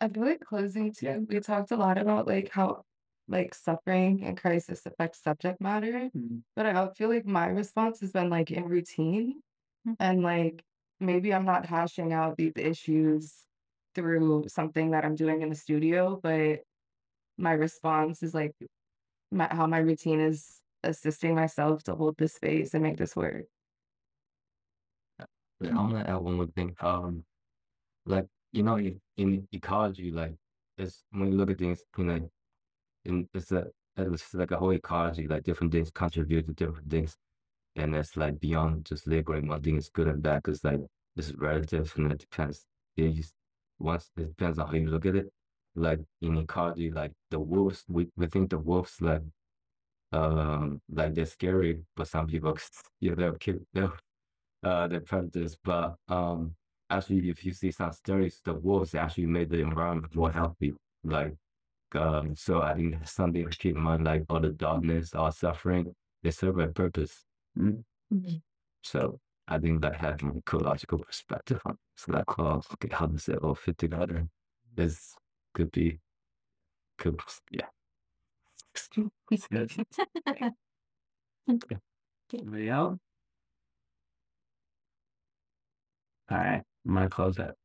I 0.00 0.08
feel 0.08 0.24
like 0.24 0.40
closing 0.40 0.92
Yeah. 1.00 1.18
too, 1.18 1.26
we 1.28 1.40
talked 1.40 1.70
a 1.70 1.76
lot 1.76 1.98
about 1.98 2.26
like 2.26 2.48
how 2.50 2.82
like 3.28 3.54
suffering 3.54 4.24
and 4.24 4.36
crisis 4.36 4.84
affects 4.86 5.22
subject 5.22 5.60
matter. 5.60 6.10
Mhm. 6.14 6.42
But 6.56 6.66
I 6.66 6.88
feel 6.94 7.08
like 7.08 7.24
my 7.26 7.46
response 7.46 8.00
has 8.00 8.12
been 8.12 8.30
like 8.30 8.50
in 8.50 8.64
routine 8.64 9.40
Mm. 9.86 9.96
and 10.00 10.22
like 10.22 10.64
maybe 11.00 11.34
I'm 11.34 11.44
not 11.44 11.66
hashing 11.66 12.12
out 12.12 12.36
these 12.36 12.54
issues 12.56 13.46
through 13.94 14.48
something 14.48 14.92
that 14.92 15.04
I'm 15.04 15.16
doing 15.16 15.42
in 15.42 15.50
the 15.50 15.54
studio, 15.56 16.20
but 16.22 16.62
my 17.38 17.52
response 17.52 18.22
is 18.22 18.34
like 18.34 18.54
my, 19.32 19.48
how 19.50 19.66
my 19.66 19.78
routine 19.78 20.20
is 20.20 20.60
assisting 20.84 21.34
myself 21.34 21.82
to 21.84 21.94
hold 21.94 22.16
this 22.18 22.34
space 22.34 22.74
and 22.74 22.82
make 22.82 22.96
this 22.96 23.16
work. 23.16 23.44
But 25.60 25.70
I 25.70 25.74
want 25.76 26.04
to 26.04 26.10
add 26.10 26.16
one 26.16 26.34
more 26.34 26.46
thing. 26.46 26.74
Um, 26.80 27.24
like 28.04 28.26
you 28.52 28.62
know, 28.62 28.76
in, 28.78 29.00
in 29.16 29.48
ecology, 29.52 30.10
like 30.10 30.34
it's 30.76 31.04
when 31.10 31.32
you 31.32 31.38
look 31.38 31.50
at 31.50 31.58
things, 31.58 31.82
you 31.96 32.04
know, 32.04 32.30
in 33.04 33.28
it's 33.32 33.52
a 33.52 33.66
it's 33.96 34.34
like 34.34 34.50
a 34.50 34.56
whole 34.56 34.72
ecology. 34.72 35.26
Like 35.28 35.44
different 35.44 35.72
things 35.72 35.90
contribute 35.90 36.46
to 36.46 36.52
different 36.52 36.90
things, 36.90 37.16
and 37.76 37.94
it's 37.94 38.16
like 38.16 38.40
beyond 38.40 38.86
just 38.86 39.06
labeling 39.06 39.48
one 39.48 39.62
thing 39.62 39.76
is 39.76 39.88
good 39.88 40.08
and 40.08 40.22
bad. 40.22 40.42
Cause 40.42 40.64
like 40.64 40.80
it's 41.16 41.32
relative 41.34 41.92
and 41.96 42.12
it 42.12 42.18
depends. 42.18 42.64
It 42.96 43.12
just 43.12 43.34
once 43.78 44.10
it 44.16 44.28
depends 44.28 44.58
on 44.58 44.66
how 44.66 44.74
you 44.74 44.88
look 44.88 45.06
at 45.06 45.16
it. 45.16 45.32
Like 45.74 46.00
in 46.20 46.36
ecology, 46.36 46.90
like 46.90 47.12
the 47.30 47.38
wolves, 47.40 47.84
we 47.88 48.08
we 48.16 48.26
think 48.26 48.50
the 48.50 48.58
wolves 48.58 49.00
like 49.00 49.22
um 50.12 50.80
like 50.90 51.14
they're 51.14 51.26
scary, 51.26 51.80
but 51.96 52.08
some 52.08 52.26
people 52.26 52.56
yeah 53.00 53.14
they'll 53.14 53.34
kill 53.34 53.58
they'll 53.72 53.92
uh 54.62 54.86
the 54.88 55.00
predators. 55.00 55.56
But 55.64 55.96
um 56.08 56.54
actually 56.90 57.30
if 57.30 57.44
you 57.44 57.52
see 57.52 57.70
some 57.70 57.92
studies, 57.92 58.40
the 58.44 58.54
wolves 58.54 58.94
actually 58.94 59.26
made 59.26 59.50
the 59.50 59.60
environment 59.60 60.14
more 60.14 60.30
healthy. 60.30 60.74
Like 61.04 61.34
um 61.94 62.36
so 62.36 62.60
I 62.60 62.74
think 62.74 62.92
that's 62.98 63.12
something 63.12 63.48
to 63.48 63.56
keep 63.56 63.76
in 63.76 63.82
mind, 63.82 64.04
like 64.04 64.24
all 64.28 64.40
the 64.40 64.50
darkness, 64.50 65.14
all 65.14 65.32
suffering, 65.32 65.94
they 66.22 66.30
serve 66.30 66.58
a 66.58 66.68
purpose. 66.68 67.24
Mm. 67.58 67.82
So 68.82 69.18
I 69.48 69.58
think 69.58 69.82
that 69.82 69.96
having 69.96 70.28
an 70.30 70.38
ecological 70.38 70.98
perspective 70.98 71.60
on 71.64 71.78
so 71.96 72.12
like 72.12 72.38
oh 72.38 72.62
okay, 72.74 72.88
how 72.92 73.06
does 73.06 73.28
it 73.28 73.38
all 73.38 73.54
fit 73.54 73.78
together? 73.78 74.28
Is 74.76 75.14
could 75.54 75.72
be 75.72 75.98
could 76.98 77.20
yeah. 77.50 77.66
Anybody 82.32 82.68
else? 82.70 82.98
All 86.30 86.38
right, 86.38 86.62
I'm 86.86 86.94
gonna 86.94 87.08
close 87.10 87.36
that. 87.36 87.56